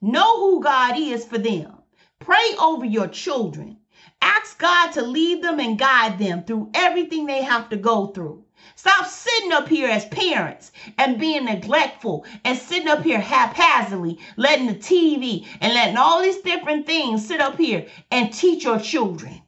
Know 0.00 0.38
who 0.38 0.62
God 0.62 0.98
is 0.98 1.24
for 1.24 1.38
them. 1.38 1.72
Pray 2.18 2.54
over 2.60 2.84
your 2.84 3.08
children. 3.08 3.78
Ask 4.20 4.58
God 4.58 4.92
to 4.92 5.02
lead 5.02 5.42
them 5.42 5.60
and 5.60 5.78
guide 5.78 6.18
them 6.18 6.44
through 6.44 6.70
everything 6.74 7.26
they 7.26 7.42
have 7.42 7.68
to 7.70 7.76
go 7.76 8.08
through. 8.08 8.44
Stop 8.76 9.06
sitting 9.06 9.52
up 9.52 9.68
here 9.68 9.88
as 9.88 10.04
parents 10.06 10.72
and 10.98 11.18
being 11.18 11.44
neglectful 11.44 12.24
and 12.44 12.58
sitting 12.58 12.88
up 12.88 13.02
here 13.02 13.20
haphazardly, 13.20 14.18
letting 14.36 14.66
the 14.66 14.74
TV 14.74 15.46
and 15.60 15.74
letting 15.74 15.96
all 15.96 16.22
these 16.22 16.40
different 16.42 16.86
things 16.86 17.26
sit 17.26 17.40
up 17.40 17.56
here 17.56 17.86
and 18.10 18.32
teach 18.32 18.64
your 18.64 18.78
children. 18.78 19.42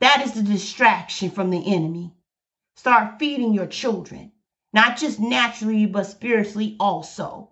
That 0.00 0.22
is 0.24 0.32
the 0.32 0.42
distraction 0.42 1.30
from 1.30 1.50
the 1.50 1.74
enemy. 1.74 2.14
Start 2.76 3.18
feeding 3.18 3.54
your 3.54 3.66
children, 3.66 4.32
not 4.72 4.96
just 4.96 5.20
naturally, 5.20 5.86
but 5.86 6.06
spiritually 6.06 6.76
also. 6.80 7.50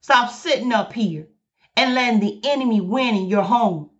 Stop 0.00 0.30
sitting 0.30 0.72
up 0.72 0.92
here 0.92 1.28
and 1.76 1.94
letting 1.94 2.20
the 2.20 2.40
enemy 2.44 2.80
win 2.80 3.16
in 3.16 3.26
your 3.26 3.42
home 3.42 3.90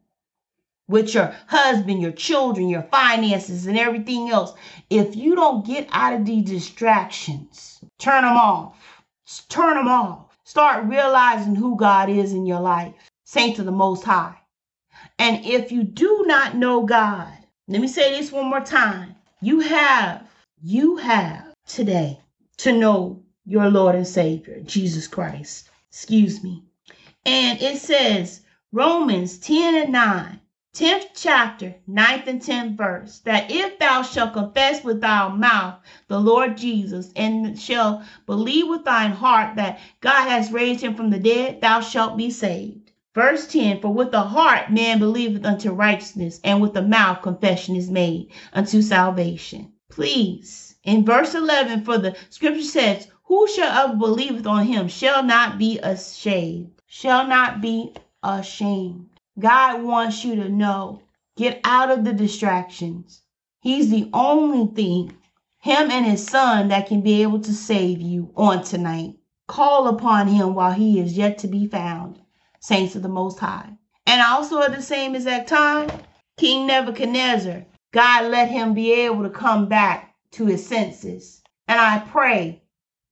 with 0.88 1.14
your 1.14 1.34
husband, 1.46 2.02
your 2.02 2.12
children, 2.12 2.68
your 2.68 2.82
finances, 2.82 3.66
and 3.66 3.78
everything 3.78 4.30
else. 4.30 4.54
If 4.90 5.16
you 5.16 5.34
don't 5.34 5.66
get 5.66 5.88
out 5.90 6.12
of 6.12 6.26
these 6.26 6.44
distractions, 6.44 7.80
turn 7.98 8.22
them 8.24 8.36
off. 8.36 8.76
Turn 9.48 9.76
them 9.76 9.88
off. 9.88 10.36
Start 10.44 10.84
realizing 10.84 11.54
who 11.54 11.76
God 11.76 12.10
is 12.10 12.32
in 12.32 12.44
your 12.44 12.60
life. 12.60 12.94
Saints 13.24 13.58
of 13.58 13.64
the 13.64 13.72
Most 13.72 14.04
High. 14.04 14.36
And 15.18 15.44
if 15.44 15.72
you 15.72 15.82
do 15.82 16.24
not 16.26 16.56
know 16.56 16.84
God, 16.84 17.32
let 17.66 17.80
me 17.80 17.88
say 17.88 18.10
this 18.10 18.30
one 18.30 18.50
more 18.50 18.60
time. 18.60 19.14
You 19.40 19.60
have, 19.60 20.26
you 20.62 20.96
have 20.96 21.54
today 21.66 22.20
to 22.58 22.72
know 22.72 23.22
your 23.46 23.70
Lord 23.70 23.94
and 23.94 24.06
Savior, 24.06 24.60
Jesus 24.60 25.08
Christ. 25.08 25.70
Excuse 25.88 26.42
me. 26.42 26.62
And 27.24 27.60
it 27.62 27.78
says, 27.78 28.42
Romans 28.72 29.38
10 29.38 29.74
and 29.74 29.92
9. 29.92 30.40
10th 30.74 31.10
chapter, 31.14 31.76
9th 31.88 32.26
and 32.26 32.40
10th 32.40 32.76
verse, 32.76 33.20
that 33.20 33.48
if 33.48 33.78
thou 33.78 34.02
shalt 34.02 34.32
confess 34.32 34.82
with 34.82 35.00
thy 35.00 35.28
mouth 35.28 35.76
the 36.08 36.18
Lord 36.18 36.56
Jesus, 36.56 37.12
and 37.14 37.56
shall 37.56 38.02
believe 38.26 38.66
with 38.66 38.84
thine 38.84 39.12
heart 39.12 39.54
that 39.54 39.78
God 40.00 40.28
has 40.28 40.50
raised 40.50 40.80
him 40.80 40.96
from 40.96 41.10
the 41.10 41.20
dead, 41.20 41.60
thou 41.60 41.78
shalt 41.78 42.16
be 42.16 42.28
saved. 42.28 42.90
Verse 43.14 43.46
10 43.46 43.82
For 43.82 43.94
with 43.94 44.10
the 44.10 44.22
heart 44.22 44.72
man 44.72 44.98
believeth 44.98 45.46
unto 45.46 45.70
righteousness, 45.70 46.40
and 46.42 46.60
with 46.60 46.74
the 46.74 46.82
mouth 46.82 47.22
confession 47.22 47.76
is 47.76 47.88
made 47.88 48.32
unto 48.52 48.82
salvation. 48.82 49.70
Please, 49.88 50.74
in 50.82 51.04
verse 51.04 51.36
11, 51.36 51.84
for 51.84 51.98
the 51.98 52.16
scripture 52.30 52.64
says, 52.64 53.06
Whosoever 53.22 53.94
believeth 53.94 54.48
on 54.48 54.64
him 54.64 54.88
shall 54.88 55.22
not 55.22 55.56
be 55.56 55.78
ashamed, 55.78 56.72
shall 56.88 57.28
not 57.28 57.60
be 57.60 57.94
ashamed. 58.24 59.13
God 59.38 59.82
wants 59.82 60.24
you 60.24 60.36
to 60.36 60.48
know 60.48 61.02
get 61.36 61.60
out 61.64 61.90
of 61.90 62.04
the 62.04 62.12
distractions. 62.12 63.22
He's 63.60 63.90
the 63.90 64.08
only 64.12 64.72
thing, 64.74 65.16
Him 65.58 65.90
and 65.90 66.06
His 66.06 66.26
Son, 66.26 66.68
that 66.68 66.86
can 66.86 67.00
be 67.00 67.22
able 67.22 67.40
to 67.40 67.52
save 67.52 68.00
you 68.00 68.32
on 68.36 68.62
tonight. 68.62 69.16
Call 69.48 69.88
upon 69.88 70.28
Him 70.28 70.54
while 70.54 70.72
He 70.72 71.00
is 71.00 71.16
yet 71.16 71.38
to 71.38 71.48
be 71.48 71.66
found, 71.66 72.20
saints 72.60 72.94
of 72.94 73.02
the 73.02 73.08
Most 73.08 73.38
High. 73.38 73.76
And 74.06 74.20
also 74.20 74.60
at 74.60 74.74
the 74.74 74.82
same 74.82 75.14
exact 75.14 75.48
time, 75.48 75.90
King 76.36 76.66
Nebuchadnezzar, 76.66 77.64
God 77.92 78.30
let 78.30 78.50
him 78.50 78.74
be 78.74 78.92
able 78.92 79.22
to 79.22 79.30
come 79.30 79.68
back 79.68 80.14
to 80.32 80.46
his 80.46 80.66
senses. 80.66 81.42
And 81.68 81.80
I 81.80 82.00
pray 82.00 82.62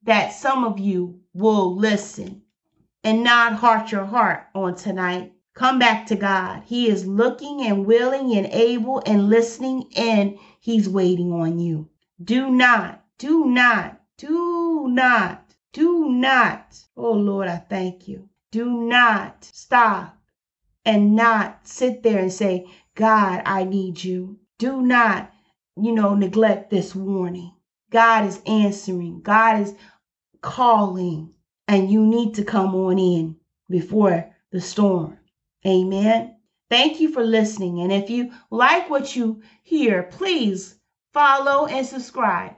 that 0.02 0.32
some 0.32 0.64
of 0.64 0.78
you 0.78 1.20
will 1.32 1.76
listen 1.76 2.42
and 3.04 3.22
not 3.22 3.54
heart 3.54 3.92
your 3.92 4.04
heart 4.04 4.48
on 4.54 4.74
tonight 4.74 5.32
Come 5.54 5.78
back 5.78 6.06
to 6.06 6.16
God. 6.16 6.62
He 6.64 6.88
is 6.88 7.06
looking 7.06 7.62
and 7.62 7.84
willing 7.84 8.34
and 8.34 8.46
able 8.46 9.02
and 9.04 9.28
listening, 9.28 9.90
and 9.96 10.38
He's 10.60 10.88
waiting 10.88 11.32
on 11.32 11.58
you. 11.58 11.90
Do 12.22 12.50
not, 12.50 13.04
do 13.18 13.44
not, 13.46 14.00
do 14.16 14.88
not, 14.88 15.44
do 15.72 16.08
not. 16.08 16.78
Oh 16.96 17.12
Lord, 17.12 17.48
I 17.48 17.56
thank 17.56 18.08
you. 18.08 18.28
Do 18.50 18.66
not 18.66 19.44
stop 19.52 20.16
and 20.84 21.14
not 21.14 21.66
sit 21.66 22.02
there 22.02 22.20
and 22.20 22.32
say, 22.32 22.66
God, 22.94 23.42
I 23.44 23.64
need 23.64 24.02
you. 24.02 24.38
Do 24.58 24.80
not, 24.80 25.32
you 25.76 25.92
know, 25.92 26.14
neglect 26.14 26.70
this 26.70 26.94
warning. 26.94 27.54
God 27.90 28.26
is 28.26 28.40
answering, 28.46 29.20
God 29.20 29.60
is 29.60 29.74
calling, 30.40 31.34
and 31.68 31.90
you 31.90 32.06
need 32.06 32.34
to 32.34 32.44
come 32.44 32.74
on 32.74 32.98
in 32.98 33.36
before 33.68 34.34
the 34.50 34.60
storm. 34.60 35.18
Amen. 35.66 36.36
Thank 36.68 37.00
you 37.00 37.12
for 37.12 37.22
listening. 37.22 37.80
And 37.80 37.92
if 37.92 38.10
you 38.10 38.32
like 38.50 38.88
what 38.88 39.14
you 39.14 39.42
hear, 39.62 40.04
please 40.04 40.76
follow 41.12 41.66
and 41.66 41.86
subscribe 41.86 42.54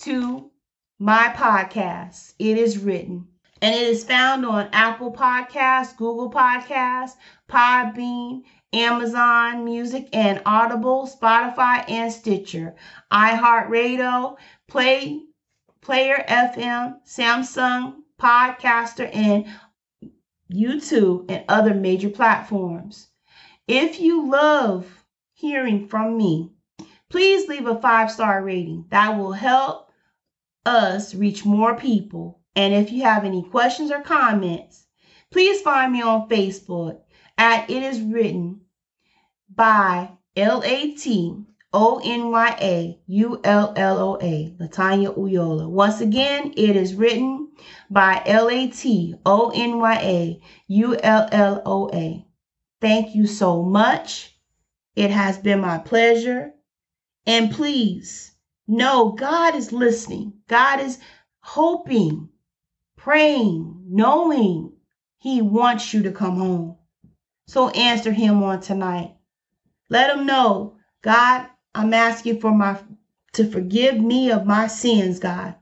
to 0.00 0.50
my 0.98 1.32
podcast. 1.34 2.34
It 2.38 2.58
is 2.58 2.78
written. 2.78 3.26
And 3.62 3.74
it 3.74 3.88
is 3.88 4.04
found 4.04 4.44
on 4.44 4.68
Apple 4.72 5.12
Podcasts, 5.12 5.96
Google 5.96 6.30
Podcasts, 6.30 7.16
Podbean, 7.48 8.42
Amazon 8.74 9.64
Music, 9.64 10.08
and 10.12 10.42
Audible, 10.44 11.08
Spotify, 11.08 11.88
and 11.88 12.12
Stitcher, 12.12 12.74
iHeartRadio, 13.10 14.36
Play, 14.68 15.22
Player 15.80 16.24
FM, 16.28 16.96
Samsung, 17.06 18.02
Podcaster, 18.20 19.08
and 19.14 19.46
YouTube, 20.54 21.26
and 21.28 21.44
other 21.48 21.74
major 21.74 22.08
platforms. 22.08 23.08
If 23.66 24.00
you 24.00 24.28
love 24.28 25.04
hearing 25.32 25.88
from 25.88 26.16
me, 26.16 26.52
please 27.10 27.48
leave 27.48 27.66
a 27.66 27.80
five 27.80 28.10
star 28.10 28.42
rating. 28.42 28.86
That 28.90 29.18
will 29.18 29.32
help 29.32 29.90
us 30.66 31.14
reach 31.14 31.44
more 31.44 31.74
people. 31.76 32.40
And 32.56 32.72
if 32.72 32.92
you 32.92 33.02
have 33.02 33.24
any 33.24 33.42
questions 33.42 33.90
or 33.90 34.00
comments, 34.00 34.86
please 35.30 35.60
find 35.60 35.92
me 35.92 36.02
on 36.02 36.28
Facebook 36.28 37.00
at 37.36 37.68
It 37.68 37.82
Is 37.82 38.00
Written 38.00 38.60
by 39.48 40.10
L 40.36 40.62
A 40.64 40.92
T 40.92 41.44
O 41.72 42.00
N 42.04 42.30
Y 42.30 42.56
A 42.60 43.00
U 43.06 43.40
L 43.42 43.72
L 43.76 43.98
O 43.98 44.18
A, 44.20 44.54
Latonya 44.60 45.16
Ulloa. 45.16 45.68
Once 45.68 46.00
again, 46.00 46.52
it 46.56 46.76
is 46.76 46.94
written 46.94 47.43
by 47.90 48.22
L 48.26 48.48
A 48.48 48.68
T 48.68 49.14
O 49.24 49.52
N 49.54 49.78
Y 49.78 49.94
A 49.94 50.40
U 50.68 50.96
L 50.96 51.28
L 51.30 51.62
O 51.64 51.90
A. 51.92 52.26
Thank 52.80 53.14
you 53.14 53.26
so 53.26 53.62
much. 53.62 54.36
It 54.96 55.10
has 55.10 55.38
been 55.38 55.60
my 55.60 55.78
pleasure. 55.78 56.52
And 57.26 57.50
please 57.50 58.32
know 58.66 59.12
God 59.12 59.54
is 59.54 59.72
listening. 59.72 60.34
God 60.48 60.80
is 60.80 60.98
hoping, 61.40 62.28
praying, 62.96 63.82
knowing 63.88 64.72
He 65.18 65.40
wants 65.40 65.94
you 65.94 66.02
to 66.02 66.12
come 66.12 66.36
home. 66.36 66.76
So 67.46 67.70
answer 67.70 68.12
Him 68.12 68.42
on 68.42 68.60
tonight. 68.60 69.14
Let 69.88 70.16
Him 70.16 70.26
know, 70.26 70.76
God, 71.02 71.48
I'm 71.74 71.94
asking 71.94 72.40
for 72.40 72.52
my 72.52 72.78
to 73.34 73.50
forgive 73.50 74.00
me 74.00 74.30
of 74.30 74.46
my 74.46 74.66
sins, 74.66 75.18
God. 75.18 75.56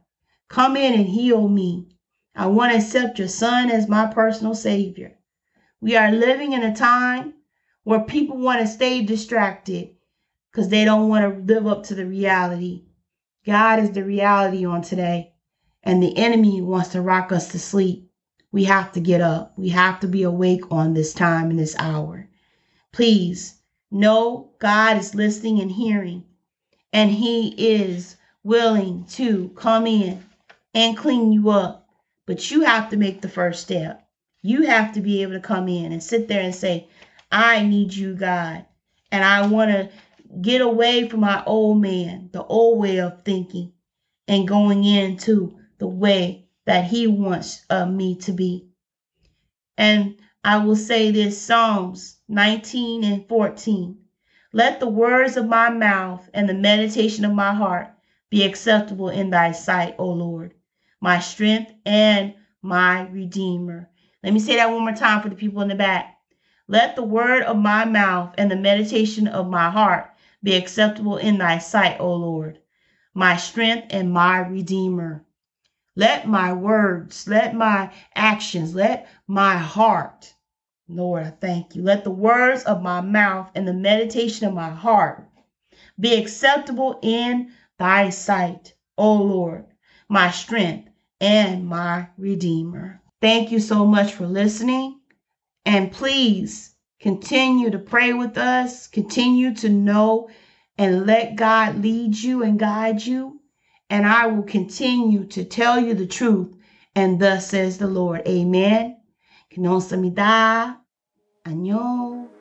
Come 0.53 0.77
in 0.77 0.93
and 0.93 1.09
heal 1.09 1.49
me. 1.49 1.89
I 2.37 2.45
want 2.45 2.73
to 2.73 2.77
accept 2.77 3.19
your 3.19 3.27
son 3.27 3.71
as 3.71 3.89
my 3.89 4.05
personal 4.05 4.55
savior. 4.55 5.17
We 5.81 5.97
are 5.97 6.11
living 6.13 6.53
in 6.53 6.63
a 6.63 6.77
time 6.77 7.33
where 7.85 8.01
people 8.01 8.37
want 8.37 8.61
to 8.61 8.67
stay 8.67 9.01
distracted 9.01 9.93
because 10.51 10.69
they 10.69 10.85
don't 10.85 11.09
want 11.09 11.25
to 11.25 11.55
live 11.55 11.67
up 11.67 11.85
to 11.85 11.95
the 11.95 12.05
reality. 12.05 12.85
God 13.47 13.79
is 13.79 13.93
the 13.93 14.05
reality 14.05 14.67
on 14.67 14.83
today, 14.83 15.33
and 15.83 16.03
the 16.03 16.15
enemy 16.19 16.61
wants 16.61 16.91
to 16.91 17.01
rock 17.01 17.33
us 17.33 17.49
to 17.53 17.59
sleep. 17.59 18.11
We 18.53 18.65
have 18.65 18.93
to 18.93 19.01
get 19.01 19.23
up. 19.23 19.55
We 19.57 19.71
have 19.71 20.01
to 20.01 20.07
be 20.07 20.23
awake 20.23 20.71
on 20.71 20.93
this 20.93 21.15
time 21.15 21.49
and 21.49 21.59
this 21.59 21.75
hour. 21.79 22.29
Please 22.93 23.55
know 23.91 24.51
God 24.59 24.99
is 24.99 25.15
listening 25.15 25.63
and 25.63 25.71
hearing, 25.73 26.25
and 26.93 27.11
He 27.11 27.55
is 27.57 28.17
willing 28.45 29.07
to 29.13 29.49
come 29.57 29.87
in 29.87 30.23
and 30.75 30.97
clean 30.97 31.33
you 31.33 31.51
up. 31.51 31.89
But 32.27 32.51
you 32.51 32.63
have 32.63 32.91
to 32.91 32.97
make 32.97 33.21
the 33.21 33.29
first 33.29 33.63
step. 33.63 34.07
You 34.43 34.63
have 34.63 34.93
to 34.95 35.01
be 35.01 35.23
able 35.23 35.35
to 35.35 35.41
come 35.41 35.69
in 35.69 35.93
and 35.93 36.03
sit 36.03 36.29
there 36.29 36.43
and 36.43 36.55
say, 36.55 36.89
I 37.31 37.63
need 37.63 37.95
you, 37.95 38.15
God. 38.15 38.65
And 39.11 39.25
I 39.25 39.47
want 39.47 39.71
to 39.71 39.91
get 40.41 40.61
away 40.61 41.09
from 41.09 41.21
my 41.21 41.43
old 41.45 41.81
man, 41.81 42.31
the 42.33 42.45
old 42.45 42.79
way 42.79 43.01
of 43.01 43.23
thinking, 43.25 43.73
and 44.27 44.49
going 44.49 44.85
into 44.85 45.59
the 45.79 45.87
way 45.87 46.47
that 46.65 46.85
He 46.85 47.07
wants 47.07 47.65
uh, 47.69 47.87
me 47.87 48.17
to 48.21 48.33
be. 48.33 48.69
And 49.77 50.17
I 50.45 50.59
will 50.59 50.77
say 50.77 51.11
this 51.11 51.41
Psalms 51.41 52.19
19 52.29 53.05
and 53.05 53.29
14. 53.29 53.99
Let 54.53 54.81
the 54.81 54.89
words 54.89 55.37
of 55.37 55.47
my 55.47 55.71
mouth 55.71 56.29
and 56.35 56.49
the 56.49 56.55
meditation 56.55 57.25
of 57.25 57.33
my 57.33 57.55
heart 57.55 57.89
be 58.29 58.45
acceptable 58.45 59.09
in 59.09 59.31
thy 59.31 59.53
sight, 59.53 59.95
O 59.99 60.07
Lord, 60.09 60.55
my 61.03 61.19
strength 61.19 61.73
and 61.85 62.33
my 62.63 63.09
redeemer. 63.09 63.91
Let 64.23 64.33
me 64.33 64.39
say 64.39 64.55
that 64.55 64.71
one 64.71 64.83
more 64.83 64.95
time 64.95 65.21
for 65.21 65.29
the 65.29 65.35
people 65.35 65.61
in 65.61 65.67
the 65.67 65.75
back. 65.75 66.17
Let 66.69 66.95
the 66.95 67.03
word 67.03 67.43
of 67.43 67.57
my 67.57 67.85
mouth 67.85 68.37
and 68.39 68.49
the 68.49 68.57
meditation 68.57 69.27
of 69.27 69.51
my 69.51 69.69
heart 69.69 70.09
be 70.45 70.55
acceptable 70.55 71.17
in 71.17 71.39
thy 71.39 71.59
sight, 71.59 71.97
O 71.99 72.15
Lord, 72.15 72.61
my 73.15 73.37
strength 73.37 73.89
and 73.91 74.13
my 74.13 74.39
redeemer. 74.39 75.25
Let 75.97 76.29
my 76.29 76.53
words, 76.53 77.27
let 77.27 77.53
my 77.53 77.93
actions, 78.15 78.73
let 78.73 79.09
my 79.27 79.57
heart, 79.57 80.33
Lord, 80.89 81.27
I 81.27 81.31
thank 81.31 81.75
you. 81.75 81.83
Let 81.83 82.05
the 82.05 82.13
words 82.13 82.63
of 82.63 82.81
my 82.81 83.01
mouth 83.01 83.51
and 83.57 83.67
the 83.67 83.75
meditation 83.75 84.47
of 84.47 84.55
my 84.55 84.71
heart 84.71 85.29
be 85.99 86.15
acceptable 86.15 87.01
in 87.03 87.51
thy 87.77 88.11
sight, 88.11 88.75
O 88.97 89.15
Lord, 89.15 89.65
my 90.09 90.31
strength 90.31 90.91
and 91.23 91.65
my 91.65 92.09
redeemer. 92.19 93.01
Thank 93.21 93.53
you 93.53 93.61
so 93.61 93.87
much 93.87 94.13
for 94.13 94.27
listening. 94.27 95.01
And 95.65 95.93
please 95.93 96.75
continue 97.01 97.71
to 97.71 97.79
pray 97.79 98.13
with 98.13 98.37
us, 98.37 98.89
continue 98.89 99.55
to 99.55 99.69
know 99.69 100.29
and 100.77 101.07
let 101.07 101.37
God 101.37 101.81
lead 101.81 102.17
you 102.17 102.43
and 102.43 102.59
guide 102.59 103.07
you. 103.07 103.41
And 103.89 104.05
I 104.05 104.27
will 104.27 104.43
continue 104.43 105.25
to 105.27 105.45
tell 105.45 105.79
you 105.79 105.95
the 105.95 106.07
truth. 106.07 106.57
And 106.97 107.21
thus 107.21 107.49
says 107.49 107.79
the 107.79 107.87
Lord. 107.87 108.23
Amen. 108.27 109.01
Que 109.49 109.81
se 109.81 109.97
me. 109.97 110.11
Año. 111.47 112.32